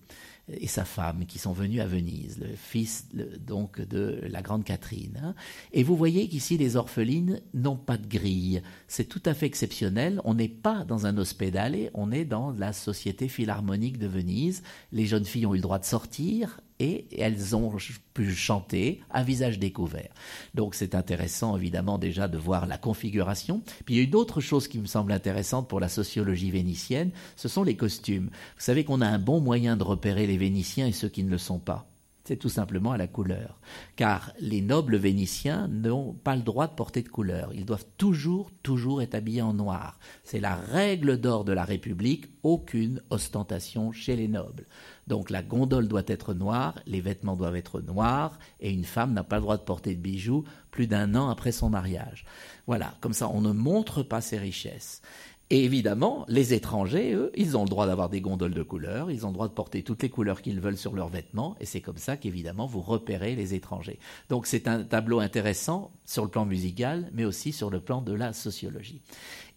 [0.54, 3.08] et sa femme qui sont venus à Venise, le fils
[3.46, 5.20] donc de la grande Catherine.
[5.24, 5.36] Hein.
[5.74, 8.62] Et vous voyez qu'ici les orphelines n'ont pas de grille.
[8.88, 10.22] C'est tout à fait exceptionnel.
[10.24, 14.64] On n'est pas dans un hospedale, on est dans la Société philharmonique de Venise.
[14.92, 17.76] Les jeunes filles ont eu le droit de sortir et elles ont
[18.14, 20.10] pu chanter à visage découvert.
[20.56, 23.62] Donc c'est intéressant évidemment déjà de voir la configuration.
[23.86, 27.12] Puis il y a une autre chose qui me semble intéressante pour la sociologie vénitienne,
[27.36, 28.30] ce sont les costumes.
[28.56, 31.30] Vous savez qu'on a un bon moyen de repérer les Vénitiens et ceux qui ne
[31.30, 31.90] le sont pas
[32.30, 33.60] c'est tout simplement à la couleur.
[33.96, 37.52] Car les nobles vénitiens n'ont pas le droit de porter de couleur.
[37.56, 39.98] Ils doivent toujours, toujours être habillés en noir.
[40.24, 44.68] C'est la règle d'or de la République, aucune ostentation chez les nobles.
[45.10, 49.24] Donc la gondole doit être noire, les vêtements doivent être noirs, et une femme n'a
[49.24, 52.26] pas le droit de porter de bijoux plus d'un an après son mariage.
[52.68, 55.02] Voilà, comme ça on ne montre pas ses richesses.
[55.52, 59.26] Et évidemment, les étrangers, eux, ils ont le droit d'avoir des gondoles de couleurs, ils
[59.26, 61.82] ont le droit de porter toutes les couleurs qu'ils veulent sur leurs vêtements, et c'est
[61.82, 63.98] comme ça qu'évidemment vous repérez les étrangers.
[64.30, 68.14] Donc c'est un tableau intéressant sur le plan musical, mais aussi sur le plan de
[68.14, 69.02] la sociologie.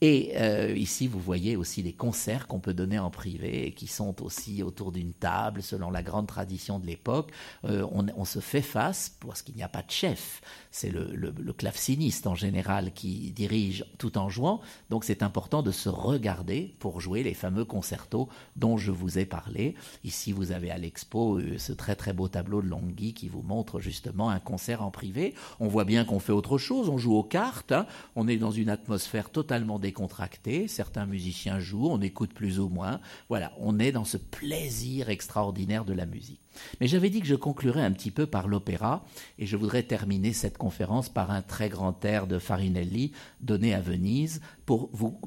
[0.02, 3.86] Et euh, ici, vous voyez aussi les concerts qu'on peut donner en privé, et qui
[3.86, 7.30] sont aussi autour d'une table, selon la grande tradition de l'époque.
[7.64, 10.42] Euh, on, se fait face, parce qu'il n'y a pas de chef.
[10.72, 14.62] C'est le, le, le, claveciniste en général qui dirige tout en jouant.
[14.88, 19.26] Donc c'est important de se regarder pour jouer les fameux concertos dont je vous ai
[19.26, 19.74] parlé.
[20.02, 23.42] Ici, vous avez à l'expo euh, ce très très beau tableau de Longhi qui vous
[23.42, 25.34] montre justement un concert en privé.
[25.60, 27.86] On voit bien qu'on fait autre chose, on joue aux cartes, hein.
[28.16, 33.00] on est dans une atmosphère totalement décontractée, certains musiciens jouent, on écoute plus ou moins.
[33.28, 36.41] Voilà, on est dans ce plaisir extraordinaire de la musique.
[36.80, 39.04] Mais j'avais dit que je conclurais un petit peu par l'opéra,
[39.38, 43.80] et je voudrais terminer cette conférence par un très grand air de Farinelli donné à
[43.80, 45.20] Venise, pour vous,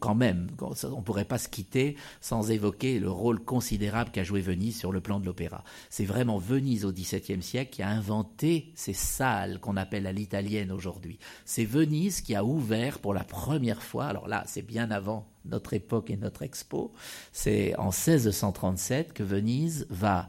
[0.00, 4.40] quand même, on ne pourrait pas se quitter sans évoquer le rôle considérable qu'a joué
[4.40, 5.64] Venise sur le plan de l'opéra.
[5.90, 10.72] C'est vraiment Venise au XVIIe siècle qui a inventé ces salles qu'on appelle à l'italienne
[10.72, 11.18] aujourd'hui.
[11.44, 15.74] C'est Venise qui a ouvert pour la première fois, alors là c'est bien avant notre
[15.74, 16.92] époque et notre expo,
[17.32, 20.28] c'est en 1637 que Venise va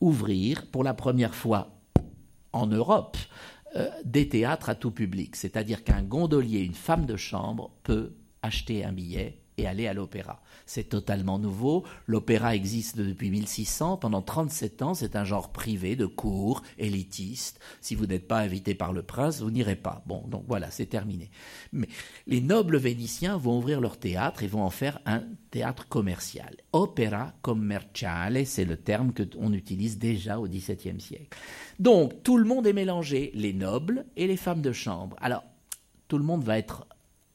[0.00, 1.76] ouvrir pour la première fois
[2.52, 3.16] en Europe
[3.76, 5.36] euh, des théâtres à tout public.
[5.36, 10.42] C'est-à-dire qu'un gondolier, une femme de chambre, peut acheter un billet et aller à l'opéra.
[10.72, 11.82] C'est totalement nouveau.
[12.06, 13.96] L'opéra existe depuis 1600.
[13.96, 17.58] Pendant 37 ans, c'est un genre privé de cours, élitiste.
[17.80, 20.04] Si vous n'êtes pas invité par le prince, vous n'irez pas.
[20.06, 21.28] Bon, donc voilà, c'est terminé.
[21.72, 21.88] Mais
[22.28, 26.54] les nobles vénitiens vont ouvrir leur théâtre et vont en faire un théâtre commercial.
[26.72, 31.36] Opera commerciale, c'est le terme que on utilise déjà au XVIIe siècle.
[31.80, 35.16] Donc, tout le monde est mélangé, les nobles et les femmes de chambre.
[35.20, 35.42] Alors,
[36.06, 36.86] tout le monde va être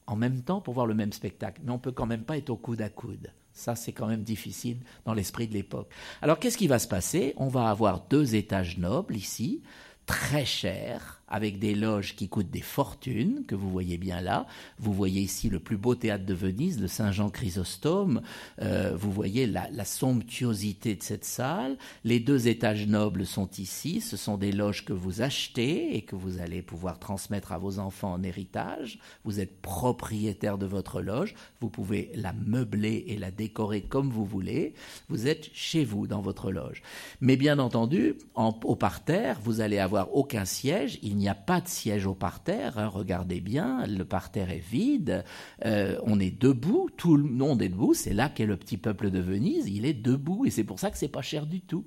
[0.06, 1.60] en même temps pour voir le même spectacle.
[1.64, 3.32] Mais on peut quand même pas être au coude à coude.
[3.52, 5.90] Ça, c'est quand même difficile dans l'esprit de l'époque.
[6.20, 7.32] Alors, qu'est-ce qui va se passer?
[7.38, 9.62] On va avoir deux étages nobles ici,
[10.04, 14.46] très chers, avec des loges qui coûtent des fortunes, que vous voyez bien là.
[14.78, 18.22] Vous voyez ici le plus beau théâtre de Venise, le Saint-Jean Chrysostome.
[18.62, 21.76] Euh, vous voyez la, la, somptuosité de cette salle.
[22.04, 24.00] Les deux étages nobles sont ici.
[24.00, 27.78] Ce sont des loges que vous achetez et que vous allez pouvoir transmettre à vos
[27.78, 28.98] enfants en héritage.
[29.24, 31.34] Vous êtes propriétaire de votre loge.
[31.60, 34.74] Vous pouvez la meubler et la décorer comme vous voulez.
[35.08, 36.82] Vous êtes chez vous dans votre loge.
[37.20, 40.98] Mais bien entendu, en, au parterre, vous allez avoir aucun siège.
[41.16, 45.24] Il n'y a pas de siège au parterre, hein, regardez bien, le parterre est vide,
[45.64, 49.10] euh, on est debout, tout le monde est debout, c'est là qu'est le petit peuple
[49.10, 51.86] de Venise, il est debout, et c'est pour ça que c'est pas cher du tout.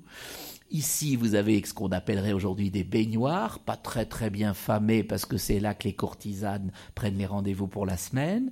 [0.72, 5.26] Ici, vous avez ce qu'on appellerait aujourd'hui des baignoires, pas très très bien famés parce
[5.26, 8.50] que c'est là que les courtisanes prennent les rendez-vous pour la semaine.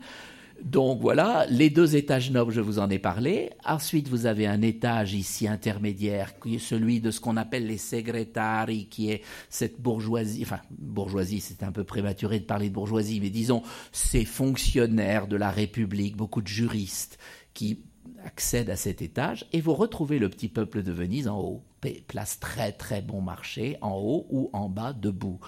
[0.62, 3.50] Donc voilà, les deux étages nobles, je vous en ai parlé.
[3.64, 9.10] Ensuite, vous avez un étage ici intermédiaire, celui de ce qu'on appelle les segretari, qui
[9.10, 13.62] est cette bourgeoisie, enfin, bourgeoisie, c'est un peu prématuré de parler de bourgeoisie, mais disons,
[13.92, 17.18] ces fonctionnaires de la République, beaucoup de juristes
[17.54, 17.84] qui
[18.24, 21.62] accèdent à cet étage, et vous retrouvez le petit peuple de Venise en haut
[22.06, 25.40] place très très bon marché, en haut ou en bas, debout.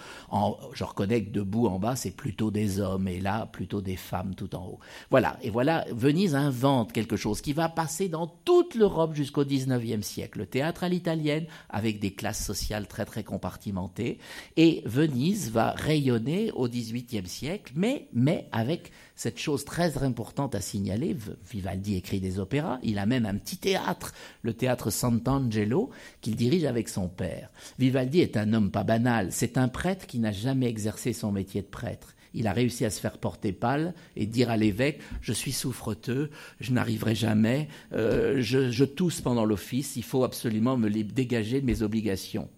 [0.73, 4.35] Je reconnais que debout en bas, c'est plutôt des hommes, et là, plutôt des femmes
[4.35, 4.79] tout en haut.
[5.11, 10.03] Voilà, et voilà, Venise invente quelque chose qui va passer dans toute l'Europe jusqu'au 19e
[10.03, 10.39] siècle.
[10.39, 14.19] Le théâtre à l'italienne, avec des classes sociales très très compartimentées,
[14.57, 20.63] et Venise va rayonner au 18e siècle, mais, mais avec cette chose très importante à
[20.63, 21.15] signaler,
[21.51, 25.91] Vivaldi écrit des opéras, il a même un petit théâtre, le théâtre Sant'Angelo,
[26.23, 27.51] qu'il dirige avec son père.
[27.79, 31.61] Vivaldi est un homme pas banal, c'est un prêtre qui n'a jamais exercé son métier
[31.61, 32.15] de prêtre.
[32.33, 36.31] Il a réussi à se faire porter pâle et dire à l'évêque Je suis souffreteux,
[36.59, 41.67] je n'arriverai jamais, euh, je, je tousse pendant l'office, il faut absolument me dégager de
[41.67, 42.49] mes obligations.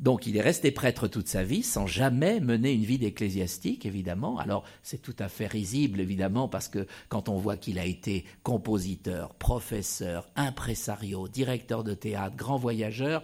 [0.00, 4.38] Donc il est resté prêtre toute sa vie sans jamais mener une vie d'ecclésiastique, évidemment.
[4.38, 8.24] Alors c'est tout à fait risible, évidemment, parce que quand on voit qu'il a été
[8.42, 13.22] compositeur, professeur, impresario, directeur de théâtre, grand voyageur,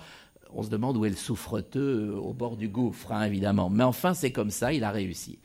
[0.57, 3.69] on se demande où est le souffreteux au bord du gouffre, hein, évidemment.
[3.71, 5.39] Mais enfin, c'est comme ça, il a réussi.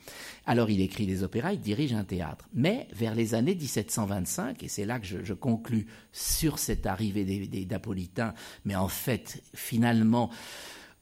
[0.46, 2.48] Alors, il écrit des opéras, il dirige un théâtre.
[2.54, 7.24] Mais vers les années 1725, et c'est là que je, je conclus sur cette arrivée
[7.24, 8.34] des, des Napolitains,
[8.64, 10.30] mais en fait, finalement,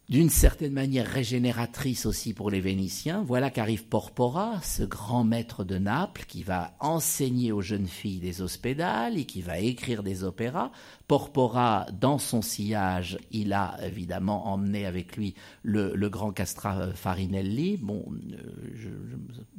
[0.08, 3.22] d'une certaine manière régénératrice aussi pour les Vénitiens.
[3.26, 8.40] Voilà qu'arrive Porpora, ce grand maître de Naples, qui va enseigner aux jeunes filles des
[8.40, 10.70] hospédales et qui va écrire des opéras.
[11.08, 17.76] Porpora, dans son sillage, il a évidemment emmené avec lui le, grand Castra Farinelli.
[17.76, 18.02] Bon,
[18.32, 18.86] euh,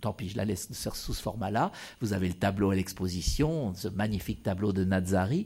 [0.01, 1.71] tant pis, je la laisse sous ce format-là.
[2.01, 5.45] Vous avez le tableau à l'exposition, ce magnifique tableau de Nazari,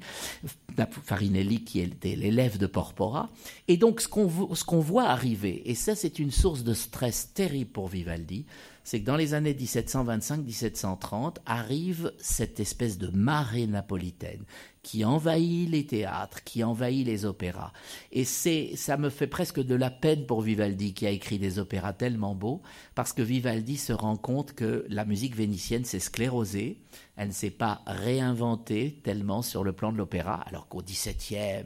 [1.03, 3.29] Farinelli qui était l'élève de Porpora.
[3.67, 7.71] Et donc, ce qu'on ce qu'on arriver, et ça c'est une source de stress terrible
[7.71, 8.45] pour Vivaldi,
[8.83, 14.43] c'est que dans les années 1725-1730 arrive cette espèce de marée napolitaine
[14.81, 17.71] qui envahit les théâtres, qui envahit les opéras.
[18.11, 21.57] Et c'est, ça me fait presque de la peine pour Vivaldi qui a écrit des
[21.57, 22.61] opéras tellement beaux,
[22.93, 26.81] parce que Vivaldi se rend compte que la musique vénitienne s'est sclérosée,
[27.15, 31.63] elle ne s'est pas réinventée tellement sur le plan de l'opéra, alors qu'au XVIIe,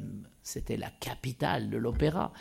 [0.47, 2.31] c'était la capitale de l'opéra,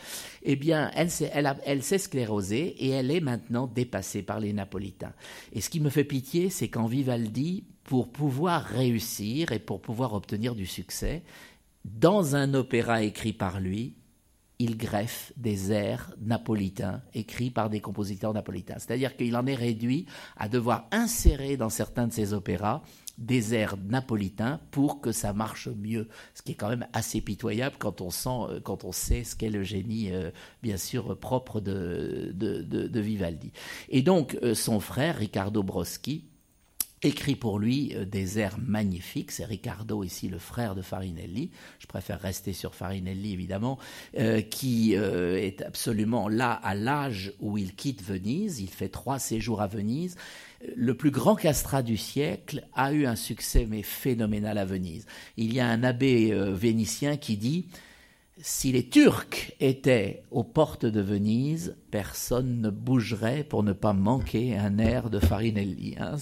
[0.41, 5.13] eh bien, elle s'est, sclérosée et elle est maintenant dépassée par les Napolitains.
[5.51, 10.13] Et ce qui me fait pitié, c'est qu'en Vivaldi, pour pouvoir réussir et pour pouvoir
[10.13, 11.23] obtenir du succès,
[11.83, 13.97] dans un opéra écrit par lui,
[14.59, 18.79] il greffe des airs napolitains écrits par des compositeurs napolitains.
[18.79, 20.05] C'est-à-dire qu'il en est réduit
[20.37, 22.81] à devoir insérer dans certains de ses opéras
[23.17, 27.75] des airs napolitains pour que ça marche mieux, ce qui est quand même assez pitoyable
[27.79, 30.29] quand on sent, euh, quand on sait ce qu'est le génie, euh,
[30.61, 33.51] bien sûr propre de, de, Vivaldi.
[33.89, 36.25] Et donc euh, son frère Riccardo Broschi
[37.03, 39.31] écrit pour lui des airs magnifiques.
[39.31, 41.51] C'est Riccardo ici, le frère de Farinelli.
[41.77, 43.77] Je préfère rester sur Farinelli évidemment,
[44.49, 48.61] qui est absolument là à l'âge où il quitte Venise.
[48.61, 50.17] Il fait trois séjours à Venise
[50.75, 55.05] le plus grand castrat du siècle a eu un succès mais phénoménal à Venise.
[55.37, 57.67] Il y a un abbé euh, vénitien qui dit
[58.39, 64.55] si les Turcs étaient aux portes de Venise, personne ne bougerait pour ne pas manquer
[64.55, 65.95] un air de Farinelli.
[65.99, 66.17] Hein.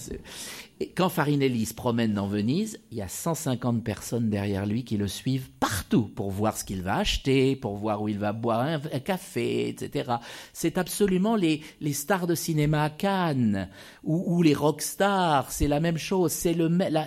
[0.78, 4.98] Et quand Farinelli se promène dans Venise, il y a 150 personnes derrière lui qui
[4.98, 8.60] le suivent partout pour voir ce qu'il va acheter, pour voir où il va boire
[8.60, 10.16] un, café, etc.
[10.52, 13.70] C'est absolument les, les, stars de cinéma à Cannes
[14.04, 16.54] ou, les rock stars, c'est la même chose, c'est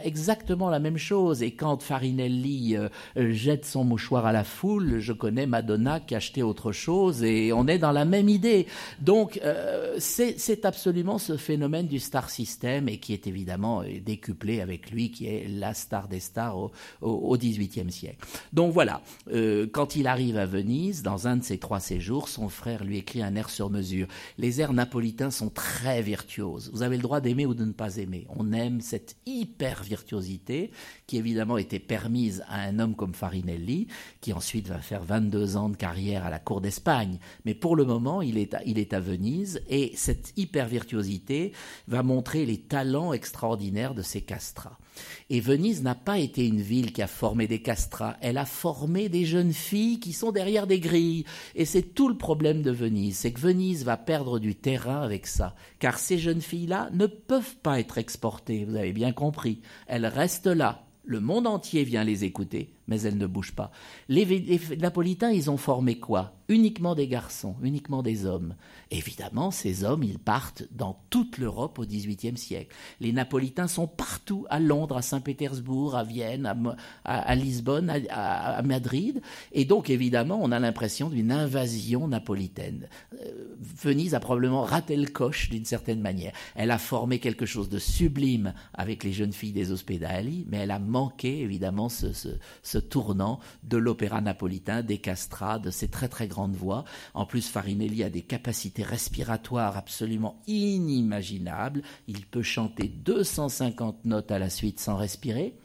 [0.03, 1.43] exactement la même chose.
[1.43, 6.15] Et quand Farinelli euh, euh, jette son mouchoir à la foule, je connais Madonna qui
[6.15, 8.65] a acheté autre chose et on est dans la même idée.
[8.99, 14.61] Donc euh, c'est absolument ce phénomène du star system et qui est évidemment euh, décuplé
[14.61, 16.69] avec lui, qui est la star des stars
[17.01, 18.25] au XVIIIe siècle.
[18.53, 22.49] Donc voilà, euh, quand il arrive à Venise, dans un de ses trois séjours, son
[22.49, 24.07] frère lui écrit un air sur mesure.
[24.37, 26.69] Les airs napolitains sont très virtuoses.
[26.73, 28.25] Vous avez le droit d'aimer ou de ne pas aimer.
[28.29, 30.71] On aime cette hyper virtuosité
[31.07, 33.87] qui évidemment était permise à un homme comme Farinelli,
[34.21, 37.19] qui ensuite va faire 22 ans de carrière à la cour d'Espagne.
[37.45, 41.53] Mais pour le moment, il est à, il est à Venise et cette hyper virtuosité
[41.87, 44.77] va montrer les talents extraordinaires de ces castrats.
[45.29, 49.09] Et Venise n'a pas été une ville qui a formé des castrats, elle a formé
[49.09, 51.25] des jeunes filles qui sont derrière des grilles.
[51.55, 55.27] Et c'est tout le problème de Venise, c'est que Venise va perdre du terrain avec
[55.27, 59.61] ça, car ces jeunes filles-là ne peuvent pas être exportées, vous avez bien compris.
[59.87, 63.71] Elles restent là, le monde entier vient les écouter, mais elle ne bouge pas.
[64.09, 66.33] Les, Napolitains, ils ont formé quoi?
[66.49, 68.55] Uniquement des garçons, uniquement des hommes.
[68.89, 72.75] Évidemment, ces hommes, ils partent dans toute l'Europe au XVIIIe siècle.
[72.99, 76.51] Les Napolitains sont partout, à Londres, à Saint-Pétersbourg, à Vienne,
[77.05, 79.21] à, Lisbonne, à, Madrid.
[79.51, 82.89] Et donc, évidemment, on a l'impression d'une invasion napolitaine.
[83.13, 86.33] Euh, Venise a probablement raté le coche d'une certaine manière.
[86.55, 90.71] Elle a formé quelque chose de sublime avec les jeunes filles des Ospedali, mais elle
[90.71, 96.55] a manqué, évidemment, ce tournant de l'opéra napolitain, des castrats, de ces très très grandes
[96.55, 96.85] voix.
[97.13, 101.81] En plus, Farinelli a des capacités respiratoire absolument inimaginable.
[102.07, 105.55] Il peut chanter 250 notes à la suite sans respirer.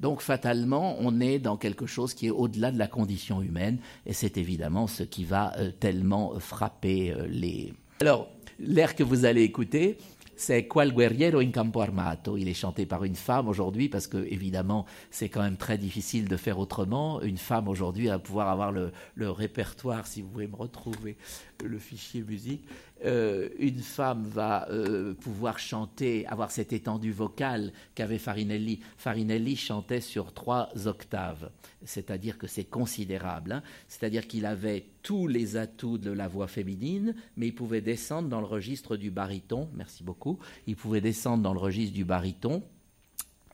[0.00, 4.14] Donc fatalement, on est dans quelque chose qui est au-delà de la condition humaine, et
[4.14, 7.74] c'est évidemment ce qui va euh, tellement frapper euh, les...
[8.00, 8.28] Alors,
[8.58, 9.98] l'air que vous allez écouter,
[10.40, 12.38] c'est Qual guerriero in campo armato?
[12.38, 16.28] Il est chanté par une femme aujourd'hui parce que, évidemment, c'est quand même très difficile
[16.28, 17.20] de faire autrement.
[17.20, 21.18] Une femme aujourd'hui à pouvoir avoir le, répertoire, si vous pouvez me retrouver
[21.62, 22.64] le fichier musique.
[23.04, 28.80] Euh, une femme va euh, pouvoir chanter, avoir cette étendue vocale qu'avait Farinelli.
[28.98, 31.50] Farinelli chantait sur trois octaves,
[31.84, 33.52] c'est-à-dire que c'est considérable.
[33.52, 33.62] Hein.
[33.88, 38.40] C'est-à-dire qu'il avait tous les atouts de la voix féminine, mais il pouvait descendre dans
[38.40, 39.68] le registre du baryton.
[39.74, 40.38] Merci beaucoup.
[40.66, 42.62] Il pouvait descendre dans le registre du baryton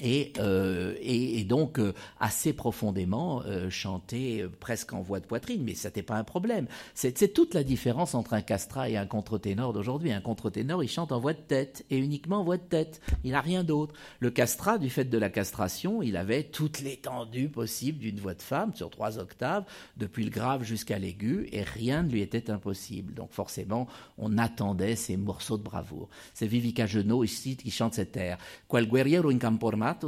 [0.00, 5.62] et, euh, et, donc euh, assez profondément euh, chanter euh, presque en voix de poitrine,
[5.64, 6.66] mais ça n'était pas un problème.
[6.94, 10.12] C'est toute la différence entre un castrat et un contre-ténor d'aujourd'hui.
[10.12, 13.00] Un contre-ténor, il chante en voix de tête et uniquement en voix de tête.
[13.24, 13.94] Il n'a rien d'autre.
[14.20, 18.42] Le castrat, du fait de la castration, il avait toute l'étendue possible d'une voix de
[18.42, 19.64] femme sur trois octaves,
[19.96, 23.14] depuis le grave jusqu'à l'aigu, et rien ne lui était impossible.
[23.14, 23.86] Donc forcément,
[24.18, 26.08] on attendait ces morceaux de bravoure.
[26.34, 28.38] C'est Vivica Genot ici qui chante cette air.
[28.70, 29.38] Quel guerriero in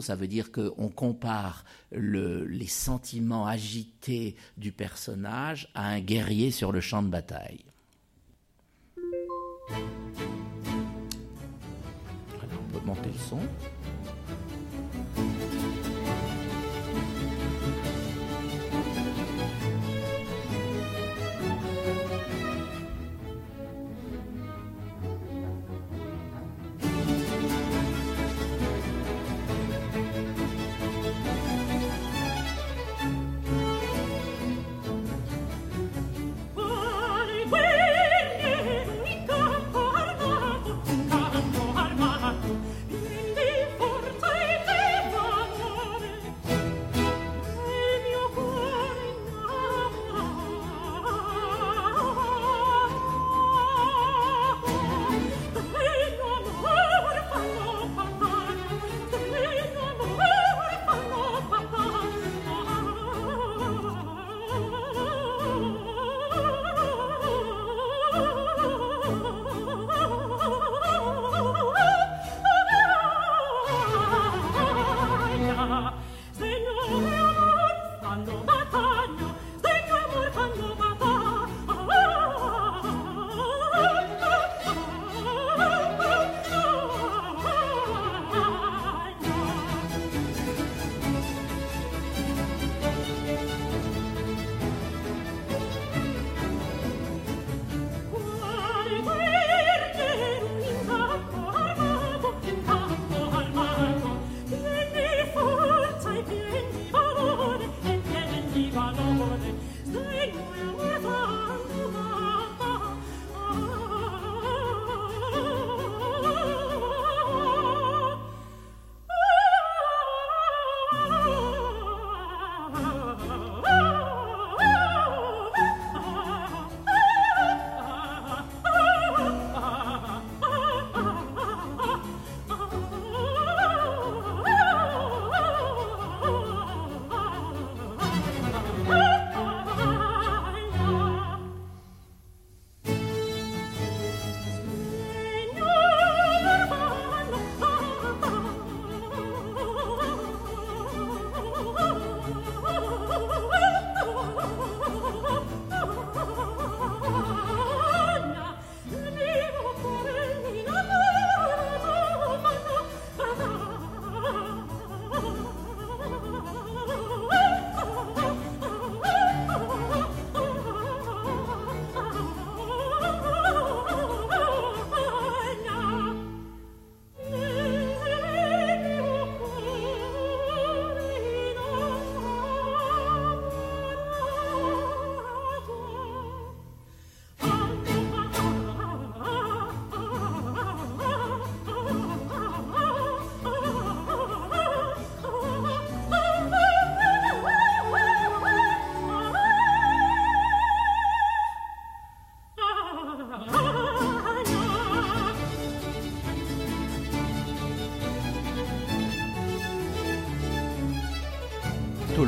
[0.01, 6.81] ça veut dire qu'on compare les sentiments agités du personnage à un guerrier sur le
[6.81, 7.65] champ de bataille.
[12.51, 13.41] on peut monter le son.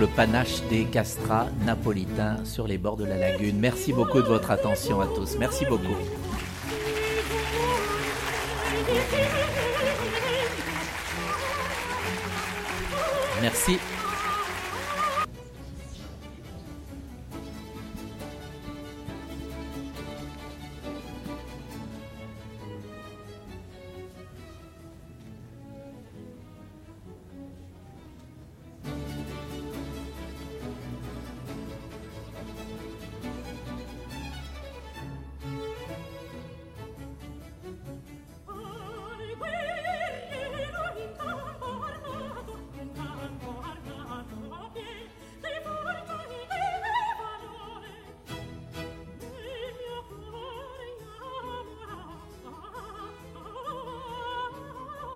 [0.00, 3.58] Le panache des castrats napolitains sur les bords de la lagune.
[3.58, 5.36] Merci beaucoup de votre attention à tous.
[5.38, 5.94] Merci beaucoup.
[13.42, 13.78] Merci.